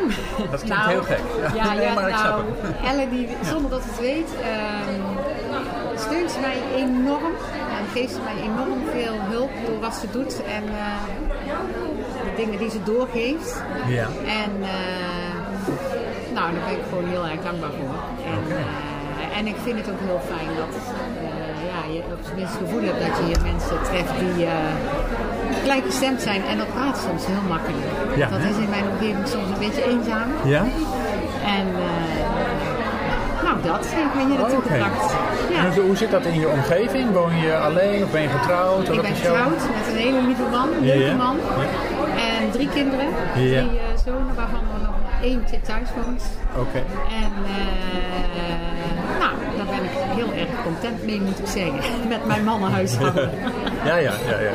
Dat 0.52 0.64
klinkt 0.64 0.86
heel 0.86 1.04
gek. 1.04 1.20
Ja, 1.54 1.74
Nee, 1.74 1.82
ja, 1.82 1.94
maar 1.94 2.10
nou, 2.10 2.44
het. 2.62 2.76
Elle, 2.92 3.10
die, 3.10 3.28
zonder 3.42 3.70
dat 3.70 3.84
het 3.84 4.00
weet, 4.00 4.30
ehm, 4.42 5.02
steunt 5.96 6.32
ze 6.32 6.40
mij 6.40 6.58
enorm. 6.76 7.34
En 7.78 7.86
geeft 7.94 8.14
ze 8.14 8.20
mij 8.22 8.38
enorm 8.44 8.80
veel 8.92 9.16
hulp 9.20 9.52
door 9.66 9.80
wat 9.80 9.96
ze 9.96 10.08
doet 10.12 10.44
en 10.44 10.64
eh, 10.64 11.04
de 12.24 12.34
dingen 12.36 12.60
die 12.60 12.70
ze 12.70 12.84
doorgeeft. 12.84 13.64
Ja. 13.88 14.08
En 14.44 14.52
eh, 14.62 15.36
nou, 16.34 16.52
daar 16.54 16.64
ben 16.68 16.78
ik 16.78 16.84
gewoon 16.90 17.08
heel 17.08 17.26
erg 17.26 17.42
dankbaar 17.42 17.72
voor. 17.80 17.96
En, 18.34 18.44
eh, 18.58 19.38
en 19.38 19.48
ik 19.48 19.56
vind 19.64 19.78
het 19.80 19.90
ook 19.90 20.00
heel 20.00 20.22
fijn 20.26 20.50
dat 20.58 20.76
ja, 21.72 21.94
je 21.94 22.00
op 22.00 22.24
zijn 22.24 22.36
minst 22.36 22.54
het 22.54 22.62
gevoel 22.68 22.84
hebt 22.90 23.00
dat 23.06 23.18
je 23.18 23.24
hier 23.24 23.42
mensen 23.42 23.78
treft 23.84 24.14
die 24.20 24.46
gelijkgestemd 25.68 26.22
zijn. 26.22 26.42
En 26.52 26.58
dat 26.58 26.74
praat 26.74 26.98
soms 27.08 27.26
heel 27.26 27.46
makkelijk. 27.50 27.86
Ja, 28.16 28.28
dat 28.30 28.40
hè? 28.42 28.50
is 28.50 28.58
in 28.66 28.70
mijn 28.70 28.84
omgeving 28.92 29.28
soms 29.28 29.48
een 29.54 29.60
beetje 29.68 29.84
eenzaam. 29.94 30.30
Ja? 30.46 30.64
En 31.58 31.66
eh, 31.88 33.44
nou, 33.44 33.56
dat 33.64 33.86
heeft 33.96 34.14
me 34.16 34.22
hier 34.30 34.40
naartoe 34.40 34.62
gebracht. 34.62 35.14
Ja. 35.52 35.58
En 35.66 35.82
hoe- 35.82 35.96
zit 35.96 36.12
dat 36.12 36.26
in 36.26 36.40
je 36.40 36.48
omgeving? 36.50 37.12
Woon 37.14 37.36
je 37.38 37.58
alleen 37.58 38.04
of 38.04 38.12
ben 38.12 38.22
je 38.22 38.28
getrouwd? 38.28 38.90
Ik 38.90 39.02
ben 39.02 39.16
getrouwd 39.16 39.50
met 39.78 39.86
een 39.92 39.98
hele 39.98 40.22
lieve 40.22 40.42
man, 40.52 40.68
een 40.74 40.86
leuke 40.86 41.16
man. 41.16 41.38
En 42.40 42.52
drie 42.52 42.70
kinderen, 42.70 43.08
drie 43.34 43.50
Ja. 43.54 43.60
eh, 43.60 43.66
zonen 44.06 44.36
waarvan 44.36 44.60
er 44.76 44.82
nog 44.88 44.96
eentje 45.22 45.62
thuis 45.62 45.90
woont. 45.96 46.24
Oké. 46.58 46.78
En 47.24 47.32
eh, 47.46 49.20
nou, 49.20 49.34
daar 49.58 49.66
ben 49.76 49.84
ik 49.90 49.92
heel 50.20 50.32
erg 50.42 50.50
content 50.64 51.06
mee, 51.06 51.22
moet 51.22 51.40
ik 51.40 51.48
zeggen. 51.48 51.80
Met 52.16 52.26
mijn 52.26 52.44
mannenhuishouden. 52.44 53.30
Ja, 53.88 53.96
ja, 53.96 54.14
ja, 54.30 54.40
ja. 54.40 54.52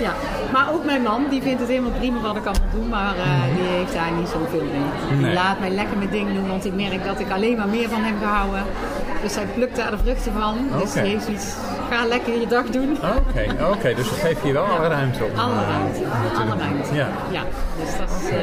ja. 0.00 0.12
Maar 0.52 0.72
ook 0.72 0.84
mijn 0.84 1.02
man, 1.02 1.26
die 1.30 1.42
vindt 1.42 1.60
het 1.60 1.68
helemaal 1.68 1.90
prima 1.90 2.20
wat 2.20 2.36
ik 2.36 2.46
allemaal 2.46 2.68
doe, 2.74 2.84
maar 2.84 3.16
eh, 3.16 3.56
die 3.56 3.66
heeft 3.66 3.92
daar 3.92 4.12
niet 4.12 4.28
zoveel 4.28 4.64
mee. 4.64 5.18
Die 5.18 5.32
laat 5.32 5.60
mij 5.60 5.70
lekker 5.70 5.96
mijn 5.96 6.10
ding 6.10 6.34
doen, 6.34 6.48
want 6.48 6.64
ik 6.64 6.74
merk 6.74 7.04
dat 7.04 7.20
ik 7.20 7.30
alleen 7.30 7.56
maar 7.56 7.68
meer 7.68 7.88
van 7.88 8.02
hem 8.02 8.18
gehouden. 8.18 8.62
Dus 9.22 9.34
hij 9.34 9.46
plukt 9.54 9.76
daar 9.76 9.90
de 9.90 9.98
vruchten 9.98 10.32
van. 10.32 10.56
Dus 10.80 10.94
hij 10.94 11.06
heeft 11.06 11.24
zoiets, 11.24 11.54
ga 11.90 12.06
lekker 12.06 12.40
je 12.40 12.46
dag 12.46 12.64
doen. 12.66 12.98
Oké, 13.16 13.64
oké. 13.70 13.94
Dus 13.94 14.08
dat 14.08 14.18
geeft 14.18 14.42
je 14.42 14.52
wel 14.52 14.64
alle 14.64 14.88
ruimte 14.88 15.24
op. 15.24 15.38
Alle 15.38 15.60
eh, 15.60 15.68
ruimte, 15.68 16.00
alle 16.38 16.58
ruimte. 16.58 16.94
Ja. 16.94 17.08
Ja, 17.30 17.42
dus 17.80 17.98
dat 17.98 18.08
is 18.22 18.30
eh, 18.30 18.38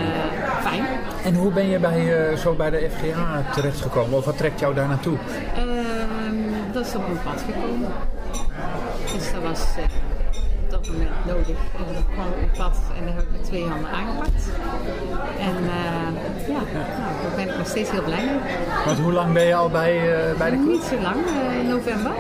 fijn. 0.62 0.86
En 1.24 1.36
hoe 1.36 1.52
ben 1.52 1.68
je 1.68 1.80
bij, 1.80 2.36
zo 2.38 2.54
bij 2.54 2.70
de 2.70 2.90
FGA 2.98 3.44
terechtgekomen? 3.54 4.18
Of 4.18 4.26
wat 4.26 4.38
trekt 4.38 4.60
jou 4.60 4.74
daar 4.74 4.88
naartoe? 4.88 5.18
Ehm, 5.56 6.36
dat 6.72 6.86
is 6.86 6.96
op 6.96 7.08
mijn 7.08 7.22
pad 7.24 7.44
gekomen. 7.46 7.92
Dus 9.14 9.32
dat 9.32 9.42
was 9.42 9.60
dat 10.86 10.96
moment 10.96 11.26
nodig. 11.26 11.48
En 11.78 11.94
dat 11.94 12.04
kwam 12.14 12.28
op 12.44 12.52
pad 12.58 12.76
en 13.00 13.06
daar 13.06 13.14
heb 13.16 13.24
ik 13.24 13.32
met 13.32 13.44
twee 13.46 13.66
handen 13.68 13.90
aangepakt. 13.90 14.44
En 15.40 15.56
eh, 15.78 16.48
ja, 16.48 16.62
nou, 16.74 16.86
daar 17.22 17.36
ben 17.36 17.48
ik 17.50 17.58
nog 17.58 17.68
steeds 17.68 17.92
heel 17.92 18.04
blij 18.04 18.26
mee. 18.26 18.40
Want 18.86 19.00
hoe 19.00 19.12
lang 19.14 19.34
ben 19.34 19.46
je 19.46 19.56
al 19.56 19.70
bij, 19.70 19.94
eh, 20.14 20.38
bij 20.38 20.50
de 20.50 20.56
club? 20.58 20.68
Niet 20.72 20.84
zo 20.84 20.96
lang, 21.02 21.16
eh, 21.26 21.60
in 21.60 21.68
november. 21.68 22.12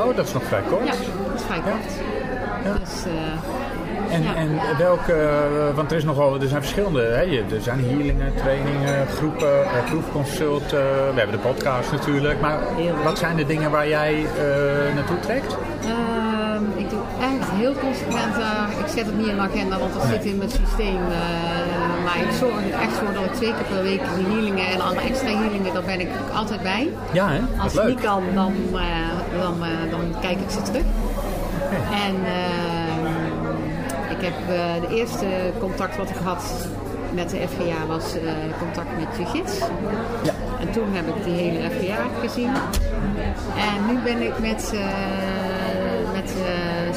Oh, 0.00 0.16
dat 0.16 0.26
is 0.26 0.32
nog 0.32 0.42
vrij 0.42 0.62
kort. 0.70 0.84
Ja, 0.84 0.90
dat 1.30 1.34
is 1.40 1.42
vrij 1.46 1.60
kort. 1.60 1.86
Dus 2.80 3.04
eh, 3.04 4.14
En, 4.14 4.22
ja. 4.22 4.34
en 4.34 4.58
welke, 4.78 5.38
want 5.74 5.90
er, 5.90 5.96
is 5.96 6.04
nogal, 6.04 6.40
er 6.40 6.48
zijn 6.48 6.60
verschillende, 6.60 7.02
hè? 7.02 7.20
Je- 7.20 7.44
er 7.54 7.60
zijn 7.62 7.84
healingen, 7.84 8.34
trainingen, 8.34 9.06
groepen, 9.06 9.62
proefconsulten, 9.86 10.78
we 10.80 11.12
hebben 11.20 11.36
de 11.42 11.48
podcast 11.48 11.92
natuurlijk. 11.92 12.40
Maar 12.40 12.58
wat 13.04 13.18
zijn 13.18 13.36
de 13.36 13.46
dingen 13.46 13.70
waar 13.70 13.88
jij 13.88 14.26
naartoe 14.94 15.20
trekt? 15.20 15.56
Ehm, 15.82 16.62
ik 16.76 16.87
echt 17.20 17.50
heel 17.50 17.74
consequent. 17.74 18.34
eh, 18.36 18.78
ik 18.84 18.86
zet 18.96 19.06
het 19.06 19.16
niet 19.18 19.26
in 19.26 19.36
mijn 19.36 19.48
agenda, 19.50 19.78
want 19.78 19.92
dat 19.94 20.02
zit 20.02 20.24
in 20.24 20.36
mijn 20.38 20.50
systeem. 20.50 20.96
eh, 20.96 22.04
maar 22.04 22.16
ik 22.16 22.32
zorg 22.38 22.54
er 22.72 22.80
echt 22.80 22.92
voor 22.92 23.12
dat 23.14 23.24
ik 23.24 23.32
twee 23.34 23.52
keer 23.54 23.64
per 23.74 23.82
week 23.82 24.00
die 24.16 24.26
healingen 24.26 24.66
en 24.66 24.80
alle 24.80 25.00
extra 25.00 25.28
healingen, 25.28 25.72
daar 25.74 25.82
ben 25.82 26.00
ik 26.00 26.08
altijd 26.34 26.62
bij. 26.62 26.88
Ja, 27.12 27.28
hè? 27.28 27.40
Als 27.62 27.72
leuk. 27.74 27.86
niet 27.88 28.00
kan, 28.00 28.22
dan, 28.34 28.54
eh, 28.74 29.40
dan, 29.42 29.54
dan 29.90 30.20
kijk 30.20 30.38
ik 30.40 30.50
ze 30.50 30.62
terug. 30.62 30.84
En 32.06 32.14
ehm, 32.24 33.06
ik 34.18 34.24
heb 34.24 34.34
de 34.88 34.94
eerste 34.96 35.26
contact 35.58 35.96
wat 35.96 36.10
ik 36.10 36.16
had 36.24 36.68
met 37.12 37.30
de 37.30 37.36
FGA 37.36 37.86
was 37.86 38.04
contact 38.58 38.88
met 38.98 39.06
je 39.18 39.24
gids. 39.38 39.58
Ja. 40.22 40.32
En 40.60 40.70
toen 40.70 40.86
heb 40.92 41.06
ik 41.16 41.24
die 41.24 41.34
hele 41.34 41.70
FGA 41.70 41.96
gezien. 42.20 42.50
En 43.56 43.86
nu 43.86 43.98
ben 44.04 44.22
ik 44.22 44.38
met, 44.38 44.72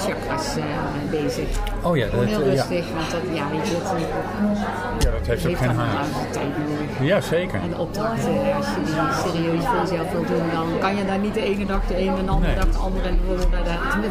chakras 0.06 0.56
eh, 0.58 0.64
bezig. 1.10 1.48
Oh 1.82 1.98
ja, 1.98 2.08
dat, 2.12 2.24
heel 2.24 2.42
eh, 2.42 2.54
ja. 2.54 2.64
rustig, 2.64 2.86
want 2.96 3.12
dat, 3.12 3.22
ja, 3.34 3.44
weet 3.52 3.68
je, 3.68 3.74
dat, 3.74 3.94
Ja, 5.04 5.12
dat 5.12 5.28
heeft 5.28 5.48
ook 5.48 5.58
geen 5.58 5.76
haast. 5.76 6.40
Ja, 7.02 7.22
zeker. 7.22 7.60
En 7.62 7.70
de 7.70 7.78
opdrachten, 7.78 8.54
als 8.56 8.66
je 8.66 8.82
die 8.86 8.94
serieus 9.32 9.66
voor 9.66 9.80
jezelf 9.82 10.12
wil 10.12 10.26
doen, 10.26 10.50
dan 10.54 10.68
kan 10.80 10.96
je 10.96 11.06
daar 11.06 11.20
niet 11.20 11.34
de 11.34 11.44
ene 11.44 11.66
dag 11.66 11.86
de 11.88 11.96
ene 11.96 12.18
en 12.18 12.26
de 12.26 12.32
andere 12.32 12.52
Nee. 12.52 12.64
dag 12.64 12.72
de 12.72 12.78
andere. 12.78 13.08
En 13.08 13.20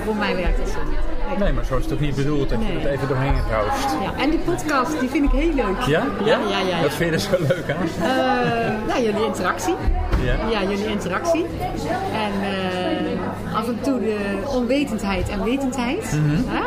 Voor 0.07 0.16
mij 0.16 0.37
werkt 0.37 0.59
het 0.59 0.68
zo 0.68 0.79
niet. 0.90 1.38
Nee, 1.38 1.53
maar 1.53 1.64
zo 1.64 1.76
is 1.76 1.85
het 1.85 1.92
ook 1.92 2.00
niet 2.00 2.14
bedoeld 2.16 2.48
dat 2.48 2.59
je 2.66 2.72
het 2.79 2.85
even 2.85 3.09
doorheen 3.09 3.35
roost. 3.35 3.96
Ja, 4.03 4.22
en 4.22 4.31
die 4.31 4.38
podcast, 4.38 5.00
die 5.00 5.09
vind 5.09 5.24
ik 5.24 5.31
heel 5.40 5.55
leuk. 5.55 5.81
Ja? 5.87 6.05
Ja, 6.24 6.38
ja, 6.38 6.38
ja. 6.48 6.59
ja. 6.68 6.83
Wat 6.83 6.92
vind 6.94 7.11
je 7.11 7.16
er 7.16 7.38
zo 7.38 7.44
leuk 7.55 7.70
aan? 7.70 7.83
Eh, 7.83 8.87
nou, 8.88 9.03
jullie 9.03 9.24
interactie. 9.24 9.74
Ja. 10.24 10.35
Ja, 10.50 10.62
jullie 10.68 10.87
interactie. 10.87 11.46
En 12.12 12.33
eh, 12.42 12.80
af 13.61 13.68
en 13.68 13.79
toe 13.81 14.01
de 14.01 14.16
onwetendheid 14.46 15.29
en 15.29 15.44
wetendheid. 15.44 16.12
Mhm. 16.12 16.42
Hè? 16.46 16.62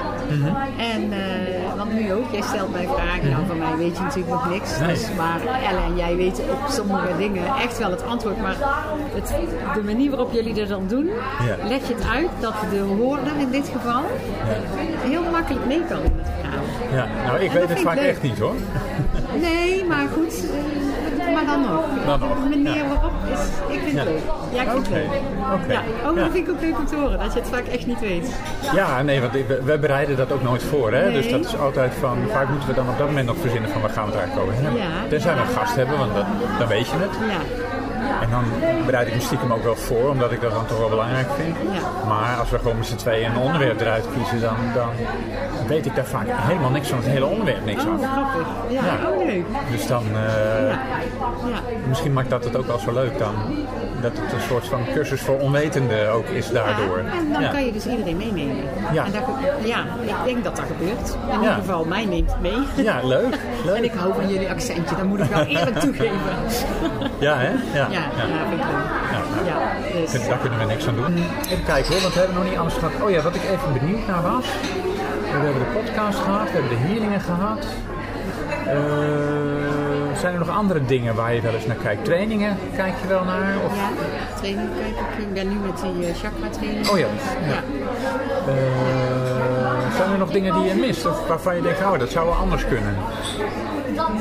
En, 0.93 1.11
eh, 1.11 1.77
want 1.77 1.93
nu 1.93 2.13
ook, 2.13 2.31
jij 2.31 2.41
stelt 2.41 2.71
mij 2.71 2.87
vragen. 2.95 3.29
Nou, 3.29 3.45
van 3.47 3.57
mij 3.57 3.75
weet 3.77 3.97
je 3.97 4.03
natuurlijk 4.03 4.33
nog 4.33 4.49
niks. 4.49 4.79
Nee. 4.79 4.87
Dus, 4.87 5.07
maar 5.17 5.39
Elle 5.69 5.79
en 5.87 5.95
jij 5.95 6.15
weten 6.15 6.43
op 6.43 6.59
sommige 6.69 7.07
dingen 7.17 7.43
echt 7.61 7.77
wel 7.77 7.91
het 7.91 8.03
antwoord. 8.05 8.41
Maar 8.41 8.55
het, 9.13 9.33
de 9.73 9.83
manier 9.83 10.09
waarop 10.09 10.31
jullie 10.33 10.61
er 10.61 10.67
dan 10.67 10.87
doen, 10.87 11.05
Ja. 11.47 11.67
leg 11.67 11.87
je 11.87 11.93
het 11.93 12.05
uit 12.07 12.29
dat 12.39 12.53
de 12.71 12.79
hoorder 12.79 13.31
in 13.39 13.49
dit 13.51 13.69
geval 13.73 14.01
heel 15.03 15.23
makkelijk 15.31 15.65
mee 15.65 15.81
kan 15.89 15.97
in 15.97 16.11
het 16.17 16.29
verhaal. 16.39 16.63
Ja, 16.93 17.07
nou 17.25 17.39
ik 17.39 17.47
En 17.47 17.53
weet 17.53 17.61
dat 17.67 17.77
het 17.77 17.87
vaak 17.87 17.95
leuk. 17.95 18.09
echt 18.09 18.21
niet 18.21 18.39
hoor. 18.39 18.55
Nee, 19.41 19.85
maar 19.85 20.07
goed. 20.13 20.33
eh, 20.33 20.57
maar 21.33 21.45
dan 21.45 21.61
nog. 21.61 21.85
Dan 22.05 22.19
nog, 22.19 22.37
De 22.43 22.49
manier 22.49 22.83
ja. 22.83 22.87
waarop 22.87 23.11
is... 23.33 23.75
Ik 23.75 23.81
vind 23.85 23.99
het 23.99 24.07
leuk. 24.07 24.21
Ja, 24.53 24.61
ik 24.61 24.69
vind 24.69 24.87
het 24.87 24.95
leuk. 24.95 25.11
Ja, 25.67 25.81
oh, 26.09 26.15
dat 26.15 26.31
vind 26.31 26.47
ik 26.47 26.53
ook 26.53 26.61
leuk 26.61 26.77
om 26.77 26.85
te 26.85 26.95
horen. 26.95 27.19
Dat 27.19 27.33
je 27.33 27.39
het 27.39 27.49
vaak 27.49 27.67
echt 27.67 27.85
niet 27.85 27.99
weet. 27.99 28.35
Ja, 28.73 29.01
nee, 29.01 29.21
want 29.21 29.33
we, 29.63 29.77
bereiden 29.79 30.17
dat 30.17 30.31
ook 30.31 30.43
nooit 30.43 30.63
voor. 30.63 30.93
Hè? 30.93 31.03
Nee. 31.03 31.13
Dus 31.13 31.31
dat 31.31 31.45
is 31.45 31.57
altijd 31.57 31.93
van, 31.99 32.17
vaak 32.31 32.49
moeten 32.49 32.69
we 32.69 32.75
dan 32.75 32.89
op 32.89 32.97
dat 32.97 33.07
moment 33.07 33.27
nog 33.27 33.37
verzinnen 33.37 33.69
van 33.69 33.81
waar 33.81 33.89
gaan 33.89 34.05
we 34.05 34.11
het 34.11 34.19
eigenlijk 34.19 34.49
over 34.49 34.63
hebben. 34.63 34.81
Ja. 34.81 35.07
Tenzij 35.09 35.35
we 35.35 35.41
een 35.41 35.47
gast 35.47 35.75
hebben, 35.75 35.97
want 35.97 36.13
dat, 36.15 36.25
dan 36.59 36.67
weet 36.67 36.87
je 36.87 36.95
het. 36.97 37.11
Ja. 37.29 37.41
En 38.21 38.29
dan 38.29 38.43
bereid 38.85 39.07
ik 39.07 39.13
me 39.15 39.21
stiekem 39.21 39.53
ook 39.53 39.63
wel 39.63 39.75
voor, 39.75 40.09
omdat 40.09 40.31
ik 40.31 40.41
dat 40.41 40.51
dan 40.51 40.65
toch 40.65 40.77
wel 40.79 40.89
belangrijk 40.89 41.27
vind. 41.37 41.55
Ja. 41.73 42.07
Maar 42.07 42.37
als 42.39 42.49
we 42.49 42.57
gewoon 42.57 42.77
met 42.77 42.85
z'n 42.87 42.95
tweeën 42.95 43.31
een 43.31 43.37
onderwerp 43.37 43.79
eruit 43.81 44.05
kiezen, 44.15 44.41
dan, 44.41 44.55
dan 44.73 44.89
weet 45.67 45.85
ik 45.85 45.95
daar 45.95 46.05
vaak 46.05 46.25
helemaal 46.29 46.69
niks 46.69 46.87
van 46.89 46.97
het 46.97 47.07
hele 47.07 47.25
onderwerp 47.25 47.65
niks 47.65 47.83
Oh, 47.85 47.93
af. 47.93 47.99
grappig. 48.11 48.47
Ja, 48.69 48.81
Ja. 48.85 49.09
oh 49.09 49.25
leuk. 49.25 49.45
Dus 49.71 49.87
dan, 49.87 50.03
eh, 50.15 50.77
misschien 51.87 52.13
maakt 52.13 52.29
dat 52.29 52.43
het 52.43 52.55
ook 52.57 52.65
wel 52.67 52.79
zo 52.79 52.93
leuk 52.93 53.17
dan. 53.19 53.33
Dat 54.03 54.11
het 54.21 54.33
een 54.33 54.41
soort 54.49 54.65
van 54.67 54.79
cursus 54.93 55.21
voor 55.21 55.39
onwetenden 55.39 56.11
ook 56.11 56.27
is 56.27 56.49
daardoor. 56.51 56.97
Ja, 56.97 57.17
en 57.19 57.31
dan 57.33 57.41
Ja. 57.41 57.49
kan 57.49 57.65
je 57.65 57.71
dus 57.71 57.85
iedereen 57.85 58.17
meenemen. 58.17 58.55
Ja. 58.93 59.05
En 59.05 59.11
dat, 59.11 59.21
ja, 59.63 59.79
ik 60.05 60.13
denk 60.25 60.43
dat 60.43 60.55
dat 60.55 60.65
gebeurt. 60.77 61.09
In 61.09 61.27
Ja. 61.29 61.39
ieder 61.39 61.53
geval, 61.53 61.85
mij 61.85 62.05
neemt 62.05 62.31
het 62.31 62.41
mee. 62.41 62.85
Ja, 62.85 62.99
leuk. 63.03 63.37
leuk. 63.65 63.75
En 63.75 63.83
ik 63.83 63.91
hou 63.97 64.13
van 64.13 64.27
jullie 64.29 64.49
accentje, 64.49 64.95
dat 64.95 65.05
moet 65.05 65.19
ik 65.19 65.29
wel 65.29 65.43
eerlijk 65.45 65.79
toegeven. 65.85 66.19
Ja, 67.19 67.35
hè? 67.37 67.49
Ja. 67.49 67.57
Ja, 67.73 67.85
ja, 67.91 68.47
vind 68.49 68.61
ik 68.61 68.67
leuk. 68.67 68.87
Ja, 69.11 69.19
nou, 69.35 69.45
Ja, 69.45 69.99
dus. 70.01 70.11
Daar- 70.11 70.27
Daar 70.29 70.37
kunnen 70.37 70.59
we 70.59 70.65
niks 70.65 70.87
aan 70.87 70.95
doen. 70.95 71.13
Even 71.49 71.63
kijken 71.65 71.91
hoor, 71.93 72.01
want 72.01 72.13
we 72.13 72.19
hebben 72.19 72.37
nog 72.37 72.49
niet 72.49 72.57
alles 72.57 72.73
gehad. 72.73 72.91
Oh 73.03 73.09
ja, 73.09 73.21
wat 73.21 73.35
ik 73.35 73.43
even 73.43 73.73
benieuwd 73.79 74.07
naar 74.07 74.21
was. 74.21 74.45
We 75.31 75.39
hebben 75.39 75.61
de 75.65 75.79
podcast 75.79 76.19
gehad, 76.19 76.43
we 76.51 76.51
hebben 76.51 76.69
de 76.69 76.83
healingen 76.87 77.21
gehad. 77.21 77.65
Eh, 78.67 79.52
zijn 80.23 80.35
er 80.35 80.45
nog 80.45 80.55
andere 80.55 80.85
dingen 80.85 81.15
waar 81.15 81.33
je 81.33 81.41
wel 81.41 81.53
eens 81.53 81.65
naar 81.65 81.75
kijkt? 81.75 82.05
Trainingen 82.05 82.57
kijk 82.75 82.93
je 83.01 83.07
wel 83.07 83.23
naar? 83.23 83.55
Of... 83.65 83.75
Ja, 83.75 83.89
training 84.35 84.69
kijk 84.79 84.89
ik. 84.89 85.25
Ik 85.25 85.33
ben 85.33 85.49
nu 85.49 85.55
met 85.55 85.81
die 85.81 86.07
eh, 86.07 86.15
chakra 86.15 86.49
training. 86.49 86.89
Oh 86.89 86.97
ja. 86.97 87.07
Ja. 87.47 87.63
Eh, 88.51 89.95
zijn 89.95 90.11
er 90.11 90.17
nog 90.17 90.31
dingen 90.31 90.53
die 90.53 90.63
je 90.63 90.75
mist? 90.75 91.05
Of 91.05 91.27
waarvan 91.27 91.55
je 91.55 91.61
denkt, 91.61 91.79
oh, 91.79 91.99
dat 91.99 92.09
zou 92.09 92.25
wel 92.25 92.35
anders 92.35 92.65
kunnen? 92.65 92.95
Nou, 93.95 94.11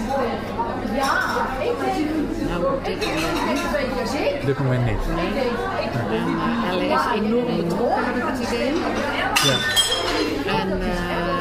op 2.74 2.84
dit 2.84 2.98
moment 3.07 3.46
niet. 3.48 3.61
Op 4.40 4.46
dit 4.46 4.59
moment 4.59 4.84
niet. 4.84 5.03
Uh, 5.07 5.22
Elle 6.70 6.84
is 6.84 7.24
enorm 7.24 7.57
betrokken, 7.57 8.05
heb 8.05 8.16
ik 8.16 8.22
het 8.26 8.48
idee. 8.48 8.72
Ja. 9.48 9.57
En 10.61 10.68
uh, 10.68 11.32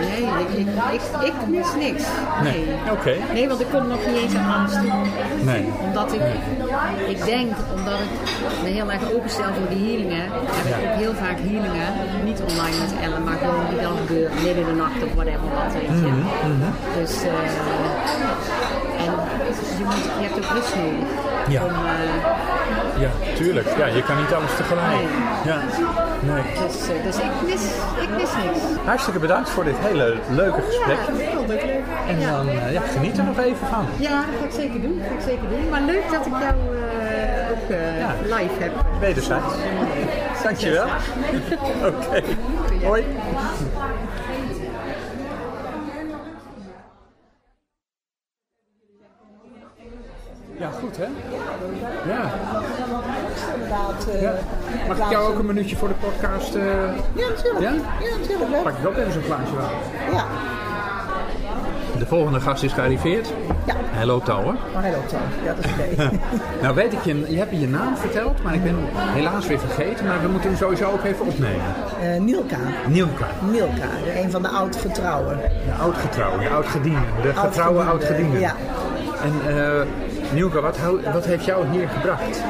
nee, 0.00 0.22
ik, 0.44 0.50
ik, 0.62 0.68
ik, 0.92 1.26
ik, 1.26 1.34
mis 1.46 1.68
niks. 1.78 2.04
Nee. 2.42 2.64
Oké. 2.90 3.14
Nee, 3.32 3.48
want 3.48 3.60
ik 3.60 3.66
kom 3.72 3.86
nog 3.86 4.06
niet 4.06 4.16
eens 4.16 4.34
aan 4.34 4.54
angst. 4.54 4.78
Nee. 5.42 5.64
Omdat 5.86 6.12
ik, 6.12 6.20
ik 7.08 7.24
denk, 7.24 7.52
omdat 7.76 7.98
ik 8.04 8.12
me 8.62 8.68
heel 8.68 8.90
erg 8.90 9.12
openstel 9.12 9.52
voor 9.58 9.68
die 9.68 9.84
healingen, 9.88 10.24
heb 10.58 10.66
ik 10.66 10.90
ook 10.90 10.98
heel 11.04 11.14
vaak 11.14 11.38
healingen, 11.48 11.88
niet 12.24 12.40
online 12.50 12.76
met 12.78 12.92
Ellen, 13.04 13.24
maar 13.24 13.38
gewoon 13.38 13.66
die 13.70 13.80
dan 13.80 13.96
gebeuren, 13.96 14.34
midden 14.34 14.62
in 14.62 14.66
de 14.66 14.78
nacht 14.84 15.02
of 15.06 15.12
whatever 15.14 15.48
wat, 15.54 15.72
weet 15.72 15.98
je. 16.04 16.12
Dus, 16.98 17.14
uh, 17.24 17.30
en 19.04 19.12
je, 19.78 19.84
moet, 19.84 20.04
je 20.20 20.26
hebt 20.26 20.36
ook 20.40 20.50
rust 20.56 20.74
nodig. 20.76 21.08
Ja. 21.48 21.64
Om, 21.64 21.70
uh, 21.70 22.89
ja, 23.00 23.10
tuurlijk. 23.34 23.68
Ja, 23.78 23.86
je 23.86 24.02
kan 24.02 24.16
niet 24.16 24.32
alles 24.32 24.56
tegelijk. 24.56 24.86
Nee. 24.86 25.08
Ja. 25.44 25.58
Nee. 26.20 26.42
Dus, 26.66 26.88
uh, 26.88 27.04
dus 27.04 27.16
ik, 27.16 27.30
mis, 27.46 27.64
ik 28.00 28.10
mis 28.10 28.30
niks. 28.44 28.58
Hartstikke 28.84 29.18
bedankt 29.18 29.50
voor 29.50 29.64
dit 29.64 29.74
hele 29.78 30.16
leuke 30.30 30.60
gesprek. 30.60 30.96
Ja, 30.96 31.30
vond 31.34 31.48
het 31.48 31.64
leuk. 31.64 31.84
En 32.08 32.20
ja. 32.20 32.30
dan 32.30 32.48
uh, 32.48 32.72
ja, 32.72 32.80
geniet 32.80 33.18
er 33.18 33.24
nog 33.24 33.38
even 33.38 33.66
van. 33.66 33.86
Ja, 33.96 34.16
dat 34.16 34.38
ga 34.38 34.44
ik 34.44 34.52
zeker 34.52 34.80
doen. 34.80 34.98
Dat 34.98 35.06
ga 35.08 35.14
ik 35.14 35.20
zeker 35.20 35.48
doen. 35.48 35.68
Maar 35.68 35.80
leuk 35.80 36.10
dat 36.10 36.26
ik 36.26 36.32
jou 36.40 36.54
ook 37.50 37.68
ja. 37.98 38.36
live 38.36 38.62
heb. 38.62 38.72
Wederzijds. 39.00 39.54
Dankjewel. 40.42 40.86
Oké. 41.86 42.06
Okay. 42.06 42.22
Hoi. 42.84 43.04
Ja, 50.60 50.70
goed 50.70 50.96
hè? 50.96 51.06
Ja. 54.20 54.30
ja. 54.30 54.86
Mag 54.88 54.98
ik 54.98 55.10
jou 55.10 55.32
ook 55.32 55.38
een 55.38 55.46
minuutje 55.46 55.76
voor 55.76 55.88
de 55.88 55.94
podcast? 55.94 56.54
Uh... 56.54 56.62
Ja, 57.14 57.28
natuurlijk. 57.28 57.60
Ja? 57.60 57.72
Ja, 58.00 58.16
natuurlijk. 58.20 58.50
Leuk. 58.50 58.62
Pak 58.62 58.78
ik 58.78 58.86
ook 58.86 58.96
even 58.96 59.12
zo'n 59.12 59.22
glaasje 59.22 59.54
water. 59.56 59.76
Ja. 60.12 60.24
De 61.98 62.06
volgende 62.06 62.40
gast 62.40 62.62
is 62.62 62.72
gearriveerd. 62.72 63.32
Ja. 63.66 63.74
Hij 63.76 64.06
loopt 64.06 64.28
al 64.28 64.42
hoor. 64.42 64.56
Maar 64.72 64.82
hij 64.82 64.92
loopt 64.92 65.12
al. 65.12 65.18
Ja, 65.44 65.54
dat 65.54 65.64
is 65.64 65.70
oké. 65.70 66.02
Okay. 66.02 66.20
nou 66.62 66.74
weet 66.74 66.92
ik, 66.92 67.04
je, 67.04 67.24
je 67.28 67.38
hebt 67.38 67.50
je 67.50 67.68
naam 67.68 67.96
verteld, 67.96 68.42
maar 68.42 68.54
ik 68.54 68.62
ben 68.62 68.76
helaas 68.92 69.46
weer 69.46 69.58
vergeten. 69.58 70.06
Maar 70.06 70.22
we 70.22 70.28
moeten 70.28 70.48
hem 70.48 70.58
sowieso 70.58 70.90
ook 70.90 71.04
even 71.04 71.26
opnemen. 71.26 71.74
Uh, 72.02 72.20
Nielka. 72.20 72.56
Nielka. 72.88 73.26
Nielka, 73.50 73.88
een 74.16 74.30
van 74.30 74.42
de 74.42 74.48
oud-getrouwen. 74.48 75.38
De 75.38 75.72
oud-getrouwen, 75.80 76.40
de 76.40 76.48
oud-gedienden. 76.48 77.08
De 77.22 77.34
getrouwe 77.34 77.82
oud-gedienden. 77.82 78.40
Ja. 78.40 78.54
En 79.22 79.54
uh, 79.54 79.82
Nielka, 80.32 80.60
wat, 80.60 80.78
wat, 81.12 81.24
heeft 81.24 81.44
jou 81.44 81.66
hier 81.70 81.88
gebracht? 81.88 82.42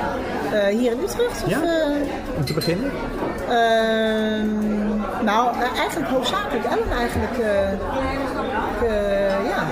Uh, 0.52 0.66
hier 0.66 0.92
in 0.92 0.98
Utrecht? 1.02 1.42
Ja? 1.46 1.58
Of, 1.58 1.64
uh, 1.64 2.36
Om 2.36 2.44
te 2.44 2.52
beginnen? 2.52 2.90
nou, 5.24 5.54
eigenlijk 5.76 6.10
hoofdzakelijk 6.10 6.64
Ellen 6.64 6.90
eigenlijk. 6.98 7.36
ja. 9.48 9.66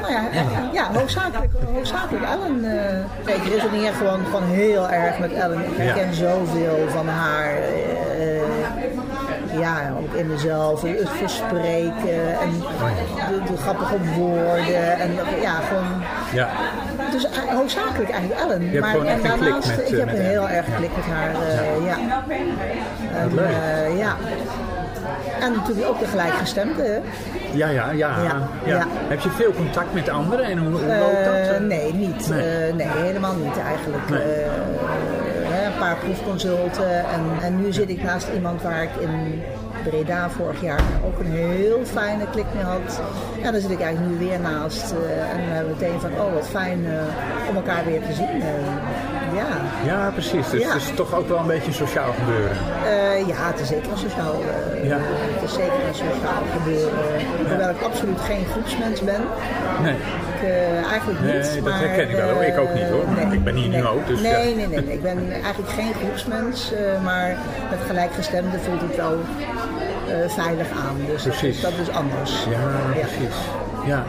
Nou 0.00 0.12
ja, 0.12 0.22
ja. 0.32 0.44
ja, 0.72 0.92
hoofdzakelijk, 0.92 1.52
hoofdzakelijk 1.74 2.24
Ellen. 2.24 2.64
Er 2.64 3.72
niet 3.72 3.84
echt 3.84 3.96
gewoon, 3.96 4.24
gewoon 4.24 4.44
heel 4.44 4.88
erg 4.88 5.18
met 5.18 5.32
Ellen. 5.32 5.58
Ik 5.58 5.76
herken 5.76 6.06
ja. 6.06 6.12
zoveel 6.12 6.88
van 6.88 7.08
haar. 7.08 7.54
ja, 9.58 9.92
ook 10.00 10.14
in 10.14 10.26
mezelf, 10.26 10.82
het 10.82 11.08
verspreken 11.08 12.40
en 12.40 12.50
de, 13.30 13.42
de 13.50 13.56
grappige 13.56 13.96
woorden 14.16 14.98
en 14.98 15.12
ja, 15.40 15.60
gewoon. 15.60 16.02
Ja. 16.32 16.48
Dus 17.10 17.26
hoofdzakelijk 17.48 18.10
eigenlijk 18.10 18.40
Ellen. 18.40 18.70
Je 18.70 18.80
maar 18.80 18.92
hebt 18.92 19.06
en 19.06 19.22
daarnaast, 19.22 19.76
met, 19.76 19.90
ik 19.90 19.96
heb 19.96 20.06
met 20.06 20.18
een 20.18 20.24
heel 20.24 20.48
erg 20.48 20.66
klik 20.76 20.96
met 20.96 21.04
haar. 21.04 21.30
Uh, 21.30 21.86
ja. 21.86 21.96
En, 23.14 23.34
leuk. 23.34 23.48
Uh, 23.48 23.98
ja. 23.98 24.16
En 25.40 25.52
natuurlijk 25.52 25.88
ook 25.88 25.98
de 25.98 26.06
gelijkgestemde. 26.06 26.82
Hè? 26.82 26.98
Ja, 27.52 27.68
ja, 27.68 27.90
ja, 27.90 28.22
ja, 28.22 28.48
ja. 28.64 28.86
Heb 29.08 29.20
je 29.20 29.30
veel 29.30 29.52
contact 29.52 29.94
met 29.94 30.04
de 30.04 30.10
anderen 30.10 30.44
en 30.44 30.58
hoe, 30.58 30.70
hoe 30.70 30.96
loopt 30.98 31.24
dat? 31.24 31.60
Nee, 31.60 31.94
niet. 31.94 32.28
Nee. 32.28 32.72
nee. 32.72 32.86
helemaal 32.86 33.34
niet 33.34 33.58
eigenlijk. 33.58 34.08
Nee. 34.08 34.44
een 35.64 35.78
paar 35.78 35.96
proefconsulten 35.96 36.98
en, 36.98 37.22
en 37.42 37.62
nu 37.62 37.72
zit 37.72 37.88
ik 37.88 38.02
naast 38.02 38.28
iemand 38.34 38.62
waar 38.62 38.82
ik 38.82 38.90
in 39.00 39.42
Breda 39.82 40.30
vorig 40.30 40.62
jaar 40.62 40.80
ook 41.04 41.18
een 41.18 41.32
heel 41.32 41.80
fijne 41.84 42.30
klik 42.30 42.46
mee 42.54 42.64
had. 42.64 43.00
En 43.42 43.52
dan 43.52 43.60
zit 43.60 43.70
ik 43.70 43.80
eigenlijk 43.80 44.12
nu 44.12 44.26
weer 44.26 44.40
naast. 44.40 44.92
Uh, 44.92 45.32
en 45.32 45.66
meteen 45.66 46.00
van, 46.00 46.10
oh 46.12 46.32
wat 46.32 46.48
fijn 46.48 46.78
uh, 46.84 47.48
om 47.48 47.56
elkaar 47.56 47.84
weer 47.84 48.00
te 48.02 48.12
zien. 48.12 48.42
Ja. 49.34 49.46
ja, 49.84 50.10
precies. 50.10 50.50
Dus 50.50 50.62
ja. 50.62 50.72
het 50.72 50.82
is 50.82 50.90
toch 50.94 51.14
ook 51.14 51.28
wel 51.28 51.38
een 51.38 51.46
beetje 51.46 51.66
een 51.66 51.74
sociaal 51.74 52.12
gebeuren. 52.12 52.56
ja, 53.26 53.46
het 53.52 53.60
is 53.60 53.68
zeker 53.68 53.90
een 53.90 53.98
sociaal, 53.98 54.34
ja. 54.82 54.98
het 55.00 55.42
is 55.42 55.52
zeker 55.54 55.80
een 55.88 55.94
sociaal 55.94 56.42
gebeuren. 56.58 56.98
Hoewel 57.48 57.70
ik 57.70 57.82
absoluut 57.82 58.20
geen 58.20 58.44
groepsmens 58.52 59.00
ben. 59.00 59.20
Nee. 59.82 59.94
Ik, 59.94 60.48
eigenlijk 60.90 61.20
niet. 61.20 61.32
Nee, 61.32 61.54
dat 61.54 61.62
maar, 61.62 61.78
herken 61.78 62.08
ik 62.08 62.16
wel 62.16 62.30
hoor. 62.30 62.42
Ik 62.42 62.58
ook 62.58 62.74
niet 62.74 62.88
hoor. 62.88 63.04
Nee, 63.16 63.36
ik 63.38 63.44
ben 63.44 63.54
hier 63.54 63.68
nee, 63.68 63.80
nu 63.80 63.86
ook. 63.86 64.06
Dus 64.06 64.20
nee, 64.20 64.32
ja. 64.32 64.38
nee, 64.38 64.54
nee, 64.54 64.66
nee. 64.66 64.94
Ik 64.94 65.02
ben 65.02 65.32
eigenlijk 65.32 65.72
geen 65.72 65.94
groepsmens. 65.94 66.72
maar 67.04 67.36
met 67.70 67.78
gelijkgestemden 67.86 68.60
voelt 68.60 68.80
het 68.80 68.96
wel 68.96 69.18
veilig 70.28 70.68
aan. 70.70 70.96
Dus 71.06 71.22
precies. 71.22 71.60
dat 71.60 71.72
is 71.82 71.90
anders. 71.90 72.44
Ja, 72.44 72.60
ja. 72.94 73.06
precies. 73.06 73.36
Ja. 73.84 74.04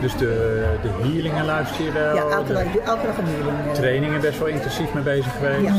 Dus 0.00 0.16
de, 0.16 0.64
de 0.82 0.88
healingen 1.02 1.44
luister 1.44 1.84
je 1.84 1.92
wel? 1.92 2.14
Ja, 2.14 2.22
elke 2.22 2.52
dag, 2.52 2.62
elke 2.76 3.06
dag 3.06 3.18
een 3.18 3.24
healing. 3.26 3.74
Trainingen 3.74 4.20
best 4.20 4.38
wel 4.38 4.48
intensief 4.48 4.92
mee 4.94 5.02
bezig 5.02 5.32
geweest? 5.32 5.62
Ja, 5.62 5.74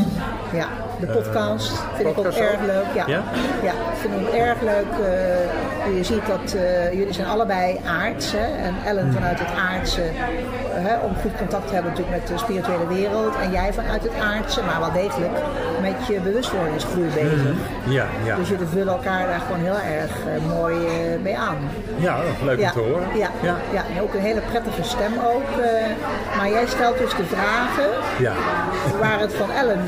ja. 0.54 0.68
De 1.02 1.08
podcast 1.08 1.72
uh, 1.72 1.96
vind 1.96 2.14
podcast 2.14 2.38
ik 2.38 2.44
ook, 2.44 2.50
erg 2.50 2.62
leuk. 2.66 2.86
Ja, 2.96 3.04
ja? 3.08 3.24
ja 3.64 3.74
vind 4.02 4.14
ik 4.14 4.34
erg 4.34 4.62
leuk. 4.62 4.92
Uh, 5.00 5.98
je 5.98 6.04
ziet 6.04 6.26
dat 6.28 6.56
jullie 6.94 7.14
zijn 7.14 7.28
allebei 7.28 7.80
aards. 7.86 8.32
Hè? 8.32 8.46
En 8.66 8.76
Ellen 8.86 9.04
hmm. 9.04 9.14
vanuit 9.14 9.40
het 9.40 9.54
aardse, 9.58 10.02
om 11.04 11.16
goed 11.22 11.38
contact 11.38 11.68
te 11.68 11.74
hebben 11.74 11.92
natuurlijk 11.92 12.18
met 12.18 12.28
de 12.28 12.38
spirituele 12.38 12.88
wereld. 12.88 13.36
En 13.44 13.52
jij 13.52 13.74
vanuit 13.74 14.04
het 14.04 14.14
aardse, 14.22 14.62
maar 14.64 14.80
wel 14.80 14.92
degelijk 14.92 15.32
met 15.82 16.08
je 16.08 16.20
bewustwordingsgroei 16.20 17.08
bezig. 17.14 17.42
Hmm. 17.42 17.92
Ja, 17.94 18.06
ja. 18.24 18.36
Dus 18.36 18.50
jullie 18.50 18.68
vullen 18.68 18.94
elkaar 18.94 19.28
daar 19.28 19.40
gewoon 19.40 19.62
heel 19.62 19.80
erg 20.00 20.12
mooi 20.48 20.76
mee 21.24 21.38
aan. 21.38 21.58
Ja, 21.98 22.18
leuk 22.44 22.60
ja. 22.60 22.68
om 22.68 22.74
te 22.74 22.90
horen. 22.90 23.08
Ja, 23.18 23.30
ja. 23.42 23.56
ja. 23.74 23.84
en 23.96 24.02
ook 24.02 24.14
een 24.14 24.20
hele 24.20 24.42
prettige 24.42 24.84
stem 24.84 25.14
ook. 25.34 25.50
Maar 26.38 26.50
jij 26.50 26.66
stelt 26.66 26.98
dus 26.98 27.16
de 27.16 27.26
vragen 27.26 27.90
ja. 28.20 28.34
waar 29.00 29.20
het 29.20 29.34
van 29.34 29.52
Ellen 29.52 29.80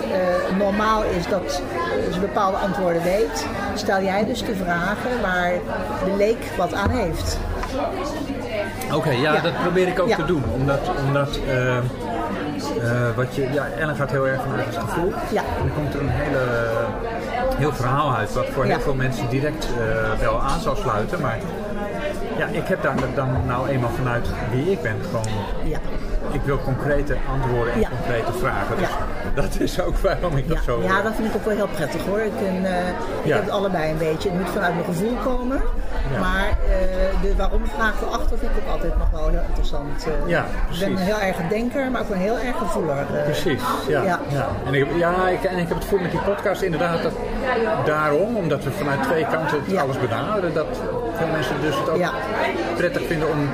normaal 0.57 1.02
is 1.09 1.27
dat 1.27 1.61
ze 2.11 2.19
bepaalde 2.19 2.57
antwoorden 2.57 3.03
weet. 3.03 3.47
Stel 3.73 4.01
jij 4.01 4.25
dus 4.25 4.45
de 4.45 4.55
vragen 4.55 5.21
waar 5.21 5.51
de 6.05 6.15
leek 6.17 6.45
wat 6.57 6.73
aan 6.73 6.89
heeft. 6.89 7.37
Oké, 8.85 8.95
okay, 8.95 9.19
ja, 9.19 9.33
ja, 9.33 9.41
dat 9.41 9.61
probeer 9.61 9.87
ik 9.87 9.99
ook 9.99 10.07
ja. 10.07 10.15
te 10.15 10.25
doen. 10.25 10.43
Omdat, 10.53 10.79
omdat 11.07 11.39
uh, 11.47 11.77
wat 13.15 13.35
je, 13.35 13.47
ja, 13.53 13.67
Ellen 13.79 13.95
gaat 13.95 14.11
heel 14.11 14.27
erg 14.27 14.41
vanuit 14.41 14.65
het 14.65 14.77
gevoel. 14.77 15.13
Ja. 15.31 15.41
En 15.41 15.67
dan 15.67 15.73
komt 15.75 15.93
er 15.93 15.99
een 15.99 16.09
hele, 16.09 16.39
heel 17.57 17.73
verhaal 17.73 18.15
uit 18.15 18.33
wat 18.33 18.45
voor 18.53 18.65
heel 18.65 18.79
veel 18.79 18.95
mensen 18.95 19.29
direct 19.29 19.67
uh, 19.79 20.19
wel 20.19 20.41
aan 20.41 20.59
zal 20.59 20.75
sluiten. 20.75 21.21
Maar 21.21 21.37
ja, 22.37 22.47
ik 22.47 22.67
heb 22.67 22.81
daar 22.81 22.95
dan 23.15 23.29
nou 23.45 23.67
eenmaal 23.67 23.89
vanuit 23.89 24.27
wie 24.51 24.71
ik 24.71 24.81
ben 24.81 24.95
gewoon. 25.09 25.27
Ja. 25.63 25.79
Ik 26.31 26.41
wil 26.41 26.59
concrete 26.59 27.17
antwoorden 27.31 27.73
en 27.73 27.79
ja. 27.79 27.89
concrete 27.89 28.33
vragen. 28.33 28.77
Dus 28.77 28.87
ja. 28.87 29.41
dat 29.41 29.59
is 29.59 29.81
ook 29.81 29.97
waarom 29.97 30.37
ik 30.37 30.47
ja. 30.47 30.53
dat 30.53 30.63
zo. 30.63 30.81
Ja, 30.81 31.01
dat 31.01 31.13
vind 31.15 31.27
ik 31.27 31.35
ook 31.35 31.45
wel 31.45 31.55
heel 31.55 31.67
prettig 31.67 32.05
hoor. 32.05 32.19
Ik, 32.19 32.41
uh, 32.41 32.87
ik 33.23 33.31
heb 33.31 33.41
het 33.41 33.49
allebei 33.49 33.91
een 33.91 33.97
beetje. 33.97 34.29
Het 34.29 34.39
moet 34.39 34.49
vanuit 34.49 34.73
mijn 34.73 34.85
gevoel 34.85 35.15
komen. 35.23 35.61
Maar 36.19 36.47
uh, 36.47 37.21
de 37.21 37.35
waarom 37.35 37.65
vraag 37.65 38.01
erachter 38.01 38.37
vind 38.37 38.51
ik 38.51 38.57
ook 38.63 38.73
altijd 38.73 38.97
nog 38.97 39.09
wel 39.09 39.27
heel 39.27 39.41
interessant. 39.47 40.07
Uh, 40.07 40.29
ja, 40.29 40.45
ik 40.71 40.79
ben 40.79 40.97
heel 40.97 41.19
erg 41.19 41.39
een 41.39 41.47
denker, 41.47 41.91
maar 41.91 42.01
ook 42.01 42.09
een 42.09 42.17
heel 42.17 42.39
erg 42.39 42.57
gevoeler. 42.57 43.05
precies, 43.23 43.61
ja. 43.87 44.03
ja. 44.03 44.19
En, 44.65 44.73
ik, 44.73 44.87
ja 44.95 45.27
ik, 45.27 45.43
en 45.43 45.57
ik 45.57 45.67
heb 45.67 45.77
het 45.77 45.85
voor 45.85 46.01
met 46.01 46.11
die 46.11 46.19
podcast 46.19 46.61
inderdaad 46.61 47.03
dat 47.03 47.13
daarom, 47.85 48.35
omdat 48.35 48.63
we 48.63 48.71
vanuit 48.71 49.03
twee 49.03 49.25
kanten 49.27 49.61
het 49.63 49.77
alles 49.77 49.99
benaderen, 49.99 50.53
dat 50.53 50.67
veel 51.17 51.27
mensen 51.27 51.55
dus 51.61 51.75
het 51.75 51.89
ook 51.89 52.01
prettig 52.77 53.01
vinden 53.07 53.27
om 53.29 53.49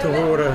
te 0.00 0.06
horen 0.06 0.52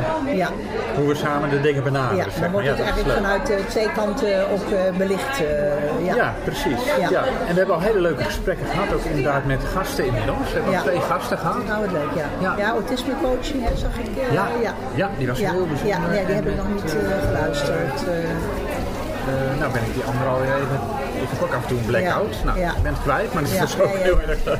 hoe 0.95 1.07
we 1.07 1.15
samen 1.15 1.49
de 1.49 1.61
dingen 1.61 1.83
benaderen. 1.83 2.17
Ja, 2.17 2.23
zeg 2.31 2.41
dan 2.41 2.51
wordt 2.51 2.67
het 2.67 2.79
eigenlijk 2.79 3.13
vanuit 3.13 3.49
uh, 3.49 3.55
twee 3.67 3.91
kanten 3.91 4.49
ook 4.49 4.69
uh, 4.71 4.97
belicht. 4.97 5.41
Uh, 5.41 6.05
ja. 6.05 6.15
ja. 6.15 6.33
precies. 6.43 6.85
Ja. 6.99 7.09
ja. 7.09 7.23
En 7.47 7.53
we 7.53 7.57
hebben 7.57 7.75
al 7.75 7.81
hele 7.81 7.99
leuke 7.99 8.23
gesprekken 8.23 8.65
gehad, 8.67 8.93
ook 8.93 9.03
inderdaad 9.03 9.45
met 9.45 9.63
gasten 9.75 10.05
inmiddels. 10.05 10.47
We 10.47 10.53
hebben 10.53 10.71
ja. 10.71 10.81
twee 10.81 10.99
gasten 10.99 11.38
gehad. 11.38 11.65
Nou, 11.67 11.81
wat 11.81 11.91
leuk, 11.91 12.11
ja. 12.15 12.25
Ja, 12.39 12.55
ja 12.57 12.69
autisme 12.69 13.13
coaching, 13.21 13.63
zag 13.75 13.97
ik. 13.97 14.31
ja. 14.31 14.47
ja. 14.61 14.73
ja, 14.95 15.09
die 15.17 15.27
was 15.27 15.39
ja. 15.39 15.51
heel 15.51 15.67
bijzonder. 15.67 16.13
Ja, 16.13 16.25
die 16.25 16.35
heb 16.35 16.47
ik 16.47 16.55
nog 16.55 16.67
niet 16.73 16.95
geluisterd. 17.27 17.97
eh, 18.07 19.59
nou 19.59 19.71
ben 19.73 19.81
ik 19.81 19.93
die 19.93 20.03
andere 20.03 20.29
al 20.29 20.41
even... 20.43 20.79
Ik 21.21 21.29
heb 21.29 21.41
ook 21.41 21.53
af 21.55 21.61
en 21.61 21.67
toe 21.67 21.77
een 21.77 21.85
blackout. 21.85 22.35
Ja. 22.35 22.45
Nou, 22.45 22.59
Ja. 22.59 22.69
ik 22.75 22.81
ben 22.81 22.93
het 22.93 23.01
kwijt, 23.01 23.33
maar 23.33 23.43
dat 23.43 23.51
Ja, 23.51 23.63
is 23.63 23.79
ook 23.79 23.88
ja, 23.91 23.97
ja. 23.97 24.03
heel 24.03 24.19
erg 24.27 24.43
leuk. 24.43 24.59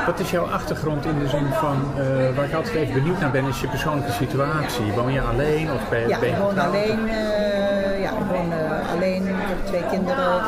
Ja. 0.00 0.06
Wat 0.06 0.20
is 0.20 0.30
jouw 0.30 0.44
achtergrond 0.46 1.04
in 1.06 1.18
de 1.18 1.28
zin 1.28 1.46
van, 1.52 1.76
eh, 1.96 2.36
waar 2.36 2.44
ik 2.44 2.54
altijd 2.54 2.74
even 2.74 2.94
benieuwd 2.94 3.20
naar 3.20 3.30
ben, 3.30 3.46
is 3.48 3.60
je 3.60 3.66
persoonlijke 3.68 4.12
situatie. 4.12 4.92
Woon 4.92 5.12
je 5.12 5.20
alleen 5.20 5.68
of 5.72 5.88
ben, 5.88 6.08
Ja, 6.08 6.18
ben 6.18 6.28
je 6.28 6.34
ik 6.34 6.40
woon 6.40 6.48
getrouwd? 6.48 6.74
alleen. 6.74 7.08
eh, 7.08 8.00
ja, 8.02 8.10
ik 8.10 8.24
woon 8.30 8.52
eh, 8.52 8.92
alleen. 8.94 9.26
Ik 9.28 9.34
heb 9.36 9.66
twee 9.66 9.84
kinderen, 9.90 10.40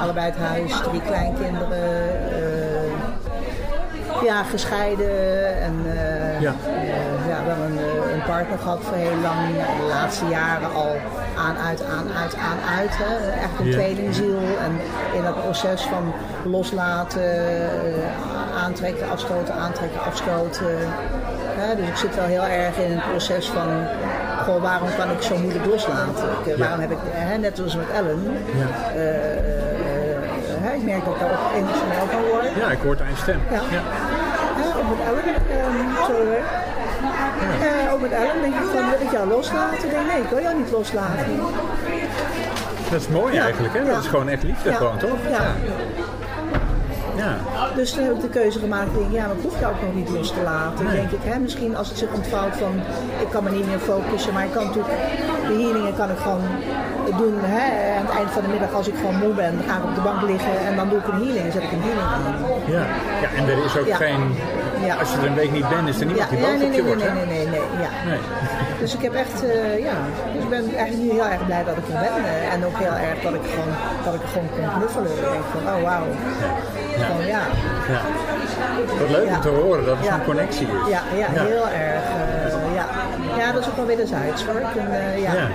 allebei 0.00 0.26
het 0.26 0.36
huis, 0.38 0.80
drie 0.88 1.02
kleinkinderen. 1.02 1.78
ja, 4.24 4.42
gescheiden. 4.42 5.60
En 5.62 5.74
Ja. 6.40 6.52
ja, 7.28 7.44
wel 7.46 7.56
een, 7.66 7.78
een 8.18 8.24
partner 8.26 8.58
gehad 8.58 8.78
voor 8.82 8.96
heel 8.96 9.20
lang. 9.22 9.48
De 9.80 9.86
laatste 9.88 10.26
jaren 10.26 10.72
al 10.74 10.96
aan, 11.46 11.56
uit, 11.68 11.82
aan, 11.84 12.06
uit, 12.22 12.34
aan, 12.48 12.60
uit. 12.78 12.90
Hè. 12.92 13.30
Echt 13.30 13.54
een 13.60 13.70
tweelingziel. 13.70 14.38
En 14.66 14.72
in 15.16 15.22
dat 15.22 15.42
proces 15.42 15.82
van 15.82 16.12
loslaten, 16.44 17.22
eh, 17.22 18.62
aantrekken, 18.64 19.10
afstoten, 19.10 19.54
aantrekken, 19.54 20.00
afstoten. 20.04 20.76
Hè, 21.60 21.76
dus 21.76 21.88
ik 21.88 21.96
zit 21.96 22.14
wel 22.14 22.24
heel 22.24 22.42
erg 22.46 22.76
in 22.76 22.92
een 22.92 23.02
proces 23.10 23.46
van, 23.48 23.68
goh, 24.44 24.62
waarom 24.62 24.88
kan 24.98 25.10
ik 25.10 25.22
zo 25.22 25.36
moeilijk 25.38 25.66
loslaten? 25.66 26.28
Ik, 26.44 26.52
eh. 26.52 26.58
Waarom 26.58 26.80
heb 26.80 26.90
ik, 26.90 26.98
hè, 27.10 27.36
net 27.38 27.56
zoals 27.56 27.76
met 27.76 27.90
Ellen, 27.94 28.22
Ja. 28.54 28.66
hè, 30.64 30.74
ik 30.74 30.82
merk 30.82 31.04
dat 31.04 31.14
ik 31.14 31.20
daar 31.20 31.30
ook 31.30 31.52
emotioneel 31.54 32.06
van 32.10 32.22
word. 32.30 32.44
ja, 32.60 32.70
ik 32.70 32.78
hoor 32.82 32.90
het 32.90 33.00
aan 33.00 33.08
je 33.08 33.16
stem. 33.16 33.40
Ja. 33.50 33.60
Ja, 33.70 33.82
ook 34.80 34.88
met 34.96 35.06
Ellen. 35.06 35.24
Eh, 37.60 37.92
ook 37.92 38.00
met 38.00 38.10
Ellen 38.12 38.40
denk 38.40 38.54
ik 38.54 38.60
van, 38.72 38.90
wil 38.90 39.00
ik 39.06 39.10
jou 39.12 39.28
loslaten? 39.28 39.88
Denk, 39.90 40.06
nee, 40.06 40.20
ik 40.22 40.28
wil 40.28 40.40
jou 40.40 40.56
niet 40.56 40.70
loslaten. 40.70 41.40
Dat 42.90 43.00
is 43.00 43.08
mooi 43.08 43.34
Ja. 43.34 43.42
eigenlijk, 43.42 43.74
hè? 43.74 43.80
Dat 43.84 43.92
Ja. 43.94 43.98
is 43.98 44.06
gewoon 44.06 44.28
echt 44.28 44.42
liefde, 44.42 44.70
Ja. 44.70 44.76
gewoon, 44.76 44.98
toch? 44.98 45.18
Ja. 45.30 45.40
Ja. 47.16 47.36
Dus 47.74 47.92
toen 47.92 48.04
heb 48.04 48.14
ik 48.14 48.20
de 48.20 48.28
keuze 48.28 48.58
gemaakt, 48.58 48.86
ik 48.92 48.98
denk, 48.98 49.12
ja, 49.12 49.26
maar 49.26 49.36
ik 49.36 49.42
hoef 49.42 49.60
jou 49.60 49.72
ook 49.74 49.82
nog 49.82 49.94
niet 49.94 50.08
los 50.10 50.28
te 50.32 50.42
laten. 50.44 50.84
Nee. 50.84 50.94
Denk 50.96 51.10
ik, 51.10 51.18
hè, 51.22 51.38
misschien 51.38 51.76
als 51.76 51.88
het 51.88 51.98
zich 51.98 52.12
ontvouwt 52.12 52.56
van, 52.56 52.72
ik 53.20 53.28
kan 53.30 53.44
me 53.44 53.50
niet 53.50 53.66
meer 53.66 53.78
focussen, 53.78 54.32
maar 54.32 54.44
ik 54.44 54.52
kan 54.52 54.64
natuurlijk, 54.66 54.94
de 55.48 55.54
healingen 55.62 55.96
kan 55.96 56.10
ik 56.10 56.18
gewoon 56.18 56.44
doen, 57.16 57.34
hè, 57.42 57.64
aan 57.98 58.06
het 58.06 58.14
eind 58.16 58.30
van 58.30 58.42
de 58.42 58.48
middag 58.48 58.72
als 58.72 58.88
ik 58.88 58.94
gewoon 58.96 59.16
moe 59.18 59.32
ben, 59.34 59.54
ga 59.68 59.76
ik 59.76 59.84
op 59.84 59.94
de 59.94 60.00
bank 60.00 60.22
liggen 60.22 60.58
en 60.68 60.76
dan 60.76 60.88
doe 60.88 60.98
ik 60.98 61.06
een 61.06 61.20
healing, 61.24 61.52
zet 61.52 61.62
ik 61.62 61.72
een 61.72 61.82
healing 61.88 62.08
aan. 62.16 62.34
Ja. 62.74 62.84
ja, 63.22 63.28
en 63.38 63.48
er 63.48 63.64
is 63.64 63.76
ook 63.78 63.94
geen... 63.94 64.22
Ja. 64.86 64.94
Als 64.94 65.10
je 65.12 65.16
er 65.18 65.26
een 65.26 65.34
week 65.34 65.52
niet 65.52 65.68
bent, 65.68 65.88
is 65.88 66.00
er 66.00 66.06
niemand 66.06 66.30
Ja, 66.30 66.36
die 66.36 66.44
boos 66.44 66.58
nee, 66.58 66.68
nee, 66.68 66.82
nee, 66.82 66.94
nee, 66.94 67.14
nee, 67.14 67.24
nee, 67.26 67.46
nee, 67.46 67.60
ja. 67.84 67.90
Nee. 68.10 68.18
Dus 68.80 68.94
ik 68.94 69.02
heb 69.02 69.14
echt, 69.14 69.38
eh, 69.44 69.78
ja, 69.88 69.96
dus 70.32 70.42
ik 70.44 70.48
ben 70.48 70.64
eigenlijk 70.76 71.02
nu 71.02 71.10
heel 71.18 71.28
erg 71.34 71.44
blij 71.46 71.64
dat 71.64 71.76
ik 71.76 71.86
er 71.94 71.98
ben. 72.06 72.24
eh, 72.24 72.52
en 72.54 72.64
ook 72.66 72.76
heel 72.84 72.96
erg 73.08 73.18
dat 73.26 73.34
ik 73.40 73.44
gewoon, 73.54 73.72
dat 74.04 74.14
ik 74.14 74.20
gewoon 74.32 74.48
kon 74.56 74.66
knuffelen. 74.78 75.10
Ik 75.24 75.30
denk 75.34 75.44
van, 75.54 75.62
oh 75.74 75.82
wauw. 75.88 76.06
Gewoon, 77.06 77.26
ja. 77.26 77.42
Ja. 77.94 78.00
Wat 79.00 79.10
leuk 79.16 79.28
om 79.36 79.40
te 79.40 79.48
horen 79.48 79.84
dat 79.84 79.96
er 79.98 80.04
zo'n 80.04 80.24
connectie 80.24 80.66
is. 80.66 80.88
Ja, 80.94 81.02
ja, 81.22 81.26
heel 81.42 81.68
erg. 81.68 82.04
eh, 82.20 82.47
ja. 83.48 83.54
dat 83.54 83.62
is 83.62 83.68
ook 83.68 83.76
wel 83.76 83.86
wederzijds 83.86 84.44
hoor. 84.46 84.60
Ik 84.60 84.74
eh, 84.76 85.22
ja. 85.22 85.32
Ja, 85.34 85.46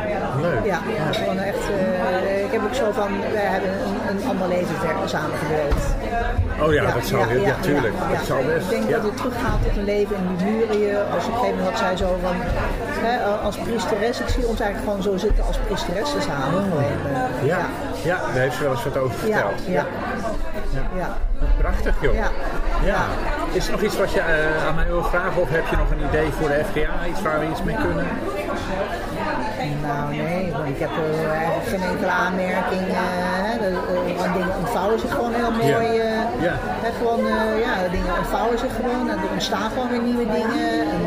leuk. 0.42 0.66
Ja, 0.66 0.80
gewoon 1.12 1.38
echt. 1.38 1.64
eh, 1.70 2.44
ik 2.46 2.52
heb 2.52 2.62
ook 2.64 2.74
zo 2.76 2.92
van, 2.92 3.10
wij 3.34 3.42
hebben 3.56 3.70
een, 3.70 4.18
een 4.18 4.28
ander 4.30 4.48
leven 4.48 4.76
samen 5.06 5.38
gedeeld. 5.44 5.82
Oh 6.62 6.74
ja, 6.74 6.92
dat 6.92 7.06
zou 7.06 7.40
ja, 7.40 7.48
ja, 7.48 7.56
tuurlijk. 7.62 7.94
ja. 8.12 8.18
Dat 8.18 8.26
zou 8.26 8.46
best. 8.46 8.72
Ik 8.72 8.78
denk 8.80 8.90
dat 8.92 9.04
het 9.04 9.18
teruggaat 9.18 9.60
tot 9.64 9.78
een 9.78 9.84
leven 9.84 10.16
in 10.16 10.24
Limurië. 10.38 10.96
Als 11.16 11.26
op 11.26 11.32
een 11.34 11.38
gegeven 11.40 11.58
moment 11.58 11.70
had 11.70 11.78
zij 11.80 11.96
zo 11.98 12.18
van, 12.22 12.36
hè, 13.06 13.24
als 13.48 13.58
priesteres, 13.58 14.20
ik 14.20 14.28
zie 14.28 14.46
ons 14.48 14.60
eigenlijk 14.60 14.90
gewoon 14.90 15.04
zo 15.10 15.18
zitten 15.28 15.44
als 15.46 15.58
priesteressen 15.66 16.22
samen. 16.22 16.64
Gewoon, 16.64 16.84
eh, 16.84 17.46
Ja, 17.48 17.66
ja, 18.04 18.18
daar 18.34 18.42
heeft 18.46 18.56
ze 18.56 18.64
wel 18.64 18.72
eens 18.72 18.84
wat 18.84 18.98
over 18.98 19.28
ja, 19.28 19.38
verteld. 19.38 19.62
ja, 19.68 19.86
ja. 20.98 21.18
Prachtig 21.58 21.96
joh. 22.02 22.14
Ja. 22.14 22.28
Ja. 22.84 23.02
Is 23.52 23.66
er 23.66 23.72
nog 23.72 23.82
iets 23.82 23.98
wat 23.98 24.12
je 24.12 24.20
eh, 24.20 24.68
aan 24.68 24.76
mij 24.76 24.86
wil 24.86 25.04
vragen 25.04 25.42
of 25.42 25.50
heb 25.50 25.68
je 25.70 25.76
nog 25.78 25.90
een 25.92 26.04
idee 26.10 26.30
voor 26.32 26.48
de 26.48 26.62
FGA? 26.70 27.06
Iets 27.10 27.22
waar 27.22 27.40
we 27.40 27.46
iets 27.50 27.64
mee 27.64 27.76
kunnen? 27.76 28.08
Nou 29.82 30.16
nee, 30.16 30.52
want 30.52 30.68
ik 30.76 30.80
heb 30.80 30.90
eh, 30.90 31.32
eigenlijk 31.32 31.68
geen 31.68 31.82
enkele 31.92 32.12
aanmerking. 32.12 32.86
want 34.18 34.34
dingen 34.34 34.56
ontvouwen 34.58 35.00
zich 35.00 35.12
gewoon 35.12 35.34
heel 35.34 35.52
mooi. 35.52 35.94
Ja. 35.94 36.02
eh, 36.04 36.44
Ja. 36.48 36.56
hè, 36.84 36.90
gewoon, 36.98 37.24
ja, 37.66 37.74
dingen 37.92 38.14
ontvouwen 38.18 38.60
zich 38.60 38.76
gewoon 38.76 39.10
en 39.10 39.18
er 39.18 39.32
ontstaan 39.32 39.70
gewoon 39.74 39.90
weer 39.90 40.02
nieuwe 40.02 40.26
dingen. 40.38 40.70
En, 40.94 41.02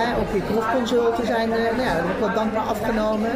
hè, 0.00 0.06
op 0.22 0.28
je 0.34 0.40
proefconsulten 0.40 1.26
zijn, 1.26 1.48
nou 1.48 1.60
ja, 1.62 1.70
heb 2.00 2.04
ik 2.14 2.18
wel 2.20 2.34
dankbaar 2.34 2.66
afgenomen. 2.74 3.30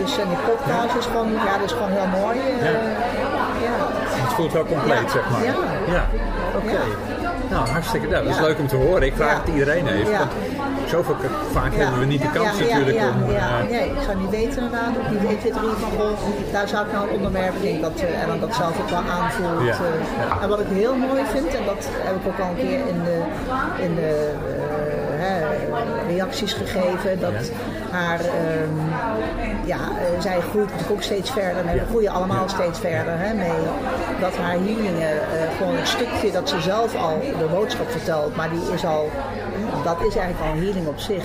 Dus 0.00 0.18
en 0.18 0.28
die 0.28 0.42
podcast 0.50 0.94
is 0.98 1.06
gewoon, 1.06 1.28
ja, 1.32 1.52
dat 1.60 1.64
is 1.70 1.72
gewoon 1.78 1.90
heel 1.98 2.10
mooi. 2.20 2.38
Ja. 2.38 2.70
ja. 3.66 3.74
Het 4.24 4.32
voelt 4.36 4.52
wel 4.52 4.64
compleet, 4.64 5.10
zeg 5.10 5.24
maar. 5.30 5.44
Ja. 5.96 6.02
Oké. 6.58 6.78
Nou, 7.50 7.68
hartstikke. 7.68 8.06
Nou, 8.06 8.24
dat 8.24 8.34
is 8.34 8.40
leuk 8.40 8.58
om 8.58 8.66
te 8.66 8.76
horen. 8.76 9.02
Ik 9.02 9.12
vraag 9.16 9.38
het 9.40 9.48
iedereen 9.48 9.86
even. 9.86 10.18
Want 10.18 10.30
zoveel 10.86 11.16
vaak 11.52 11.74
hebben 11.74 11.98
we 11.98 12.04
niet 12.04 12.22
de 12.22 12.30
kans 12.30 12.58
natuurlijk 12.58 12.98
om. 12.98 13.30
Ja, 13.30 13.60
eh, 13.60 13.70
nee, 13.70 13.86
ik 13.90 14.02
zou 14.04 14.18
niet 14.18 14.30
weten 14.30 14.62
inderdaad. 14.62 14.96
Ook 14.98 15.10
niet 15.10 15.24
1, 15.24 15.38
2, 15.38 15.52
3 15.52 15.62
van 15.62 15.90
daar 16.52 16.68
zou 16.68 16.86
ik 16.86 16.92
nou 16.92 17.08
een 17.08 17.14
onderwerp 17.14 17.54
denk 17.62 17.82
dat 17.82 18.02
uh, 18.02 18.22
Ellen 18.22 18.40
dat 18.40 18.54
zelf 18.54 18.80
ook 18.80 18.88
wel 18.88 19.02
aanvoelt. 19.18 19.68
Eh. 19.68 20.42
En 20.42 20.48
wat 20.48 20.60
ik 20.60 20.66
heel 20.70 20.94
mooi 20.94 21.22
vind, 21.34 21.54
en 21.54 21.64
dat 21.64 21.88
heb 21.90 22.14
ik 22.16 22.26
ook 22.26 22.38
al 22.38 22.48
een 22.48 22.56
keer 22.56 22.80
in 22.92 23.00
de, 23.04 23.18
in 23.82 23.94
de 23.94 24.32
eh, 24.46 24.77
hè, 25.18 25.46
reacties 26.06 26.52
gegeven, 26.52 27.20
dat 27.20 27.50
haar, 27.90 28.20
ehm, 28.20 28.78
ja, 29.64 29.76
eh, 29.76 30.20
zij 30.20 30.40
groeit 30.40 30.64
natuurlijk 30.64 30.90
ook 30.90 31.02
steeds 31.02 31.30
verder. 31.30 31.66
En 31.66 31.78
we 31.78 31.84
groeien 31.88 32.12
allemaal 32.12 32.48
steeds 32.48 32.78
verder 32.78 33.18
hè, 33.18 33.34
mee. 33.34 33.60
Dat 34.20 34.36
haar 34.36 34.52
healingen, 34.52 35.12
eh, 35.12 35.56
gewoon 35.56 35.76
het 35.76 35.88
stukje 35.88 36.30
dat 36.32 36.48
ze 36.48 36.60
zelf 36.60 36.94
al 36.96 37.20
de 37.38 37.48
boodschap 37.50 37.90
vertelt, 37.90 38.36
maar 38.36 38.50
die 38.50 38.72
is 38.74 38.84
al, 38.84 39.10
dat 39.84 39.96
is 40.06 40.16
eigenlijk 40.16 40.40
al 40.40 40.56
een 40.56 40.64
healing 40.64 40.86
op 40.86 40.98
zich. 40.98 41.24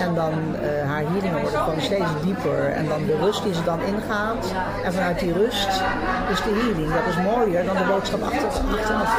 En 0.00 0.14
dan 0.14 0.32
uh, 0.52 0.88
haar 0.90 1.02
healingen 1.10 1.40
worden 1.40 1.60
gewoon 1.60 1.80
steeds 1.80 2.10
dieper. 2.22 2.68
En 2.72 2.88
dan 2.88 3.06
de 3.06 3.16
rust 3.16 3.42
die 3.42 3.54
ze 3.54 3.62
dan 3.64 3.80
ingaat. 3.80 4.52
En 4.84 4.92
vanuit 4.92 5.18
die 5.18 5.32
rust 5.32 5.68
is 6.30 6.42
de 6.42 6.52
healing. 6.62 6.92
Dat 6.92 7.06
is 7.08 7.16
mooier 7.32 7.64
dan 7.64 7.76
de 7.76 7.84
boodschap 7.88 8.22
achter, 8.22 8.48
achteraf. 8.78 9.16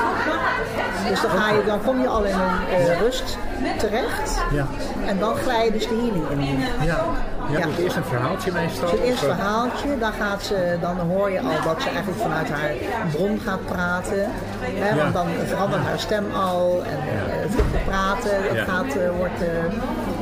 Dus 1.10 1.22
dan, 1.22 1.30
ga 1.32 1.50
je, 1.50 1.64
dan 1.66 1.82
kom 1.84 2.02
je 2.02 2.08
al 2.08 2.24
in 2.24 2.34
een 2.34 2.80
uh, 2.80 3.00
rust 3.00 3.38
terecht. 3.78 4.42
Ja. 4.52 4.66
En 5.06 5.20
dan 5.20 5.36
glij 5.36 5.66
je 5.66 5.72
dus 5.72 5.88
de 5.88 5.96
healing 5.96 6.50
in. 6.50 6.60
Ja. 6.86 7.04
Ja, 7.50 7.58
ja. 7.60 7.66
eerst 7.80 7.96
een 7.96 8.04
verhaaltje 8.04 8.52
meestal. 8.52 8.90
Het 8.92 9.00
eerst 9.00 9.24
een 9.24 9.36
verhaaltje, 9.36 9.98
dan, 10.00 10.12
gaat 10.14 10.44
ze, 10.44 10.78
dan 10.82 11.00
hoor 11.00 11.32
je 11.32 11.40
al 11.40 11.64
dat 11.64 11.82
ze 11.82 11.90
eigenlijk 11.90 12.22
vanuit 12.22 12.50
haar 12.50 12.72
bron 13.12 13.40
gaat 13.46 13.66
praten. 13.66 14.30
Hè, 14.60 14.90
Ja. 14.90 14.96
Want 14.96 15.14
dan 15.14 15.28
verandert 15.46 15.84
haar 15.84 16.00
stem 16.00 16.26
al 16.36 16.82
en 16.86 17.00
uh, 17.14 17.52
vlugger 17.52 17.80
praten, 17.86 18.56
Ja. 18.56 18.64
gaat, 18.64 18.96
uh, 18.96 19.10
wordt 19.18 19.42
uh, 19.42 19.48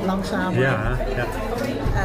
langzamer. 0.10 0.60
Ja, 0.60 0.78
ja. 1.16 1.26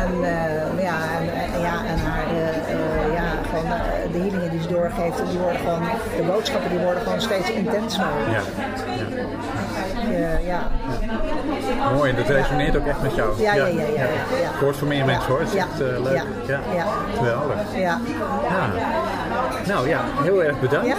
En, 0.01 0.13
uh, 0.21 0.83
ja, 0.83 0.97
en, 1.19 1.27
en, 1.55 1.61
ja, 1.61 1.77
en 1.93 1.99
haar, 2.09 2.27
uh, 2.33 3.15
ja, 3.19 3.29
gewoon, 3.49 3.69
de 4.13 4.19
healingen 4.19 4.51
die 4.51 4.63
ze 4.63 4.69
doorgeeft, 4.69 5.17
die 5.31 5.39
worden 5.39 5.61
gewoon, 5.61 5.83
de 6.17 6.23
boodschappen 6.23 6.71
die 6.71 6.79
worden 6.79 7.03
gewoon 7.03 7.21
steeds 7.21 7.51
intenser. 7.51 8.05
Ja. 8.31 8.43
Ja. 10.11 10.39
ja. 10.53 10.61
Mooi, 11.95 12.15
dat 12.15 12.29
resoneert 12.29 12.77
ook 12.77 12.87
echt 12.87 13.03
met 13.03 13.15
jou. 13.15 13.43
Ja, 13.43 13.55
ja, 13.55 13.67
ja. 13.67 13.85
ja, 14.43 14.67
het 14.67 14.77
voor 14.77 14.89
meer 14.89 15.05
mensen 15.05 15.29
hoor, 15.31 15.41
het 15.41 15.49
is 15.49 15.55
echt 15.55 15.81
uh, 15.81 16.03
leuk. 16.03 16.23
Ja. 16.47 16.61
Ja. 16.75 16.85
Geweldig. 17.17 17.57
Ja. 17.77 18.01
Ja. 19.67 19.75
Nou 19.75 19.89
ja, 19.89 20.01
heel 20.23 20.43
erg 20.43 20.61
bedankt 20.61 20.87
ja, 20.87 20.97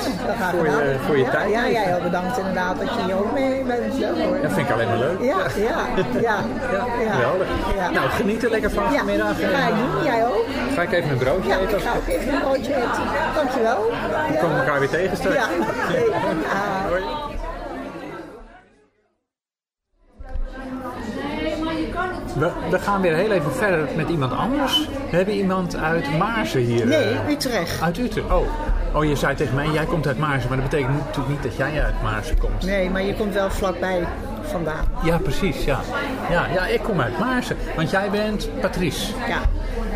voor, 0.51 0.65
je, 0.65 0.95
voor 1.05 1.17
je 1.17 1.23
ja, 1.23 1.29
tijd. 1.29 1.51
Ja, 1.51 1.69
jij 1.69 1.95
ook 1.95 2.03
bedankt 2.03 2.37
inderdaad 2.37 2.79
dat 2.79 2.89
je 2.93 3.03
hier 3.05 3.17
ook 3.17 3.33
mee 3.33 3.63
bent. 3.63 3.97
Ja, 3.97 4.13
hoor. 4.13 4.41
Dat 4.41 4.51
vind 4.51 4.67
ik 4.67 4.73
alleen 4.73 4.87
maar 4.87 4.97
leuk. 4.97 5.21
Ja, 5.21 5.37
ja, 5.55 5.85
ja. 6.21 6.37
ja, 6.71 7.11
Geweldig. 7.11 7.47
Ja. 7.75 7.89
Nou, 7.89 8.09
geniet 8.09 8.43
er 8.43 8.49
lekker 8.49 8.71
van 8.71 8.93
vanmiddag. 8.93 9.39
Ja, 9.39 9.47
ga 9.47 9.67
ik 9.67 9.75
doen. 9.75 10.03
Jij 10.03 10.25
ook. 10.25 10.45
Ga 10.75 10.81
ik 10.81 10.91
even 10.91 11.09
een 11.11 11.17
broodje 11.17 11.49
ja, 11.49 11.59
eten? 11.59 11.77
ik 11.77 11.83
ga 11.83 11.95
ook 11.95 12.07
even 12.07 12.33
een 12.33 12.39
broodje 12.39 12.75
eten. 12.75 13.03
Dankjewel. 13.35 13.91
Dan 14.11 14.37
komen 14.41 14.55
we 14.55 14.61
elkaar 14.61 14.79
weer 14.79 14.89
tegen 14.89 15.17
straks. 15.17 15.35
Ja. 15.35 15.47
Hoi. 16.89 17.34
We, 22.35 22.51
we, 22.69 22.79
gaan 22.79 23.01
weer 23.01 23.15
heel 23.15 23.31
even 23.31 23.51
verder 23.51 23.87
met 23.95 24.09
iemand 24.09 24.33
anders. 24.33 24.89
We 25.09 25.15
hebben 25.15 25.33
iemand 25.33 25.75
uit 25.75 26.17
Maarsen 26.17 26.61
hier. 26.61 26.87
Nee, 26.87 27.13
uh, 27.13 27.29
Utrecht. 27.29 27.81
Uit 27.81 27.97
Utrecht. 27.97 28.31
Oh. 28.31 28.47
oh, 28.93 29.05
je 29.05 29.15
zei 29.15 29.35
tegen 29.35 29.55
mij, 29.55 29.67
jij 29.67 29.85
komt 29.85 30.07
uit 30.07 30.17
Maarsen. 30.17 30.49
Maar 30.49 30.57
dat 30.57 30.69
betekent 30.69 30.97
natuurlijk 30.97 31.27
niet 31.27 31.43
dat 31.43 31.55
jij 31.57 31.83
uit 31.83 32.01
Maarsen 32.03 32.37
komt. 32.37 32.63
Nee, 32.63 32.89
maar 32.89 33.01
je 33.01 33.13
komt 33.13 33.33
wel 33.33 33.49
vlakbij 33.49 34.07
vandaan. 34.41 34.85
Ja, 35.03 35.17
precies. 35.17 35.63
Ja, 35.63 35.79
ja, 36.29 36.45
ja 36.53 36.67
ik 36.67 36.79
kom 36.81 37.01
uit 37.01 37.19
Maarsen. 37.19 37.57
Want 37.75 37.89
jij 37.89 38.09
bent 38.09 38.49
Patrice. 38.61 39.13
Ja. 39.27 39.39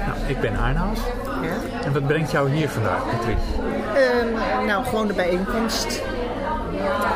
Nou, 0.07 0.17
ik 0.27 0.39
ben 0.39 0.57
Arnoud. 0.57 0.99
Ja. 1.41 1.85
En 1.85 1.93
wat 1.93 2.07
brengt 2.07 2.31
jou 2.31 2.49
hier 2.49 2.69
vandaag, 2.69 3.03
Patrice? 3.11 3.41
Um, 4.59 4.65
nou, 4.65 4.85
gewoon 4.85 5.07
de 5.07 5.13
bijeenkomst. 5.13 6.01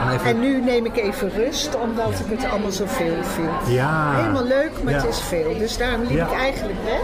En 0.07 0.13
even- 0.13 0.25
En 0.25 0.39
nu 0.39 0.61
neem 0.61 0.85
ik 0.85 0.97
even 0.97 1.29
rust, 1.35 1.75
omdat 1.75 2.19
ik 2.25 2.39
het 2.39 2.49
allemaal 2.51 2.71
zoveel 2.71 3.23
vind. 3.23 3.49
Ja. 3.75 4.13
Helemaal 4.15 4.43
leuk, 4.45 4.71
maar 4.83 4.93
Ja. 4.93 4.99
het 4.99 5.09
is 5.09 5.19
veel. 5.21 5.57
Dus 5.57 5.77
daarom 5.77 6.01
liep 6.01 6.17
Ja. 6.17 6.25
ik 6.25 6.33
eigenlijk 6.39 6.79
weg. 6.83 7.01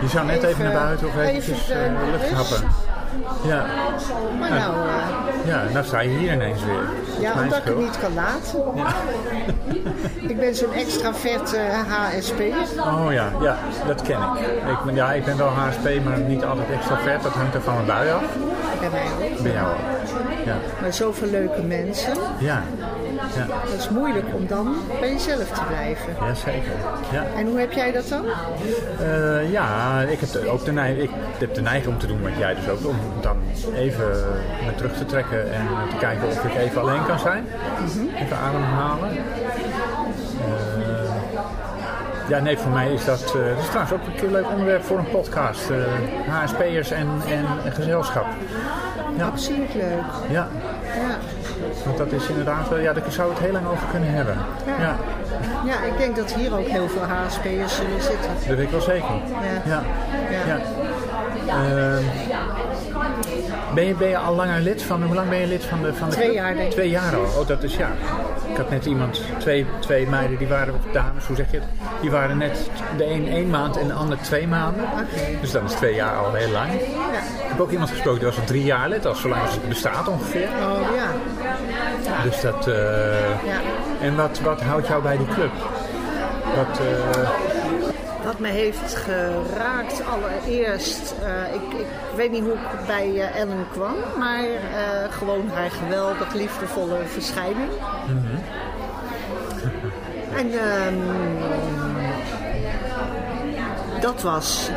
Je 0.00 0.08
zou 0.08 0.26
net 0.26 0.36
even, 0.36 0.48
Even- 0.48 0.64
naar 0.64 0.72
buiten 0.72 1.06
of 1.06 1.12
even 1.12 1.26
eventjes 1.26 1.66
de 1.66 1.72
eh, 1.74 1.90
lucht 2.12 2.30
happen. 2.32 2.68
Ja. 3.44 3.66
Maar 4.40 4.50
nou, 4.50 4.74
eh, 4.74 5.46
ja, 5.46 5.62
nou 5.72 5.84
sta 5.84 6.00
je 6.00 6.08
hier 6.08 6.32
ineens 6.32 6.64
weer. 6.64 6.88
Ja, 7.20 7.42
omdat 7.42 7.58
ik 7.58 7.64
het 7.64 7.78
niet 7.78 7.98
kan 7.98 8.14
laten. 8.14 8.62
ik 10.30 10.36
ben 10.36 10.54
zo'n 10.54 10.72
extravert 10.72 11.52
eh 11.52 11.80
HSP. 11.88 12.40
Oh 12.78 13.12
ja, 13.12 13.32
ja, 13.40 13.58
dat 13.86 14.02
ken 14.02 14.18
ik. 14.18 14.46
ik 14.70 14.84
ben, 14.84 14.94
ja, 14.94 15.12
ik 15.12 15.24
ben 15.24 15.36
wel 15.36 15.48
HSP, 15.48 16.04
maar 16.04 16.18
niet 16.18 16.44
altijd 16.44 16.70
extravert. 16.70 17.22
Dat 17.22 17.32
hangt 17.32 17.54
er 17.54 17.62
van 17.62 17.74
mijn 17.74 17.86
bui 17.86 18.10
af. 18.10 18.22
Bij 18.80 18.90
mij 18.90 19.04
ook. 19.04 19.42
Bij 19.42 19.52
jou 19.52 19.68
ook. 19.68 19.78
Ja. 20.44 20.56
Maar 20.80 20.92
zoveel 20.92 21.28
leuke 21.28 21.62
mensen. 21.62 22.12
Ja. 22.38 22.62
Ja. 23.36 23.46
Dat 23.64 23.74
is 23.78 23.88
moeilijk 23.88 24.26
om 24.34 24.46
dan 24.46 24.76
bij 25.00 25.10
jezelf 25.12 25.48
te 25.48 25.60
blijven. 25.68 26.14
ja, 26.20 26.34
zeker. 26.34 26.72
Ja. 27.12 27.24
En 27.36 27.46
hoe 27.46 27.58
heb 27.58 27.72
jij 27.72 27.92
dat 27.92 28.08
dan? 28.08 28.24
Eh, 29.00 29.52
ja, 29.52 30.00
ik 30.00 30.20
heb 30.20 30.30
de- 30.32 30.48
ook 30.50 30.64
de 30.64 30.72
neiging, 30.72 31.02
ik 31.04 31.10
heb 31.38 31.54
de 31.54 31.60
neiging 31.60 31.92
om 31.92 31.98
te 31.98 32.06
doen 32.06 32.22
wat 32.22 32.36
jij 32.38 32.54
dus 32.54 32.68
ook, 32.68 32.86
om 32.86 32.96
dan 33.20 33.36
even 33.74 34.06
me 34.66 34.74
terug 34.76 34.96
te 34.96 35.06
trekken 35.06 35.52
en 35.54 35.66
te 35.90 35.96
kijken 35.96 36.26
of 36.28 36.44
ik 36.44 36.54
even 36.56 36.80
alleen 36.80 37.04
kan 37.06 37.18
zijn. 37.18 37.46
Even 38.16 38.36
ademhalen. 38.36 39.10
Eh, 39.10 39.16
ja, 42.28 42.38
nee, 42.38 42.58
voor 42.58 42.70
mij 42.72 42.92
is 42.92 43.04
dat, 43.04 43.18
dat 43.18 43.58
is 43.62 43.66
trouwens 43.68 43.92
ook 43.92 44.00
een 44.22 44.30
leuk 44.32 44.48
onderwerp 44.50 44.84
voor 44.84 44.98
een 44.98 45.08
podcast. 45.10 45.70
eh 45.70 45.76
HSP'ers 46.34 46.90
en, 46.90 47.08
en, 47.28 47.44
en 47.64 47.72
gezelschap. 47.72 48.26
Ja. 49.16 49.26
Absoluut 49.26 49.74
leuk. 49.74 50.02
Ja, 50.28 50.48
Ja. 50.84 51.16
Want 51.84 51.98
dat 51.98 52.12
is 52.12 52.28
inderdaad 52.28 52.68
wel, 52.68 52.78
ja, 52.78 52.92
daar 52.92 53.02
zou 53.08 53.30
het 53.30 53.38
heel 53.38 53.52
lang 53.52 53.66
over 53.66 53.86
kunnen 53.90 54.10
hebben. 54.10 54.36
Ja. 54.66 54.78
Ja, 54.78 54.96
ja, 55.64 55.82
ik 55.82 55.98
denk 55.98 56.16
dat 56.16 56.34
hier 56.34 56.58
ook 56.58 56.66
heel 56.66 56.88
veel 56.88 57.02
HSP'ers 57.02 57.76
zullen 57.76 58.02
zitten. 58.02 58.30
dat 58.46 58.56
weet 58.56 58.66
ik 58.66 58.70
wel 58.70 58.80
zeker. 58.80 59.14
Ja. 59.64 59.72
Ja. 59.72 59.82
Ja. 60.46 60.46
Ja. 60.46 60.58
Ehm, 61.48 62.02
ben, 63.74 63.84
je, 63.84 63.94
ben 63.94 64.08
je 64.08 64.18
al 64.18 64.34
langer 64.34 64.60
lid 64.60 64.82
van, 64.82 65.02
hoe 65.02 65.14
lang 65.14 65.28
ben 65.28 65.38
je 65.38 65.46
lid 65.46 65.64
van 65.64 65.82
de 65.82 65.94
van 65.94 66.08
de 66.08 66.14
Twee 66.14 66.32
jaar, 66.32 66.54
denk 66.54 66.66
ik. 66.66 66.72
Twee 66.72 66.90
jaar 66.90 67.16
al, 67.16 67.40
oh 67.40 67.46
dat 67.46 67.62
is 67.62 67.76
ja. 67.76 67.90
Ik 68.50 68.56
had 68.56 68.70
net 68.70 68.84
iemand, 68.86 69.22
twee, 69.38 69.66
twee 69.80 70.06
meiden, 70.06 70.38
die 70.38 70.46
waren, 70.48 70.74
dames, 70.92 71.26
hoe 71.26 71.36
zeg 71.36 71.50
je 71.50 71.56
het? 71.56 71.66
Die 72.00 72.10
waren 72.10 72.38
net 72.38 72.70
de 72.96 73.04
een 73.10 73.28
één 73.28 73.50
maand 73.50 73.76
en 73.76 73.86
de 73.86 73.92
ander 73.92 74.18
twee 74.22 74.46
maanden. 74.46 74.84
Dus 75.40 75.50
dan 75.52 75.64
is 75.64 75.72
twee 75.72 75.94
jaar 75.94 76.16
al 76.16 76.32
heel 76.34 76.50
lang. 76.50 76.72
Ik 76.72 76.80
heb 77.48 77.60
ook 77.60 77.70
iemand 77.70 77.90
gesproken, 77.90 78.18
die 78.20 78.28
was 78.28 78.38
al 78.38 78.44
drie 78.44 78.64
jaar 78.64 78.88
lid, 78.88 79.06
al 79.06 79.14
zolang 79.14 79.42
als 79.42 79.52
het 79.52 79.68
bestaat 79.68 80.08
ongeveer. 80.08 80.48
Oh 80.48 80.80
ja. 80.96 82.22
Dus 82.22 82.40
dat, 82.40 82.66
eh, 82.66 82.74
Ja. 83.44 83.60
en 84.00 84.16
wat, 84.16 84.40
wat 84.40 84.62
houdt 84.62 84.86
jou 84.86 85.02
bij 85.02 85.16
die 85.16 85.26
club? 85.26 85.52
Wat, 86.56 86.78
eh, 86.78 87.28
Wat 88.38 88.46
me 88.46 88.52
heeft 88.52 88.94
geraakt 88.94 90.02
allereerst, 90.06 91.14
eh, 91.22 91.54
ik, 91.54 91.78
ik 91.78 91.86
weet 92.16 92.30
niet 92.30 92.42
hoe 92.42 92.52
ik 92.52 92.86
bij 92.86 93.20
eh, 93.20 93.40
Ellen 93.40 93.66
kwam, 93.72 93.94
maar 94.18 94.44
eh, 94.44 95.12
gewoon 95.12 95.48
haar 95.48 95.70
geweldig 95.70 96.34
liefdevolle 96.34 96.98
verschijning. 97.06 97.70
En 100.36 100.52
ehm, 100.52 100.94
dat 104.00 104.22
was, 104.22 104.70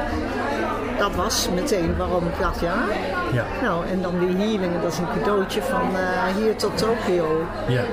dat 0.98 1.16
was 1.16 1.50
meteen 1.54 1.98
waarom 1.98 2.28
ik 2.28 2.40
dacht, 2.40 2.60
ja. 2.60 2.86
Ja. 3.34 3.46
Nou, 3.62 3.86
en 3.88 4.02
dan 4.02 4.20
die 4.20 4.36
healingen, 4.36 4.82
dat 4.82 4.92
is 4.92 4.98
een 4.98 5.20
cadeautje 5.20 5.62
van 5.62 5.90
hier 6.38 6.56
tot 6.56 6.78
Tokio. 6.78 7.46
ja. 7.68 7.84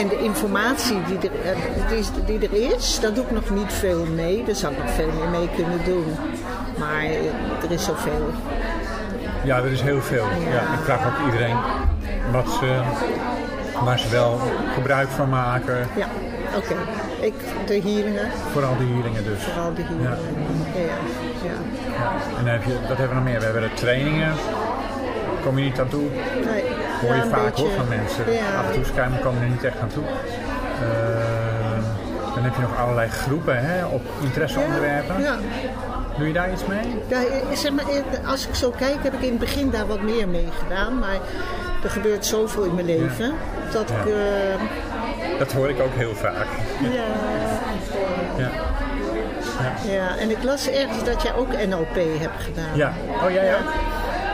En 0.00 0.08
de 0.08 0.18
informatie 0.18 0.98
die 1.06 1.30
er, 1.30 1.52
eh, 1.52 1.88
die, 2.26 2.38
die 2.38 2.48
er 2.48 2.74
is, 2.76 3.00
daar 3.00 3.14
doe 3.14 3.24
ik 3.24 3.30
nog 3.30 3.50
niet 3.50 3.72
veel 3.72 4.06
mee. 4.06 4.44
Daar 4.44 4.54
zou 4.54 4.72
ik 4.72 4.78
nog 4.78 4.90
veel 4.90 5.10
meer 5.18 5.28
mee 5.28 5.48
kunnen 5.54 5.84
doen. 5.84 6.04
Maar 6.78 7.02
eh, 7.02 7.64
er 7.64 7.70
is 7.70 7.84
zoveel. 7.84 8.30
Ja, 9.44 9.56
er 9.56 9.72
is 9.72 9.80
heel 9.80 10.02
veel. 10.02 10.24
Ja. 10.24 10.60
ik 10.60 10.84
vraag 10.84 11.06
ook 11.06 11.26
iedereen 11.26 11.56
wat 12.32 12.48
ze, 12.60 12.80
waar 13.84 13.98
ze 13.98 14.08
wel 14.08 14.40
gebruik 14.74 15.08
van 15.08 15.28
maken. 15.28 15.88
Ja, 15.96 16.06
oké. 16.56 16.74
Ik, 17.20 17.34
de 17.66 17.80
healingen, 17.80 18.30
Vooral 18.52 18.76
de 18.76 18.84
healingen 18.84 19.24
dus. 19.24 19.42
vooral 19.42 19.74
de 19.74 19.82
healingen. 19.82 20.18
Ja. 20.74 20.80
Ja, 20.80 20.96
ja. 21.48 22.08
En 22.38 22.44
dan 22.44 22.52
heb 22.52 22.64
je, 22.64 22.72
wat 22.88 22.98
hebben 22.98 23.08
we 23.08 23.14
nog 23.14 23.24
meer? 23.24 23.38
We 23.38 23.44
hebben 23.44 23.62
de 23.62 23.74
trainingen. 23.74 24.32
Kom 25.44 25.58
je 25.58 25.64
niet 25.64 25.80
aan 25.80 25.88
toe? 25.88 26.00
Nee, 26.44 26.64
Hoor 27.00 27.14
je 27.14 27.22
ja, 27.22 27.26
vaak 27.26 27.56
hoor 27.56 27.70
van 27.70 27.88
mensen. 27.88 28.32
Ja. 28.32 28.58
Af 28.58 28.66
en 28.66 28.72
toe 28.72 28.84
schijnen 28.84 29.20
komen 29.20 29.42
er 29.42 29.48
niet 29.48 29.64
echt 29.64 29.80
aan 29.80 29.88
toe. 29.88 30.04
Eh, 30.04 31.84
dan 32.34 32.42
heb 32.44 32.54
je 32.54 32.60
nog 32.60 32.78
allerlei 32.78 33.08
groepen 33.08 33.64
hè, 33.66 33.84
op 33.84 34.02
interesseonderwerpen. 34.22 35.20
Ja. 35.22 35.36
Doe 36.18 36.26
je 36.26 36.32
daar 36.32 36.52
iets 36.52 36.66
mee? 36.66 36.80
Ja, 37.08 37.18
eh, 37.20 37.56
zeg 37.56 37.72
maar, 37.72 37.84
eh, 37.88 38.28
als 38.30 38.48
ik 38.48 38.54
zo 38.54 38.70
kijk, 38.70 38.96
heb 39.02 39.12
ik 39.14 39.20
in 39.20 39.30
het 39.30 39.38
begin 39.38 39.70
daar 39.70 39.86
wat 39.86 40.00
meer 40.02 40.28
mee 40.28 40.48
gedaan. 40.62 40.98
Maar 40.98 41.18
er 41.84 41.90
gebeurt 41.90 42.26
zoveel 42.26 42.62
in 42.62 42.74
mijn 42.74 42.86
leven. 42.86 43.32
Dat 43.72 43.90
ik... 43.90 44.14
Dat 45.38 45.52
hoor 45.52 45.68
ik 45.68 45.80
ook 45.80 45.94
heel 45.94 46.14
vaak. 46.14 46.46
ja, 46.80 47.04
Ja. 48.36 48.50
ja, 49.92 50.16
en 50.18 50.30
ik 50.30 50.42
las 50.42 50.68
ergens 50.70 51.04
dat 51.04 51.22
jij 51.22 51.34
ook 51.34 51.48
NLP 51.66 51.94
hebt 52.18 52.42
gedaan. 52.42 52.76
Ja. 52.76 52.92
Oh, 53.24 53.30
jij 53.30 53.54
ook? 53.54 53.60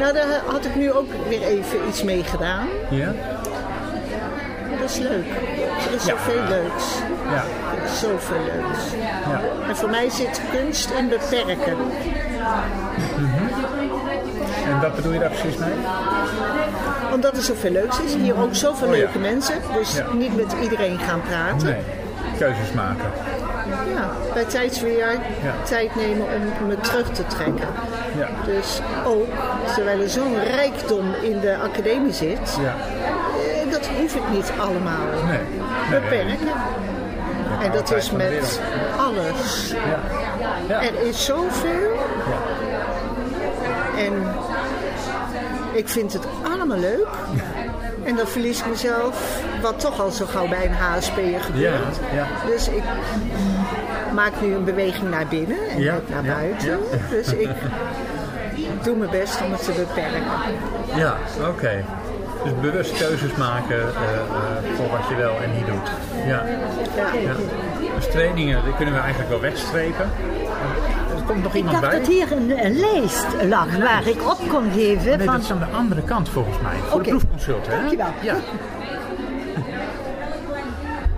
Nou, 0.00 0.12
daar 0.12 0.26
had 0.46 0.64
ik 0.64 0.74
nu 0.74 0.92
ook 0.92 1.06
weer 1.28 1.42
even 1.42 1.88
iets 1.88 2.02
mee 2.02 2.24
gedaan. 2.24 2.66
Ja? 2.90 3.12
Dat 4.80 4.90
is 4.90 4.98
leuk. 4.98 5.26
Er 5.88 5.94
is 5.94 6.04
zoveel 6.04 6.42
leuks. 6.48 6.84
Ja. 7.30 7.44
Er 7.76 7.84
is 7.84 7.98
zoveel 8.00 8.40
leuks. 8.44 8.78
Ja. 9.28 9.40
En 9.68 9.76
voor 9.76 9.90
mij 9.90 10.10
zit 10.10 10.40
kunst 10.50 10.90
in 10.90 11.08
beperken. 11.08 11.76
En 14.66 14.80
wat 14.80 14.94
bedoel 14.94 15.12
je 15.12 15.18
daar 15.18 15.30
precies 15.30 15.56
mee? 15.56 15.74
Omdat 17.12 17.36
er 17.36 17.42
zoveel 17.42 17.70
leuks 17.70 18.00
is. 18.00 18.14
Hier 18.14 18.40
ook 18.42 18.54
zoveel 18.54 18.86
Oh 18.86 18.92
leuke 18.92 19.18
mensen. 19.18 19.54
Dus 19.74 20.00
niet 20.12 20.36
met 20.36 20.54
iedereen 20.62 20.98
gaan 20.98 21.20
praten. 21.20 21.66
Nee. 21.68 21.80
Keuzes 22.38 22.72
maken. 22.74 23.10
Ja, 23.94 24.10
bij 24.34 24.44
tijdsweer 24.44 25.12
Ja. 25.42 25.54
tijd 25.64 25.94
nemen 25.94 26.26
om 26.60 26.66
me 26.66 26.80
terug 26.80 27.10
te 27.10 27.26
trekken. 27.26 27.68
Ja. 28.18 28.28
Dus 28.44 28.80
ook, 29.06 29.26
terwijl 29.74 30.00
er 30.00 30.08
zo'n 30.08 30.36
rijkdom 30.44 31.14
in 31.22 31.40
de 31.40 31.56
academie 31.56 32.12
zit, 32.12 32.58
Ja. 32.60 32.74
eh, 33.64 33.72
dat 33.72 33.86
hoef 33.86 34.14
ik 34.14 34.28
niet 34.32 34.52
allemaal. 34.58 35.06
Nee. 35.26 35.38
nee. 35.90 36.00
Beperken. 36.00 36.48
En 37.62 37.72
dat 37.72 37.92
is 37.94 38.10
met 38.10 38.60
alles. 38.98 39.70
Ja. 39.70 40.00
Ja. 40.68 40.82
Er 40.82 41.06
is 41.08 41.24
zoveel. 41.24 41.90
En 43.98 44.12
ik 45.72 45.88
vind 45.88 46.12
het 46.12 46.24
allemaal 46.42 46.78
leuk. 46.78 47.06
En 48.04 48.16
dan 48.16 48.26
verlies 48.26 48.58
ik 48.60 48.66
mezelf, 48.66 49.40
wat 49.62 49.80
toch 49.80 50.00
al 50.00 50.10
zo 50.10 50.26
gauw 50.26 50.48
bij 50.48 50.64
een 50.66 50.72
HSP'er 50.74 51.40
gebeurt. 51.40 51.62
Ja, 51.62 52.16
ja. 52.16 52.26
Dus 52.46 52.68
ik 52.68 52.82
maak 54.12 54.32
nu 54.40 54.54
een 54.54 54.64
beweging 54.64 55.10
naar 55.10 55.26
binnen 55.26 55.58
en 55.74 55.80
Ja, 55.80 55.94
ook 55.94 56.08
naar 56.08 56.22
buiten. 56.22 56.78
Dus 57.10 57.32
ik 57.32 57.48
doe 58.86 58.96
mijn 58.96 59.10
best 59.10 59.42
om 59.44 59.52
het 59.52 59.64
te 59.64 59.72
beperken. 59.72 60.22
Ja, 60.94 61.16
oké. 61.48 61.84
Dus 62.44 62.52
bewust 62.60 62.98
keuzes 62.98 63.34
maken 63.36 63.76
eh, 63.76 63.82
eh, 63.82 64.76
voor 64.76 64.88
wat 64.90 65.08
je 65.08 65.14
wel 65.14 65.40
en 65.42 65.52
niet 65.56 65.66
doet. 65.66 65.90
Ja. 66.26 66.44
ja. 67.22 67.32
Dus 67.94 68.10
trainingen, 68.10 68.64
die 68.64 68.74
kunnen 68.74 68.94
we 68.94 69.00
eigenlijk 69.00 69.30
wel 69.30 69.40
wegstrepen. 69.40 70.10
Er 71.16 71.22
komt 71.26 71.42
nog 71.42 71.54
Ik 71.54 71.64
dacht 71.64 71.80
bij. 71.80 71.98
dat 71.98 72.06
hier 72.06 72.32
een, 72.32 72.64
een 72.64 72.78
lijst 72.78 73.26
lag 73.48 73.76
waar 73.78 74.06
ik 74.06 74.30
op 74.30 74.48
kon 74.48 74.70
geven. 74.72 75.18
Nee, 75.18 75.26
van... 75.26 75.34
dat 75.34 75.44
is 75.44 75.50
aan 75.50 75.58
de 75.58 75.76
andere 75.76 76.02
kant 76.02 76.28
volgens 76.28 76.60
mij. 76.62 76.76
Voor 76.76 77.00
Oké. 77.00 77.02
de 77.02 77.08
proefconsult, 77.08 77.66
hè? 77.66 77.76
Dankjewel. 77.76 78.06
Ja. 78.20 78.36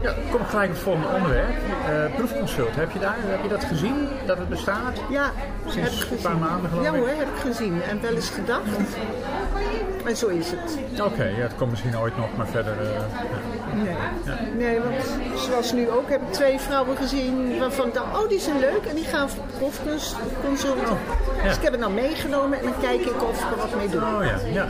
Ja, 0.02 0.12
kom 0.30 0.40
ik 0.40 0.46
gelijk 0.46 0.68
op 0.68 0.74
het 0.74 0.82
volgende 0.84 1.08
onderwerp. 1.08 1.48
Eh, 1.86 2.14
proefconsult, 2.16 2.74
heb 2.76 2.90
je, 2.90 2.98
daar, 2.98 3.16
heb 3.18 3.42
je 3.42 3.48
dat 3.48 3.64
gezien, 3.64 4.08
dat 4.26 4.38
het 4.38 4.48
bestaat? 4.48 5.00
Ja, 5.10 5.30
Sinds 5.66 5.76
heb 5.76 5.86
ik 5.92 6.00
een 6.00 6.06
gezien. 6.06 6.22
paar 6.22 6.36
maanden 6.36 6.70
geloof 6.70 6.84
Ja 6.84 6.92
ik. 6.92 6.98
hoor, 6.98 7.08
heb 7.08 7.28
ik 7.34 7.40
gezien. 7.40 7.82
En 7.82 8.00
wel 8.02 8.14
eens 8.14 8.30
gedacht. 8.30 8.62
En 10.08 10.16
zo 10.16 10.26
is 10.26 10.50
het. 10.50 10.78
Oké, 11.02 11.24
ja, 11.24 11.42
het 11.42 11.54
komt 11.56 11.70
misschien 11.70 11.98
ooit 11.98 12.16
nog, 12.16 12.28
maar 12.36 12.46
verder... 12.46 12.72
eh, 12.80 12.88
ja. 12.94 13.74
Nee. 13.74 13.94
Ja. 14.24 14.38
Nee, 14.56 14.80
want 14.80 14.94
zoals 15.36 15.72
nu 15.72 15.90
ook 15.90 16.08
heb 16.10 16.20
ik 16.22 16.32
twee 16.32 16.58
vrouwen 16.58 16.96
gezien 16.96 17.58
waarvan 17.58 17.86
ik 17.86 17.94
dacht, 17.94 18.18
oh 18.22 18.28
die 18.28 18.40
zijn 18.40 18.58
leuk 18.58 18.84
en 18.88 18.94
die 18.94 19.04
gaan 19.04 19.30
voor 19.30 19.44
proefconsulten. 19.58 20.96
ja. 21.36 21.42
Dus 21.42 21.56
ik 21.56 21.62
heb 21.62 21.72
het 21.72 21.80
nou 21.80 21.92
meegenomen 21.92 22.58
en 22.58 22.64
dan 22.64 22.80
kijk 22.80 23.00
ik 23.00 23.22
of 23.22 23.44
ik 23.44 23.50
er 23.50 23.56
wat 23.56 23.76
mee 23.76 23.88
doe. 23.88 24.00
Oh 24.00 24.24
ja, 24.24 24.38
ja. 24.52 24.66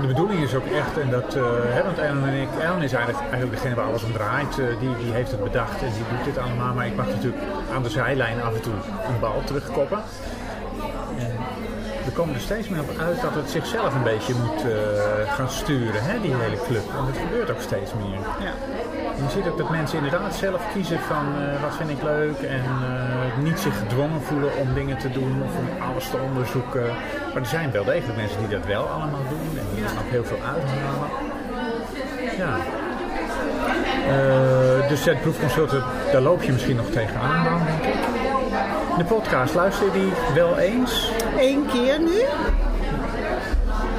De 0.00 0.06
bedoeling 0.06 0.42
is 0.42 0.54
ook 0.54 0.66
echt, 0.66 0.98
en 0.98 1.10
dat, 1.10 1.34
eh 1.34 1.42
hè, 1.64 1.82
want 1.84 1.98
Ellen 1.98 2.24
en 2.28 2.34
ik, 2.42 2.48
Ellen 2.60 2.82
is 2.82 2.92
eigenlijk, 2.92 3.24
eigenlijk 3.30 3.52
degene 3.52 3.74
waar 3.74 3.86
alles 3.86 4.02
om 4.04 4.12
draait. 4.12 4.58
Eh, 4.58 4.64
die, 4.80 4.96
die 4.96 5.12
heeft 5.12 5.30
het 5.30 5.42
bedacht 5.44 5.82
en 5.82 5.92
die 5.92 6.16
doet 6.16 6.24
dit 6.24 6.38
allemaal. 6.38 6.74
Maar 6.74 6.86
ik 6.86 6.96
mag 6.96 7.06
natuurlijk 7.06 7.42
aan 7.74 7.82
de 7.82 7.90
zijlijn 7.90 8.42
af 8.42 8.54
en 8.54 8.60
toe 8.60 8.72
een 9.08 9.20
bal 9.20 9.42
terugkoppen. 9.44 9.98
We 12.08 12.14
komen 12.14 12.34
er 12.34 12.40
steeds 12.40 12.68
meer 12.68 12.80
op 12.80 12.98
uit 12.98 13.20
dat 13.20 13.34
het 13.34 13.50
zichzelf 13.50 13.94
een 13.94 14.02
beetje 14.02 14.34
moet 14.34 14.62
eh, 14.64 15.32
gaan 15.34 15.50
sturen, 15.50 16.02
hè, 16.04 16.20
die 16.20 16.34
hele 16.34 16.60
club. 16.66 16.82
En 16.98 17.04
dat 17.06 17.18
gebeurt 17.24 17.50
ook 17.50 17.60
steeds 17.60 17.92
meer. 17.94 18.20
Ja. 18.46 18.52
Je 19.22 19.30
ziet 19.30 19.46
ook 19.46 19.58
dat 19.58 19.70
mensen 19.70 19.96
inderdaad 19.98 20.34
zelf 20.34 20.62
kiezen 20.72 21.00
van 21.00 21.26
eh, 21.38 21.62
wat 21.62 21.76
vind 21.76 21.90
ik 21.90 22.02
leuk 22.02 22.38
en 22.38 22.64
eh, 22.64 23.42
niet 23.42 23.58
zich 23.58 23.78
gedwongen 23.78 24.22
voelen 24.22 24.56
om 24.56 24.74
dingen 24.74 24.98
te 24.98 25.10
doen 25.10 25.42
of 25.42 25.52
om 25.58 25.82
alles 25.88 26.10
te 26.10 26.16
onderzoeken. 26.16 26.86
Maar 27.32 27.42
er 27.42 27.46
zijn 27.56 27.70
wel 27.70 27.84
degelijk 27.84 28.16
mensen 28.16 28.38
die 28.38 28.48
dat 28.48 28.66
wel 28.66 28.84
allemaal 28.84 29.26
doen 29.28 29.58
en 29.58 29.66
die 29.74 29.84
er 29.84 29.90
ook 29.90 30.10
heel 30.10 30.24
veel 30.24 30.42
uithalen. 30.54 31.10
Ja. 32.36 32.56
Dus 34.88 35.04
het 35.04 35.20
proefconsulten, 35.20 35.82
daar 36.12 36.22
loop 36.22 36.42
je 36.42 36.52
misschien 36.52 36.76
nog 36.76 36.90
tegenaan 36.90 37.44
dan. 37.44 37.60
De 38.98 39.04
podcast, 39.04 39.54
luister 39.54 39.84
je 39.86 39.92
die 39.92 40.12
wel 40.34 40.56
eens? 40.58 41.10
Eén 41.38 41.66
keer 41.72 41.98
nu. 42.00 42.20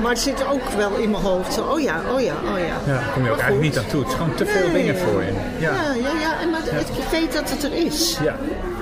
Maar 0.01 0.11
het 0.11 0.19
zit 0.19 0.45
ook 0.51 0.69
wel 0.77 0.95
in 0.95 1.11
mijn 1.11 1.23
hoofd. 1.23 1.53
Zo, 1.53 1.61
oh 1.61 1.79
ja, 1.79 1.95
oh 2.13 2.21
ja, 2.21 2.33
oh 2.53 2.59
ja. 2.59 2.93
Ja, 2.93 2.99
kom 3.13 3.23
je 3.23 3.31
ook 3.31 3.37
eigenlijk 3.39 3.61
niet 3.61 3.77
aan 3.77 3.85
toe. 3.89 3.99
Het 3.99 4.09
is 4.09 4.15
gewoon 4.15 4.35
te 4.35 4.45
veel 4.45 4.67
Nee. 4.67 4.73
dingen 4.81 4.97
voor 4.97 5.23
je. 5.23 5.31
Ja, 5.57 5.71
Ja, 5.73 5.93
ja, 5.93 6.19
ja. 6.19 6.39
En 6.41 6.49
maar 6.49 6.59
het- 6.63 6.89
ik 6.89 7.03
weet 7.11 7.33
dat 7.33 7.49
het 7.49 7.63
er 7.63 7.73
is. 7.85 8.17
ja. 8.23 8.35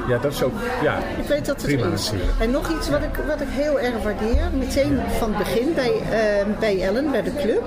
ja 0.08 0.18
dat 0.18 0.32
is 0.34 0.44
ook 0.44 0.54
ja, 0.84 0.98
Ik 0.98 1.28
weet 1.28 1.46
dat 1.46 1.56
het 1.56 1.66
prima 1.66 1.86
er 1.86 1.94
is. 1.94 2.04
natuurlijk. 2.12 2.32
En 2.40 2.52
nog 2.52 2.70
iets 2.70 2.90
wat 2.90 3.02
ik, 3.02 3.20
wat 3.28 3.42
ik 3.42 3.48
heel 3.50 3.80
erg 3.80 4.04
waardeer, 4.04 4.50
meteen 4.54 5.00
van 5.20 5.30
het 5.34 5.38
begin 5.38 5.74
bij, 5.74 5.94
eh, 6.12 6.46
bij 6.60 6.82
Ellen, 6.82 7.12
bij 7.12 7.22
de 7.24 7.36
club, 7.42 7.64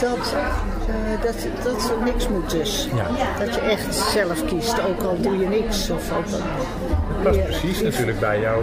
dat, 0.00 0.34
eh, 0.34 1.22
dat, 1.24 1.34
dat 1.64 1.90
er 1.90 2.04
niks 2.04 2.28
moet 2.28 2.50
dus. 2.50 2.88
Ja. 2.94 3.06
Dat 3.44 3.54
je 3.54 3.60
echt 3.60 3.94
zelf 3.94 4.44
kiest, 4.44 4.80
ook 4.88 5.02
al 5.02 5.16
doe 5.20 5.38
je 5.38 5.46
niks. 5.46 5.90
Of 5.90 6.10
ook 6.12 6.24
al, 6.26 6.30
Dat 6.88 6.97
past 7.22 7.44
precies 7.44 7.82
natuurlijk 7.82 8.20
bij 8.20 8.40
jouw 8.40 8.62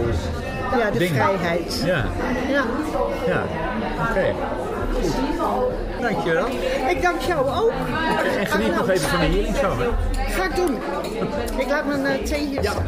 ja, 0.78 0.90
de 0.90 1.06
vrijheid. 1.06 1.82
Ja, 1.84 2.04
Ja. 2.48 2.64
ja. 3.26 3.42
Oké. 4.10 4.34
Goed. 4.92 5.14
Dankjewel. 6.00 6.46
Ik 6.88 7.02
dank 7.02 7.20
jou 7.20 7.48
ook. 7.48 7.72
En 8.38 8.46
geniet 8.46 8.74
nog 8.74 8.88
even 8.88 9.08
van 9.08 9.20
de 9.20 9.26
healing 9.26 9.56
hè? 9.56 9.88
Ga 10.32 10.44
ik 10.44 10.56
doen. 10.56 10.78
Ik 11.56 11.68
laat 11.68 11.86
mijn 11.86 12.06
eh, 12.06 12.24
thee 12.24 12.46
hier 12.46 12.62
staan. 12.62 12.84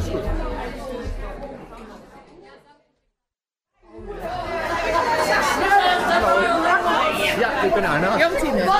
Ja, 7.38 7.62
ik 7.62 7.74
ben 7.74 7.84
Arno. 7.84 8.16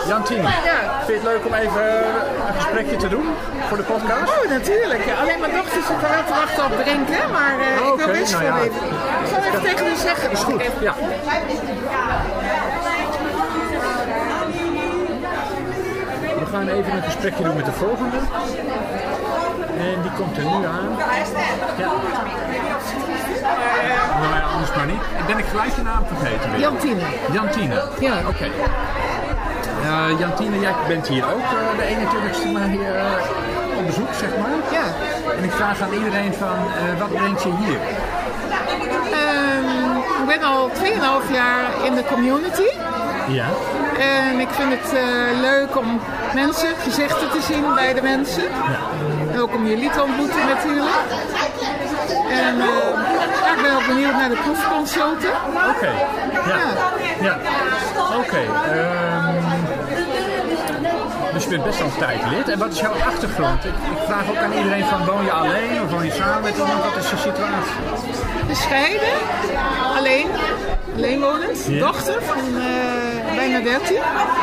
Jantine. 0.09 0.43
Ja. 0.43 0.49
Vind 1.05 1.07
je 1.07 1.13
het 1.13 1.23
leuk 1.23 1.47
om 1.47 1.55
even 1.55 1.83
een 2.47 2.55
gesprekje 2.57 2.97
te 2.97 3.09
doen 3.09 3.27
voor 3.69 3.77
de 3.77 3.83
podcast? 3.83 4.33
Oh, 4.33 4.51
natuurlijk. 4.51 5.03
Alleen 5.21 5.41
mijn 5.41 5.53
dochter 5.53 5.83
zit 5.83 6.03
er 6.03 6.11
wel 6.11 6.25
te 6.27 6.35
wachten 6.43 6.65
op 6.65 6.85
drinken, 6.85 7.31
maar 7.33 7.55
eh, 7.61 7.87
Oh, 7.87 7.99
ik 7.99 8.05
wil 8.05 8.15
best 8.15 8.33
nou 8.33 8.45
ja. 8.45 8.57
even. 8.59 8.83
Ik 9.23 9.29
zal 9.33 9.43
even 9.49 9.63
tegen 9.63 9.87
u 9.87 9.97
zeggen. 9.97 10.31
Is 10.31 10.41
goed, 10.41 10.63
ja. 10.81 10.95
We 16.39 16.47
gaan 16.53 16.69
even 16.69 16.93
een 16.97 17.03
gesprekje 17.03 17.43
doen 17.45 17.57
met 17.57 17.65
de 17.65 17.73
volgende. 17.73 18.17
En 19.79 20.03
die 20.03 20.11
komt 20.17 20.37
er 20.37 20.43
nu 20.45 20.51
aan. 20.67 20.97
Ja. 21.79 21.87
Nou 24.21 24.35
ja, 24.35 24.43
anders 24.53 24.75
maar 24.77 24.87
niet. 24.87 25.01
Ben 25.27 25.39
ik 25.39 25.45
gelijk 25.45 25.75
je 25.77 25.83
naam 25.83 26.05
vergeten 26.07 26.51
weer? 26.51 26.61
Jantine. 26.61 27.01
Jantine. 27.33 27.83
Ja. 27.99 28.13
Oké. 28.29 28.51
Jantine, 30.19 30.61
jij 30.61 30.75
bent 30.89 31.09
hier 31.09 31.25
ook 31.25 31.49
eh, 31.59 31.79
de 31.79 31.85
21ste 31.95 32.53
maar 32.53 32.69
hier 32.69 32.97
eh, 32.97 33.79
op 33.79 33.87
bezoek, 33.87 34.13
zeg 34.13 34.29
maar. 34.41 34.51
Ja. 34.73 34.87
En 35.37 35.45
ik 35.45 35.51
vraag 35.51 35.81
aan 35.81 35.93
iedereen 35.93 36.35
van, 36.35 36.57
eh, 36.57 36.99
wat 37.01 37.13
brengt 37.15 37.43
je 37.43 37.53
hier? 37.65 37.79
Ehm, 39.13 39.97
ik 40.21 40.27
ben 40.27 40.43
al 40.43 40.71
2,5 40.73 41.33
jaar 41.33 41.85
in 41.85 41.95
de 41.95 42.05
community. 42.05 42.69
Ja. 43.29 43.47
En 43.99 44.41
ik 44.41 44.49
vind 44.51 44.71
het 44.71 44.93
eh, 44.93 45.41
leuk 45.41 45.77
om 45.77 46.01
mensen, 46.35 46.69
gezichten 46.83 47.31
te 47.31 47.41
zien 47.43 47.75
bij 47.75 47.95
de 47.95 48.03
mensen. 48.03 48.45
En 49.33 49.41
ook 49.41 49.55
om 49.55 49.67
jullie 49.67 49.91
te 49.91 50.03
ontmoeten 50.03 50.47
natuurlijk. 50.47 50.97
En 52.31 52.61
eh, 52.61 52.67
ja, 53.43 53.55
ik 53.57 53.63
ben 53.63 53.75
ook 53.77 53.87
benieuwd 53.87 54.13
naar 54.13 54.29
de 54.29 54.37
proefconsulten. 54.45 55.31
Oké. 55.77 55.91
Ja. 56.47 56.59
ja. 57.21 57.39
Oké. 58.19 58.39
ehm, 58.73 59.48
je 61.49 61.55
bent 61.55 61.69
best 61.69 61.81
al 61.81 61.87
een 61.87 61.99
tijd 61.99 62.21
lid. 62.31 62.49
En 62.49 62.59
wat 62.59 62.73
is 62.73 62.81
jouw 62.81 62.93
achtergrond? 62.93 63.65
Ik, 63.65 63.71
ik 63.71 63.99
vraag 64.07 64.31
ook 64.31 64.37
aan 64.37 64.53
iedereen 64.53 64.85
van 64.85 65.05
woon 65.07 65.25
je 65.25 65.33
alleen 65.33 65.83
of 65.83 65.91
woon 65.91 66.05
je 66.05 66.13
samen 66.13 66.43
met 66.43 66.57
iemand? 66.57 66.85
Wat 66.85 66.97
is 66.97 67.11
je 67.11 67.17
situatie? 67.17 67.73
Bescheiden, 68.47 69.17
alleen, 69.97 70.27
alleenwonend, 70.97 71.79
dochter 71.79 72.23
van 72.23 72.39
eh, 72.39 73.35
bijna 73.35 73.61
13. 73.61 73.97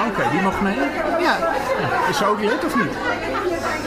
Oké, 0.07 0.29
die 0.31 0.41
mag 0.41 0.61
mee? 0.61 0.77
Ja. 1.19 1.35
Is 2.09 2.17
ze 2.17 2.25
ook 2.25 2.39
lid 2.39 2.65
of 2.65 2.75
niet? 2.75 2.93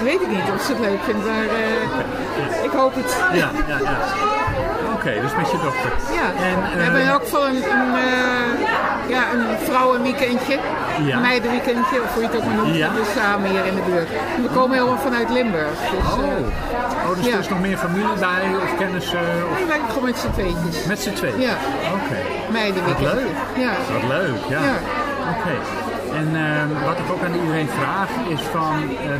Weet 0.03 0.21
ik 0.21 0.29
niet 0.29 0.51
of 0.55 0.63
ze 0.63 0.73
het 0.73 0.81
leuk 0.81 1.03
vindt, 1.05 1.25
maar 1.27 1.49
eh, 1.49 2.65
ik 2.65 2.71
hoop 2.71 2.95
het. 2.95 3.17
Ja, 3.33 3.51
ja, 3.69 3.79
ja. 3.79 3.99
Oké, 4.99 5.13
dus 5.25 5.35
met 5.41 5.51
je 5.51 5.59
dochter. 5.69 5.93
Ja, 6.21 6.27
En, 6.49 6.57
we 6.61 6.79
eh, 6.79 6.83
hebben 6.85 7.15
ook 7.15 7.27
voor 7.27 7.45
een, 7.53 7.57
een, 7.57 7.95
eh, 7.95 8.51
ja, 9.15 9.23
een 9.35 9.45
vrouwenweekendje, 9.69 10.59
Ja. 11.05 11.17
een 11.17 11.23
meidenweekendje, 11.23 12.03
of 12.03 12.13
hoe 12.15 12.23
je 12.23 12.29
het 12.29 12.37
ook 12.37 12.45
maar 12.45 12.55
noemt, 12.55 12.75
Ja. 12.77 12.89
dus 12.99 13.13
samen 13.17 13.51
hier 13.51 13.65
in 13.67 13.75
de 13.75 13.83
buurt. 13.91 14.09
En 14.37 14.43
we 14.43 14.49
komen 14.49 14.77
helemaal 14.79 14.99
vanuit 14.99 15.31
Limburg. 15.31 15.71
Dus, 15.91 16.13
Oh, 16.13 16.19
eh, 16.19 17.09
oh 17.11 17.17
dus 17.17 17.27
ja. 17.27 17.33
er 17.33 17.39
is 17.39 17.49
nog 17.49 17.61
meer 17.61 17.77
familie 17.79 18.17
bij 18.19 18.45
of 18.65 18.77
kennissen? 18.79 19.21
Of... 19.51 19.57
Nee, 19.59 19.67
wij 19.67 19.81
gewoon 19.89 20.05
met 20.05 20.19
z'n 20.19 20.31
tweetjes. 20.31 20.85
Met 20.85 21.01
z'n 21.01 21.13
tweeën? 21.13 21.41
Ja. 21.41 21.55
Oké. 21.99 22.19
Meidenweekendje. 22.53 23.05
Wat 23.07 23.15
leuk. 23.15 23.65
Ja. 23.65 23.73
Wat 23.93 24.09
leuk, 24.17 24.41
ja. 24.49 24.61
Ja. 24.71 24.77
Oké. 25.35 25.55
En 26.21 26.29
wat 26.85 26.99
ik 26.99 27.11
ook 27.13 27.23
aan 27.27 27.35
iedereen 27.41 27.69
vraag 27.81 28.09
is 28.29 28.41
van... 28.53 28.75
eh, 29.03 29.11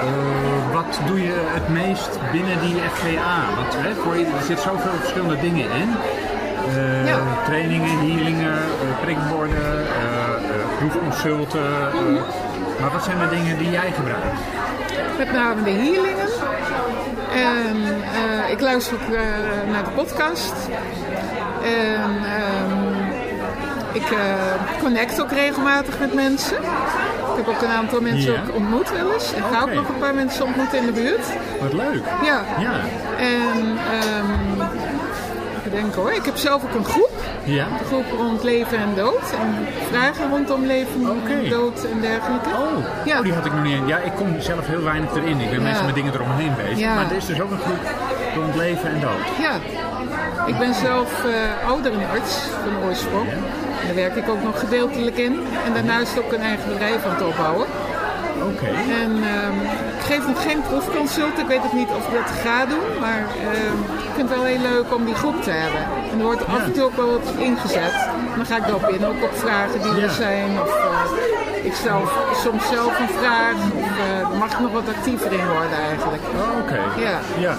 eh, 0.00 0.72
wat 0.74 1.00
doe 1.06 1.22
je 1.22 1.32
het 1.56 1.68
meest 1.68 2.10
binnen 2.32 2.60
die 2.60 2.74
FGA? 2.94 3.36
Want 3.56 3.72
hè, 3.76 3.94
voor 3.94 4.16
je, 4.16 4.24
er 4.24 4.44
zit 4.46 4.60
zoveel 4.60 4.92
verschillende 5.00 5.40
dingen 5.40 5.70
in. 5.70 5.90
Eh, 6.76 7.06
Ja. 7.06 7.18
Trainingen, 7.44 7.98
healingen, 7.98 8.58
prikborden, 9.00 9.78
eh, 9.78 10.50
eh, 10.50 10.66
proefconsulten. 10.78 11.60
eh. 11.92 12.22
maar 12.80 12.90
wat 12.92 13.04
zijn 13.04 13.18
de 13.18 13.28
dingen 13.28 13.58
die 13.58 13.70
jij 13.70 13.92
gebruikt? 13.92 14.38
Met 15.18 15.32
name 15.32 15.62
de 15.62 15.70
healingen. 15.70 16.28
En 17.34 17.76
eh, 18.14 18.50
ik 18.50 18.60
luister 18.60 18.94
ook 18.94 19.08
naar 19.72 19.84
de 19.84 19.90
podcast. 19.90 20.54
En 21.64 22.10
ehm, 22.24 22.94
ik 23.92 24.10
eh, 24.10 24.78
connect 24.82 25.20
ook 25.22 25.32
regelmatig 25.32 25.98
met 25.98 26.14
mensen. 26.14 26.56
Ik 27.38 27.44
heb 27.46 27.54
ook 27.54 27.62
een 27.62 27.76
aantal 27.76 28.00
mensen 28.00 28.32
ook 28.42 28.54
ontmoet 28.54 28.90
wel 28.92 29.12
eens. 29.12 29.32
Ik 29.32 29.42
ga 29.52 29.62
ook 29.62 29.72
nog 29.74 29.88
een 29.88 29.98
paar 29.98 30.14
mensen 30.14 30.44
ontmoeten 30.44 30.78
in 30.78 30.86
de 30.86 30.92
buurt. 30.92 31.26
Wat 31.60 31.72
leuk. 31.72 32.02
Ja. 32.24 32.40
Ja. 32.58 32.72
En 33.18 33.76
ehm 34.00 34.30
even 35.58 35.70
denken 35.70 36.00
hoor. 36.00 36.12
Ik 36.12 36.24
heb 36.24 36.36
zelf 36.36 36.62
ook 36.64 36.74
een 36.74 36.84
groep. 36.84 37.10
Ja. 37.44 37.64
Een 37.78 37.86
groep 37.86 38.04
rond 38.16 38.42
leven 38.42 38.78
en 38.78 38.92
dood. 38.96 39.22
En 39.40 39.66
vragen 39.90 40.30
rondom 40.30 40.66
leven 40.66 41.20
en 41.28 41.48
dood 41.48 41.84
en 41.92 42.00
dergelijke. 42.00 42.48
Oh, 42.48 42.84
Ja. 43.04 43.22
die 43.22 43.32
had 43.32 43.46
ik 43.46 43.52
nog 43.52 43.62
niet 43.62 43.74
in. 43.76 43.86
Ja, 43.86 43.98
ik 43.98 44.12
kom 44.16 44.40
zelf 44.40 44.66
heel 44.66 44.82
weinig 44.82 45.14
erin. 45.14 45.40
Ik 45.40 45.50
ben 45.50 45.58
Ja. 45.60 45.64
meestal 45.64 45.84
met 45.86 45.94
dingen 45.94 46.14
eromheen 46.14 46.52
bezig. 46.56 46.78
Ja. 46.78 46.94
Maar 46.94 47.10
er 47.10 47.16
is 47.16 47.26
dus 47.26 47.40
ook 47.40 47.50
een 47.50 47.58
groep 47.66 47.82
rond 48.34 48.54
leven 48.54 48.90
en 48.90 49.00
dood. 49.00 49.24
Ja, 49.40 49.52
ik 50.46 50.58
ben 50.58 50.74
zelf 50.74 51.24
eh 51.24 51.68
ouderenarts 51.68 52.36
van 52.64 52.88
oorsprong. 52.88 53.28
Daar 53.88 53.96
werk 53.96 54.16
ik 54.16 54.28
ook 54.28 54.42
nog 54.42 54.58
gedeeltelijk 54.58 55.16
in. 55.16 55.40
En 55.66 55.72
daarnaast 55.74 56.18
ook 56.18 56.32
een 56.32 56.40
eigen 56.40 56.68
bedrijf 56.68 57.04
aan 57.04 57.14
het 57.14 57.26
opbouwen. 57.26 57.66
Oké. 58.50 58.66
En 59.02 59.12
ehm, 59.34 59.56
ik 59.96 60.02
geef 60.10 60.26
nog 60.26 60.42
geen 60.42 60.62
proefconsult. 60.62 61.38
Ik 61.38 61.46
weet 61.46 61.64
ook 61.64 61.72
niet 61.72 61.88
of 61.88 62.06
ik 62.08 62.14
dat 62.14 62.30
ga 62.44 62.66
doen. 62.66 62.86
Maar 63.00 63.22
ehm, 63.50 63.78
ik 64.08 64.12
vind 64.14 64.28
het 64.28 64.38
wel 64.38 64.44
heel 64.44 64.60
leuk 64.60 64.94
om 64.94 65.04
die 65.04 65.14
groep 65.14 65.42
te 65.42 65.50
hebben. 65.50 65.80
En 66.12 66.18
er 66.18 66.24
wordt 66.24 66.46
af 66.46 66.64
en 66.64 66.72
toe 66.72 66.84
ook 66.84 66.96
wel 66.96 67.10
wat 67.10 67.28
ingezet. 67.38 67.94
Dan 68.36 68.46
ga 68.46 68.56
ik 68.56 68.66
erop 68.66 68.88
in, 68.88 69.06
ook 69.06 69.22
op 69.22 69.34
vragen 69.34 69.82
die 69.82 70.02
er 70.02 70.10
zijn. 70.10 70.50
Of 70.62 70.76
eh, 70.76 71.64
ik 71.64 71.74
stel 71.74 72.02
soms 72.44 72.68
zelf 72.68 73.00
een 73.00 73.14
vraag. 73.20 73.54
Of 73.54 73.90
dan 74.28 74.38
mag 74.38 74.52
ik 74.52 74.58
nog 74.60 74.72
wat 74.72 74.88
actiever 74.96 75.32
in 75.32 75.46
worden 75.46 75.78
eigenlijk. 75.88 76.22
Oh, 76.22 76.60
Oké. 76.62 77.00
Ja. 77.00 77.18
ja. 77.38 77.56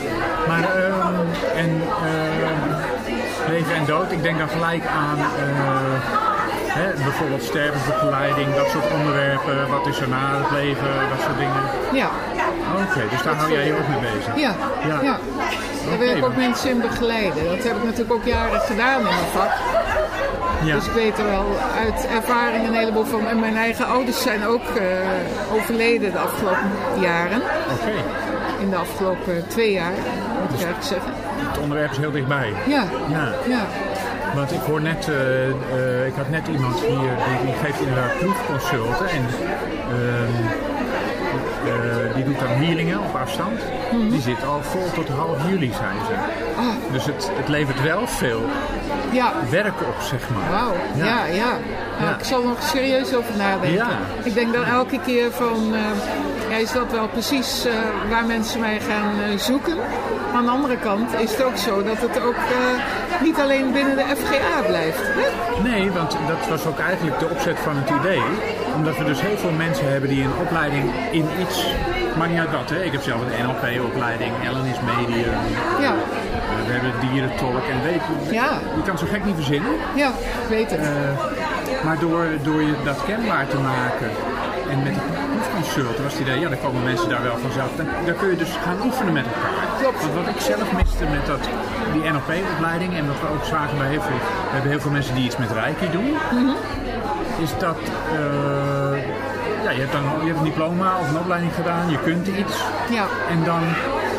Maar, 0.47 0.63
ehm, 0.75 1.15
en 1.55 1.81
ehm, 2.05 2.68
leven 3.49 3.75
en 3.75 3.85
dood, 3.85 4.11
ik 4.11 4.23
denk 4.23 4.37
dan 4.37 4.49
gelijk 4.49 4.85
aan 4.85 5.17
eh, 5.17 5.99
hè, 6.79 7.03
bijvoorbeeld 7.03 7.43
stervensbegeleiding, 7.43 8.55
dat 8.55 8.69
soort 8.69 8.91
onderwerpen. 8.97 9.69
Wat 9.69 9.87
is 9.87 9.99
er 9.99 10.09
na 10.09 10.23
het 10.41 10.51
leven, 10.51 10.91
dat 11.13 11.19
soort 11.25 11.37
dingen. 11.37 11.63
Ja. 12.01 12.09
Oké, 12.89 13.01
dus 13.09 13.23
daar 13.23 13.35
hou 13.35 13.51
jij 13.51 13.65
je 13.65 13.73
ook 13.79 13.87
mee 13.87 14.11
bezig? 14.11 14.35
Ja, 14.35 14.53
Ja. 14.87 14.99
ja. 15.01 15.17
Daar 15.89 15.97
wil 15.99 16.17
ik 16.17 16.25
ook 16.25 16.35
mensen 16.35 16.69
in 16.69 16.81
begeleiden. 16.81 17.43
Dat 17.55 17.63
heb 17.63 17.75
ik 17.75 17.83
natuurlijk 17.83 18.13
ook 18.13 18.25
jaren 18.25 18.59
gedaan 18.59 18.97
in 18.97 19.03
mijn 19.03 19.31
vak. 19.33 19.51
Ja. 20.63 20.75
Dus 20.75 20.85
ik 20.85 20.91
weet 20.91 21.17
er 21.17 21.25
wel 21.25 21.45
uit 21.85 22.07
ervaring 22.07 22.67
een 22.67 22.73
heleboel 22.73 23.05
van. 23.05 23.27
En 23.27 23.39
mijn 23.39 23.57
eigen 23.57 23.85
ouders 23.85 24.21
zijn 24.21 24.45
ook 24.45 24.63
eh, 24.63 24.85
overleden 25.53 26.11
de 26.11 26.17
afgelopen 26.19 26.69
jaren. 26.99 27.41
Oké. 27.73 27.91
In 28.59 28.69
de 28.69 28.75
afgelopen 28.75 29.47
twee 29.47 29.71
jaar, 29.71 29.91
moet 30.41 30.59
ik 30.59 30.65
eigenlijk 30.65 30.83
zeggen. 30.83 31.11
Het 31.47 31.57
onderwerp 31.57 31.91
is 31.91 31.97
heel 31.97 32.11
dichtbij. 32.11 32.53
Ja. 32.67 32.83
Ja. 33.09 33.33
ja. 33.47 33.61
Want 34.35 34.51
ik 34.51 34.59
hoor 34.59 34.81
net, 34.81 35.07
eh, 35.09 35.47
eh, 35.49 36.07
ik 36.07 36.13
had 36.15 36.29
net 36.29 36.47
iemand 36.47 36.79
hier 36.79 36.97
die, 36.97 37.45
die 37.45 37.55
geeft 37.63 37.79
inderdaad 37.79 38.17
proefconsulten 38.19 39.09
en 39.09 39.25
ehm, 39.89 40.45
eh, 41.65 42.15
die 42.15 42.23
doet 42.23 42.39
dan 42.39 42.47
healingen 42.47 42.99
op 42.99 43.15
afstand. 43.15 43.59
Mhm. 43.91 44.09
Die 44.09 44.21
zit 44.21 44.43
al 44.45 44.61
vol 44.61 44.91
tot 44.93 45.07
half 45.07 45.49
juli, 45.49 45.71
zei 45.73 45.91
ze. 46.07 46.13
Ah. 46.57 46.93
Dus 46.93 47.05
het, 47.05 47.31
het 47.33 47.47
levert 47.47 47.81
wel 47.83 48.07
veel 48.07 48.41
Ja. 49.11 49.33
werk 49.49 49.81
op, 49.81 49.95
zeg 50.01 50.29
maar. 50.29 50.49
Wauw, 50.51 50.73
ja, 50.95 51.25
ja. 51.25 51.45
Nou, 51.45 52.09
Ja. 52.11 52.17
Ik 52.17 52.23
zal 52.23 52.41
er 52.41 52.47
nog 52.47 52.63
serieus 52.63 53.13
over 53.15 53.37
nadenken. 53.37 53.71
Ja. 53.73 53.87
Ik 54.23 54.33
denk 54.33 54.53
dan 54.53 54.63
elke 54.63 54.99
keer 54.99 55.31
van, 55.31 55.73
ja, 56.49 56.55
is 56.55 56.71
dat 56.71 56.91
wel 56.91 57.07
precies 57.07 57.67
waar 58.09 58.25
mensen 58.25 58.59
mij 58.59 58.79
gaan 58.79 59.39
zoeken? 59.39 59.77
Maar 60.31 60.37
aan 60.37 60.45
de 60.45 60.51
andere 60.51 60.77
kant 60.77 61.13
is 61.19 61.31
het 61.31 61.43
ook 61.43 61.57
zo 61.57 61.83
dat 61.83 61.97
het 62.01 62.21
ook 62.21 62.35
eh, 62.35 63.21
niet 63.23 63.39
alleen 63.39 63.71
binnen 63.71 63.95
de 63.95 64.03
FGA 64.15 64.61
blijft. 64.67 64.99
Hè? 65.01 65.61
Nee, 65.69 65.91
want 65.91 66.11
dat 66.27 66.47
was 66.49 66.65
ook 66.65 66.79
eigenlijk 66.79 67.19
de 67.19 67.29
opzet 67.29 67.59
van 67.59 67.73
het 67.75 67.89
idee. 67.99 68.21
Omdat 68.75 68.97
we 68.97 69.03
dus 69.03 69.21
heel 69.21 69.37
veel 69.37 69.51
mensen 69.51 69.91
hebben 69.91 70.09
die 70.09 70.23
een 70.23 70.37
opleiding 70.41 70.91
in 71.11 71.25
iets, 71.41 71.65
maar 72.17 72.27
niet 72.29 72.39
uit 72.39 72.51
wat. 72.51 72.69
Hè. 72.69 72.83
Ik 72.83 72.91
heb 72.91 73.01
zelf 73.01 73.21
een 73.21 73.45
NLP-opleiding, 73.45 74.31
Ellen 74.45 74.65
is 74.65 74.77
medium. 74.95 75.33
Ja. 75.79 75.93
Eh, 75.93 76.65
we 76.65 76.71
hebben 76.71 76.93
dierentolk 77.09 77.63
en 77.73 77.83
weet 77.83 78.01
je, 78.27 78.33
Ja. 78.33 78.49
je 78.75 78.81
kan 78.85 78.97
zo 78.97 79.05
gek 79.11 79.25
niet 79.25 79.35
verzinnen. 79.35 79.71
Ja, 79.95 80.07
ik 80.43 80.49
weet 80.49 80.71
het. 80.71 80.79
Eh, 80.79 81.85
maar 81.85 81.99
door, 81.99 82.25
door 82.41 82.61
je 82.61 82.73
dat 82.83 83.05
kenbaar 83.05 83.47
te 83.47 83.57
maken 83.57 84.09
en 84.71 84.83
met 84.83 84.93
de 84.93 85.01
proefconsulten 85.29 86.03
was 86.03 86.13
het 86.13 86.21
idee, 86.21 86.39
ja, 86.39 86.49
dan 86.49 86.59
komen 86.65 86.83
mensen 86.83 87.09
daar 87.09 87.23
wel 87.23 87.37
vanzelf. 87.37 87.69
Dan, 87.77 87.85
dan 88.05 88.15
kun 88.15 88.29
je 88.29 88.35
dus 88.35 88.53
gaan 88.65 88.77
oefenen 88.87 89.13
met 89.13 89.25
elkaar. 89.25 89.53
Klopt. 89.81 90.01
Want 90.01 90.13
wat 90.13 90.27
ik 90.35 90.39
zelf 90.51 90.67
miste 90.81 91.03
met 91.15 91.25
dat, 91.25 91.43
die 91.93 92.03
NLP-opleiding 92.11 92.91
en 92.99 93.07
wat 93.07 93.19
we 93.21 93.27
ook 93.35 93.45
zagen 93.55 93.77
bij 93.77 93.87
heel 93.87 94.01
veel, 94.01 94.19
we 94.47 94.53
hebben 94.55 94.71
heel 94.71 94.79
veel 94.85 94.91
mensen 94.91 95.15
die 95.15 95.25
iets 95.25 95.37
met 95.37 95.51
Reiki 95.51 95.87
doen, 95.91 96.09
Mhm. 96.31 96.55
is 97.45 97.51
dat 97.57 97.77
eh, 98.19 98.97
ja, 99.65 99.71
je, 99.71 99.79
hebt 99.85 99.91
dan, 99.91 100.03
je 100.21 100.25
hebt 100.31 100.37
een 100.37 100.43
diploma 100.53 100.97
of 101.01 101.09
een 101.09 101.17
opleiding 101.17 101.53
gedaan, 101.53 101.89
je 101.89 101.99
kunt 102.03 102.27
iets. 102.27 102.55
Ja. 102.89 103.05
En 103.29 103.43
dan, 103.43 103.61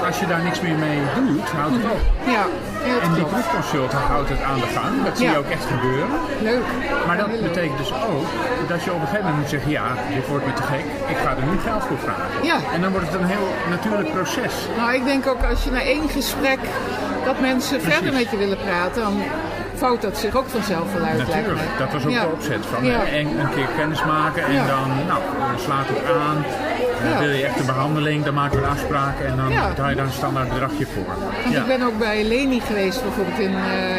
als 0.06 0.18
je 0.20 0.26
daar 0.26 0.42
niks 0.42 0.60
meer 0.60 0.78
mee 0.86 1.00
doet, 1.14 1.48
houdt 1.50 1.74
het 1.76 1.84
op. 1.84 2.00
Ja, 2.36 2.44
heel 2.82 3.00
En 3.00 3.12
die 3.14 3.24
proefconsult 3.24 3.92
houdt 3.92 4.28
het 4.28 4.42
aan 4.42 4.60
de 4.64 4.70
gang. 4.78 5.04
Dat 5.04 5.18
zie 5.18 5.30
je 5.30 5.36
ook 5.38 5.50
echt 5.56 5.64
gebeuren. 5.74 6.08
Leuk. 6.42 6.66
Maar 7.06 7.16
dat 7.16 7.30
betekent 7.42 7.78
dus 7.78 7.92
ook 7.92 8.26
dat 8.68 8.82
je 8.84 8.90
op 8.92 9.00
een 9.00 9.06
gegeven 9.06 9.24
moment 9.24 9.40
moet 9.40 9.48
zeggen: 9.56 9.70
ja, 9.70 9.86
dit 10.14 10.26
wordt 10.28 10.46
me 10.46 10.52
te 10.52 10.62
gek, 10.62 10.84
ik 11.08 11.16
ga 11.24 11.30
er 11.30 11.46
nu 11.50 11.58
geld 11.68 11.82
voor 11.88 11.98
vragen. 11.98 12.44
Ja. 12.50 12.56
En 12.74 12.80
dan 12.80 12.90
wordt 12.92 13.06
het 13.10 13.20
een 13.20 13.26
heel 13.34 13.48
natuurlijk 13.70 14.12
proces. 14.12 14.54
Nou, 14.76 14.94
ik 14.94 15.04
denk 15.04 15.26
ook 15.26 15.42
als 15.50 15.64
je 15.64 15.70
na 15.70 15.82
één 15.82 16.08
gesprek 16.08 16.58
dat 17.24 17.40
mensen 17.40 17.80
verder 17.80 18.12
met 18.12 18.30
je 18.30 18.36
willen 18.36 18.58
praten, 18.66 19.02
dan 19.02 19.22
vouwt 19.74 20.02
dat 20.02 20.18
zich 20.18 20.36
ook 20.36 20.48
vanzelf 20.48 20.92
wel 20.92 21.02
uit. 21.04 21.16
lijkt 21.16 21.34
Natuurlijk, 21.34 21.68
dat 21.78 21.92
was 21.92 22.04
ook 22.04 22.10
Ja. 22.10 22.20
de 22.20 22.28
opzet 22.32 22.66
van 22.74 22.84
Ja. 22.84 22.92
eh, 23.02 23.18
en 23.18 23.26
een 23.40 23.50
keer 23.54 23.68
kennis 23.76 24.04
maken 24.04 24.44
en 24.44 24.52
Ja. 24.52 24.66
dan 24.66 24.88
nou, 25.06 25.20
eh, 25.20 25.58
slaat 25.64 25.86
het 25.88 26.02
aan. 26.28 26.44
Ja. 27.08 27.18
Wil 27.18 27.30
je 27.30 27.44
echt 27.46 27.60
een 27.60 27.66
behandeling, 27.66 28.24
dan 28.24 28.34
maken 28.34 28.58
we 28.58 28.64
een 28.64 28.70
afspraak 28.70 29.20
en 29.20 29.36
dan 29.36 29.48
Ja. 29.50 29.68
betaal 29.68 29.88
je 29.88 29.94
daar 29.96 30.04
een 30.06 30.12
standaard 30.12 30.48
bedragje 30.48 30.86
voor. 30.86 31.04
Want 31.44 31.54
Ja. 31.54 31.60
ik 31.60 31.66
ben 31.66 31.82
ook 31.82 31.98
bij 31.98 32.24
Leni 32.24 32.60
geweest, 32.60 33.02
bijvoorbeeld 33.02 33.38
in 33.38 33.54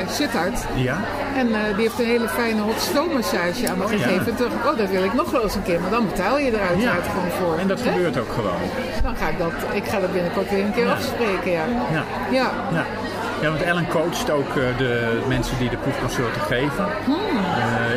Sittard. 0.10 0.66
Ja? 0.76 0.98
En 1.36 1.48
eh, 1.54 1.60
die 1.76 1.84
heeft 1.88 2.00
een 2.00 2.06
hele 2.06 2.28
fijne 2.30 2.62
hot 2.62 2.80
stone 2.80 3.14
massage 3.14 3.70
aan 3.70 3.78
me 3.78 3.84
Oh, 3.84 3.90
gegeven. 3.90 4.26
Toen 4.26 4.36
dacht 4.38 4.54
ik, 4.66 4.72
oh, 4.72 4.78
dat 4.78 4.90
wil 4.90 5.04
ik 5.04 5.14
nog 5.14 5.32
wel 5.32 5.44
eens 5.44 5.56
een 5.56 5.64
keer. 5.64 5.80
Maar 5.82 5.90
dan 5.90 6.06
betaal 6.08 6.38
je 6.40 6.52
er 6.52 6.68
uiteraard 6.70 7.08
gewoon 7.08 7.32
voor. 7.40 7.58
En 7.60 7.68
dat 7.68 7.84
Hè? 7.84 7.92
gebeurt 7.92 8.18
ook 8.20 8.32
gewoon. 8.34 8.62
Dan 9.04 9.16
ga 9.16 9.28
ik 9.30 9.38
dat, 9.38 9.52
ik 9.74 9.86
ga 9.86 10.00
dat 10.00 10.12
binnenkort 10.14 10.50
weer 10.50 10.64
een 10.66 10.74
keer 10.74 10.90
afspreken, 10.90 11.52
ja. 11.52 11.64
Ja. 11.92 12.04
Ja. 12.32 12.52
Ja. 12.74 12.86
Ja, 13.42 13.50
want 13.50 13.62
Ellen 13.62 13.88
coacht 13.88 14.32
ook 14.32 14.50
eh, 14.50 14.78
de 14.78 15.22
mensen 15.28 15.58
die 15.58 15.70
de 15.70 15.78
proefconsulten 15.78 16.42
geven. 16.42 16.86
Hmm. 17.06 17.16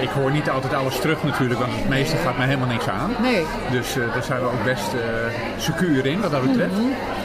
Ik 0.05 0.11
hoor 0.11 0.30
niet 0.30 0.50
altijd 0.50 0.74
alles 0.74 1.00
terug 1.00 1.22
natuurlijk, 1.22 1.61
want 1.61 1.72
het 1.76 1.88
meeste 1.88 2.16
gaat 2.16 2.36
mij 2.36 2.46
helemaal 2.46 2.68
niks 2.68 2.88
aan. 2.88 3.11
Nee. 3.22 3.44
Dus 3.70 3.96
eh, 3.96 4.12
daar 4.14 4.22
zijn 4.22 4.40
we 4.40 4.46
ook 4.46 4.64
best 4.64 4.92
eh 4.94 5.00
secuur 5.57 6.07
in 6.07 6.20
wat 6.20 6.30
dat 6.30 6.42
betreft. 6.42 6.72
Mhm. 6.72 6.82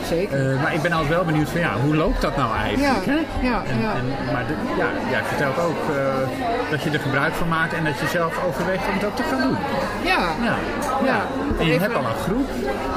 Zeker. 0.07 0.51
Eh, 0.53 0.61
maar 0.61 0.73
ik 0.73 0.81
ben 0.81 0.91
altijd 0.91 1.09
wel 1.13 1.23
benieuwd 1.23 1.49
van 1.49 1.59
ja, 1.59 1.73
hoe 1.85 1.95
loopt 1.95 2.21
dat 2.21 2.37
nou 2.37 2.55
eigenlijk? 2.55 3.05
Ja, 3.05 3.11
hè? 3.11 3.47
ja, 3.49 3.61
En, 3.71 3.81
ja. 3.81 3.93
en, 3.93 4.33
maar 4.33 4.45
de, 4.47 4.53
ja, 4.77 4.87
jij 5.09 5.23
vertelt 5.23 5.57
ook 5.59 5.77
dat 6.69 6.81
je 6.83 6.89
er 6.89 6.99
gebruik 6.99 7.33
van 7.33 7.47
maakt 7.47 7.73
en 7.73 7.83
dat 7.83 7.99
je 7.99 8.07
zelf 8.07 8.43
overweegt 8.47 8.83
om 8.93 8.99
dat 8.99 9.15
te 9.15 9.23
gaan 9.23 9.41
doen. 9.41 9.57
Ja. 10.03 10.19
Ja. 10.43 10.55
Ja. 11.05 11.19
En 11.59 11.65
je 11.65 11.71
Even- 11.71 11.81
hebt 11.81 11.95
al 11.95 12.03
een 12.11 12.21
groep, 12.25 12.49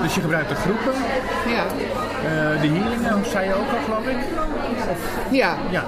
dus 0.03 0.15
je 0.15 0.21
gebruikt 0.21 0.49
de 0.49 0.55
groepen. 0.55 0.93
Ja. 1.57 1.65
De 2.61 2.69
healingen, 2.69 3.25
zei 3.31 3.47
je 3.49 3.55
ook 3.55 3.71
al 3.77 3.83
geloof 3.85 4.07
ik? 4.07 4.17
Of, 4.91 4.99
Ja. 5.31 5.55
ja. 5.71 5.85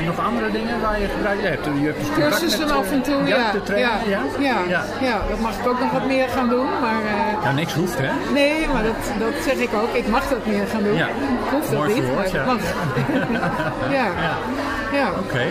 En 0.00 0.06
nog 0.06 0.26
andere 0.26 0.50
dingen 0.50 0.80
waar 0.80 1.00
je 1.00 1.06
gebruikt? 1.08 1.42
Je 1.42 1.48
hebt, 1.48 1.64
je 1.64 1.86
hebt 1.86 1.98
dus 1.98 2.14
Cursussen 2.14 2.68
eh, 2.68 2.76
af 2.76 2.90
en 2.92 3.02
toe, 3.02 3.26
ja. 3.26 3.52
ja. 3.76 3.98
ja. 4.38 4.84
Ja. 5.00 5.20
Dat 5.28 5.40
mag 5.40 5.58
ik 5.58 5.66
ook 5.68 5.80
nog 5.80 5.92
wat 5.92 6.06
meer 6.06 6.28
gaan 6.28 6.48
doen. 6.48 6.66
Maar 6.80 7.02
eh, 7.04 7.42
Ja, 7.44 7.52
niks 7.52 7.74
hoeft 7.74 7.98
hè? 7.98 8.32
nee, 8.32 8.68
maar 8.72 8.82
dat, 8.82 8.94
dat 9.18 9.42
zeg 9.44 9.54
ik 9.54 9.74
ook. 9.74 9.94
Ik 9.94 10.08
mag 10.08 10.28
dat 10.28 10.46
meer 10.46 10.66
gaan 10.66 10.82
doen. 10.82 10.94
Ja. 10.94 11.06
Ik 11.06 11.14
hoef 11.50 11.68
dat 11.68 11.78
Mooi 11.78 11.94
niet, 11.94 12.04
verwoord, 12.04 12.32
maar 12.32 12.46
ja. 12.46 12.52
mag. 12.52 12.60
ja. 13.98 14.06
Ja. 14.92 15.08
Oké. 15.18 15.42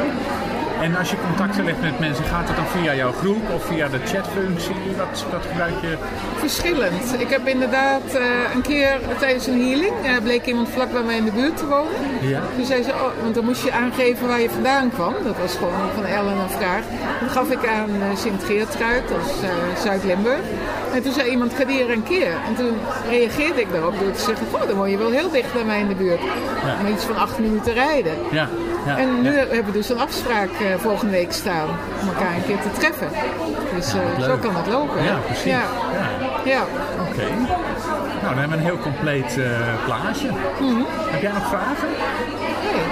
En 0.81 0.95
als 0.95 1.09
je 1.09 1.17
contacten 1.27 1.63
legt 1.65 1.81
met 1.81 1.99
mensen, 1.99 2.25
gaat 2.25 2.47
het 2.47 2.55
dan 2.55 2.65
via 2.65 2.95
jouw 2.95 3.11
groep 3.11 3.49
of 3.55 3.65
via 3.65 3.87
de 3.87 3.99
chatfunctie? 4.05 4.75
Wat, 4.97 5.25
wat 5.31 5.45
gebruik 5.45 5.73
je? 5.81 5.97
Verschillend. 6.35 7.15
Ik 7.17 7.29
heb 7.29 7.47
inderdaad 7.47 8.13
eh, 8.13 8.55
een 8.55 8.61
keer 8.61 8.99
tijdens 9.19 9.47
een 9.47 9.61
healing, 9.61 9.93
eh, 10.03 10.17
bleek 10.23 10.45
iemand 10.45 10.69
vlak 10.69 10.91
bij 10.91 11.03
mij 11.03 11.17
in 11.17 11.25
de 11.25 11.31
buurt 11.31 11.57
te 11.57 11.65
wonen. 11.65 11.91
Ja. 12.21 12.41
Toen 12.55 12.65
zei 12.65 12.83
ze, 12.83 12.91
oh, 12.91 13.21
want 13.21 13.35
dan 13.35 13.45
moest 13.45 13.63
je 13.63 13.71
aangeven 13.71 14.27
waar 14.27 14.41
je 14.41 14.49
vandaan 14.49 14.89
kwam. 14.91 15.13
Dat 15.23 15.37
was 15.37 15.55
gewoon 15.55 15.89
van 15.95 16.05
Ellen 16.05 16.37
een 16.37 16.49
vraag. 16.49 16.83
Toen 17.19 17.29
gaf 17.29 17.51
ik 17.51 17.67
aan 17.67 17.89
eh, 17.89 18.17
Sint-Geertruid, 18.17 19.07
dat 19.07 19.17
is 19.25 19.81
Zuid-Limburg. 19.83 20.43
En 20.93 21.01
toen 21.01 21.13
zei 21.13 21.29
iemand, 21.29 21.53
ga 21.53 21.65
die 21.65 21.83
er 21.83 21.91
een 21.91 22.03
keer. 22.03 22.33
En 22.47 22.55
toen 22.55 22.77
reageerde 23.09 23.61
ik 23.61 23.71
daarop 23.71 23.99
door 23.99 24.11
te 24.11 24.21
zeggen, 24.21 24.47
oh, 24.51 24.67
dan 24.67 24.75
woon 24.75 24.89
je 24.89 24.97
wel 24.97 25.11
heel 25.11 25.29
dicht 25.29 25.53
bij 25.53 25.63
mij 25.63 25.79
in 25.79 25.87
de 25.87 25.95
buurt. 25.95 26.21
Ja. 26.65 26.81
Maar 26.81 26.91
iets 26.91 27.03
van 27.03 27.15
acht 27.17 27.39
minuten 27.39 27.73
rijden. 27.73 28.13
Ja. 28.31 28.49
Ja. 28.85 28.97
En 28.97 29.21
nu 29.21 29.31
ja. 29.31 29.37
hebben 29.37 29.65
we 29.65 29.71
dus 29.71 29.89
een 29.89 29.99
afspraak 29.99 30.49
eh, 30.49 30.75
volgende 30.77 31.11
week 31.11 31.31
staan 31.31 31.67
om 32.01 32.07
elkaar 32.07 32.35
een 32.35 32.45
keer 32.45 32.59
te 32.59 32.79
treffen. 32.79 33.09
Dus 33.75 33.93
eh, 33.93 34.23
zo 34.23 34.37
kan 34.37 34.55
het 34.55 34.67
lopen. 34.67 35.03
Ja, 35.03 35.17
precies. 35.25 35.43
Ja. 35.43 35.63
Ja. 36.45 36.61
Oké. 37.09 37.27
Nou, 38.21 38.35
dan 38.35 38.37
hebben 38.37 38.49
we 38.49 38.55
een 38.55 38.69
heel 38.69 38.79
compleet 38.79 39.37
eh, 39.37 39.45
plaatje. 39.85 40.29
Mhm. 40.59 40.81
Heb 41.11 41.21
jij 41.21 41.31
nog 41.31 41.47
vragen? 41.47 41.87
Nee. 42.73 42.87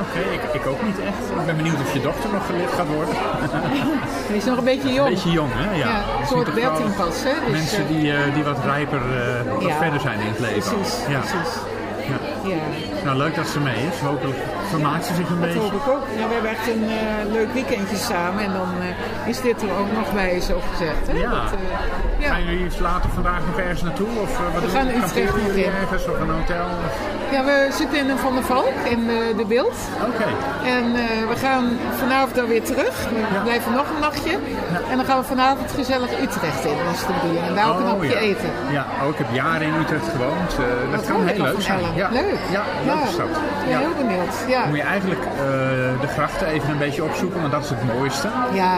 Oké, 0.00 0.30
ik, 0.32 0.60
ik 0.60 0.66
ook 0.66 0.82
niet 0.82 0.98
echt. 1.00 1.40
Ik 1.40 1.46
ben 1.46 1.56
benieuwd 1.56 1.80
of 1.80 1.92
je 1.92 2.00
dochter 2.00 2.30
nog 2.32 2.46
gelicht 2.46 2.72
gaat 2.72 2.86
worden. 2.86 3.14
Hij 4.28 4.36
is 4.36 4.44
nog 4.44 4.58
een 4.58 4.64
beetje 4.64 4.92
jong. 4.92 5.08
Een 5.08 5.14
beetje 5.14 5.30
jong, 5.30 5.50
hè? 5.54 5.76
Ja. 5.76 5.86
Ja, 5.86 6.02
wel 6.30 6.44
13 6.54 6.94
pas, 6.96 7.22
hè? 7.22 7.32
Dus, 7.44 7.52
mensen 7.52 7.86
die, 7.88 8.12
die 8.34 8.44
wat 8.44 8.58
rijper, 8.64 9.00
wat 9.60 9.72
verder 9.78 10.00
zijn 10.00 10.20
in 10.20 10.26
het 10.26 10.38
leven. 10.38 10.74
Precies, 10.74 10.98
ja. 11.08 11.18
precies. 11.18 11.52
Ja. 12.08 12.48
Ja. 12.48 12.56
Nou, 13.04 13.16
leuk 13.16 13.34
dat 13.34 13.48
ze 13.48 13.60
mee 13.60 13.86
is. 13.92 14.00
Hopelijk 14.00 14.38
vermaakt 14.70 15.04
ze 15.06 15.14
zich 15.14 15.28
een 15.28 15.40
Dat 15.40 15.48
beetje. 15.48 15.58
hoop 15.60 15.72
ik 15.72 15.88
ook. 15.88 16.04
Ja, 16.18 16.26
we 16.28 16.32
hebben 16.32 16.50
echt 16.50 16.66
een 16.74 16.84
eh, 16.88 17.32
leuk 17.32 17.52
weekendje 17.52 17.96
samen 17.96 18.44
en 18.44 18.52
dan 18.52 18.68
eh, 18.80 19.28
is 19.28 19.40
dit 19.40 19.62
er 19.62 19.70
ook 19.80 19.92
nog 19.92 20.12
bij, 20.12 20.40
zo 20.40 20.60
gezegd. 20.70 21.06
Hè? 21.06 21.12
Ja. 21.18 21.30
Dat, 21.30 21.52
eh, 21.52 21.58
ja. 22.18 22.28
Gaan 22.28 22.44
jullie 22.44 22.70
later 22.80 23.10
vandaag 23.10 23.40
nog 23.46 23.58
ergens 23.58 23.82
naartoe? 23.82 24.08
Of, 24.20 24.38
wat 24.54 24.62
We 24.62 24.68
gaan? 24.68 24.88
Utrecht 24.88 25.36
nog 25.36 25.46
in. 25.54 25.72
ergens 25.82 26.04
of 26.08 26.20
een 26.20 26.30
hotel? 26.30 26.66
Of... 26.86 26.94
ja, 27.32 27.44
we 27.44 27.68
zitten 27.72 27.98
in 27.98 28.08
een 28.10 28.18
Van 28.18 28.34
der 28.34 28.44
Valk 28.44 28.74
in 28.94 29.06
de 29.36 29.44
Beeld. 29.48 29.76
Oké. 30.10 30.28
En 30.76 30.84
we 31.32 31.36
gaan 31.36 31.64
vanavond 31.98 32.34
dan 32.34 32.46
weer 32.46 32.62
terug. 32.64 32.94
We 33.34 33.40
blijven 33.42 33.72
nog 33.72 33.86
een 33.94 34.00
nachtje. 34.00 34.32
En 34.90 34.96
dan 34.96 35.06
gaan 35.06 35.18
we 35.20 35.24
vanavond 35.24 35.70
gezellig 35.72 36.10
Utrecht 36.22 36.64
in, 36.64 36.76
dat 36.86 36.94
is 36.94 37.00
de 37.06 37.12
bedoeling. 37.20 37.46
En 37.46 37.54
daar 37.54 37.68
ook 37.70 37.78
een 37.78 37.82
Oh, 37.84 37.90
hapje 37.90 38.08
ja. 38.08 38.16
eten. 38.18 38.50
Ja, 38.70 38.86
ook 39.04 39.12
ik 39.12 39.18
heb 39.18 39.34
jaren 39.34 39.66
in 39.66 39.74
Utrecht 39.80 40.08
gewoond. 40.16 40.50
Dat 40.90 41.00
Wat 41.00 41.06
kan 41.06 41.26
heel 41.26 41.42
leuk 41.44 41.60
zijn. 41.60 41.80
Ja. 41.94 42.08
Leuk. 42.12 42.38
Ja, 42.50 42.62
leuke 42.86 43.06
stad. 43.12 43.26
Ik 43.26 43.68
ben 43.68 43.78
heel 43.78 43.94
benieuwd. 43.96 44.34
Ja. 44.56 44.66
Moet 44.66 44.76
je 44.76 44.82
eigenlijk 44.82 45.24
eh, 45.24 46.00
de 46.00 46.06
grachten 46.06 46.46
even 46.46 46.70
een 46.70 46.78
beetje 46.78 47.04
opzoeken, 47.04 47.40
want 47.40 47.52
dat 47.52 47.64
is 47.64 47.70
het 47.70 47.84
mooiste. 47.94 48.28
Ja. 48.52 48.76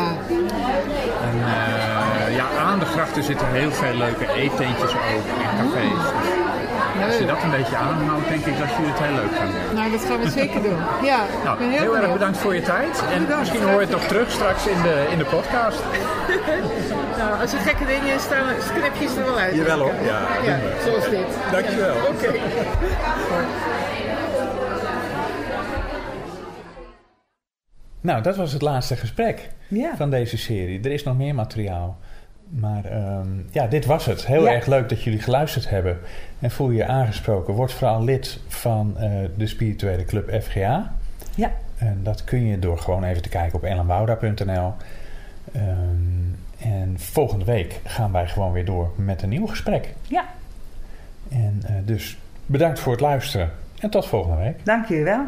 En 1.28 1.36
eh, 1.44 2.36
ja, 2.36 2.46
aan 2.66 2.78
de 2.78 2.84
grachten 2.84 3.22
zitten 3.22 3.46
heel 3.50 3.70
veel 3.70 3.94
leuke 3.94 4.26
eetentjes 4.34 4.90
ook 4.90 5.26
en 5.44 5.56
cafés. 5.58 6.04
Dus 6.94 7.06
als 7.06 7.18
je 7.18 7.26
dat 7.26 7.42
een 7.42 7.50
beetje 7.50 7.76
aanhoudt, 7.76 8.28
denk 8.28 8.44
ik 8.44 8.58
dat 8.58 8.68
jullie 8.76 8.92
het 8.92 9.02
heel 9.02 9.14
leuk 9.14 9.34
gaan 9.38 9.50
doen. 9.52 9.74
Nou, 9.78 9.90
dat 9.90 10.04
gaan 10.04 10.20
we 10.20 10.30
zeker 10.30 10.62
doen. 10.62 10.78
Ja, 11.02 11.20
Nou, 11.44 11.52
ik 11.52 11.58
ben 11.58 11.70
heel, 11.70 11.80
heel, 11.80 11.96
erg 11.96 12.12
bedankt 12.12 12.38
voor 12.38 12.54
je 12.54 12.62
tijd. 12.62 13.02
En 13.12 13.20
Bedankt. 13.20 13.38
misschien 13.38 13.62
hoor 13.68 13.80
je 13.80 13.86
het 13.86 13.96
nog 13.98 14.04
terug 14.04 14.30
straks 14.30 14.66
in 14.66 14.82
de, 14.82 15.06
in 15.10 15.18
de 15.18 15.24
podcast. 15.24 15.80
nou, 17.20 17.40
als 17.40 17.52
er 17.52 17.58
gekke 17.58 17.86
dingen 17.86 18.12
in 18.12 18.20
staan, 18.20 18.46
knip 18.74 18.94
je 19.00 19.08
er 19.18 19.24
wel 19.24 19.38
uit. 19.38 19.54
Jawel, 19.54 19.78
hoor. 19.78 19.94
Ja, 20.04 20.20
we. 20.44 20.76
zoals 20.84 21.08
dit. 21.08 21.28
Dankjewel. 21.52 21.96
Oké. 22.12 22.30
Nou, 28.08 28.22
dat 28.22 28.36
was 28.36 28.52
het 28.52 28.62
laatste 28.62 28.96
gesprek 28.96 29.50
Ja. 29.68 29.96
van 29.96 30.10
deze 30.10 30.36
serie. 30.38 30.80
Er 30.80 30.90
is 30.92 31.02
nog 31.02 31.16
meer 31.16 31.34
materiaal. 31.34 31.98
Maar 32.48 32.84
ehm, 32.84 33.28
ja, 33.50 33.66
dit 33.66 33.84
was 33.84 34.06
het. 34.06 34.26
Heel 34.26 34.44
Ja. 34.44 34.52
erg 34.52 34.66
leuk 34.66 34.88
dat 34.88 35.02
jullie 35.02 35.20
geluisterd 35.20 35.68
hebben. 35.70 35.98
En 36.38 36.50
voel 36.50 36.70
je 36.70 36.76
je 36.76 36.86
aangesproken. 36.86 37.54
Word 37.54 37.72
vooral 37.72 38.04
lid 38.04 38.40
van 38.48 38.98
eh, 38.98 39.10
de 39.36 39.46
spirituele 39.46 40.04
club 40.04 40.42
FGA. 40.42 40.92
Ja. 41.34 41.52
En 41.76 42.00
dat 42.02 42.24
kun 42.24 42.46
je 42.46 42.58
door 42.58 42.78
gewoon 42.78 43.04
even 43.04 43.22
te 43.22 43.28
kijken 43.28 43.54
op 43.58 43.64
ellenwouda.nl. 43.64 44.72
Ehm, 45.52 45.66
en 46.58 46.94
volgende 46.98 47.44
week 47.44 47.80
gaan 47.84 48.12
wij 48.12 48.26
gewoon 48.28 48.52
weer 48.52 48.64
door 48.64 48.90
met 48.96 49.22
een 49.22 49.28
nieuw 49.28 49.46
gesprek. 49.46 49.94
Ja. 50.02 50.24
En 51.28 51.62
eh, 51.66 51.74
dus 51.84 52.18
bedankt 52.46 52.78
voor 52.78 52.92
het 52.92 53.00
luisteren 53.00 53.50
en 53.80 53.90
tot 53.90 54.06
volgende 54.06 54.36
week. 54.42 54.64
Dank 54.64 54.86
jullie 54.86 55.04
wel. 55.04 55.26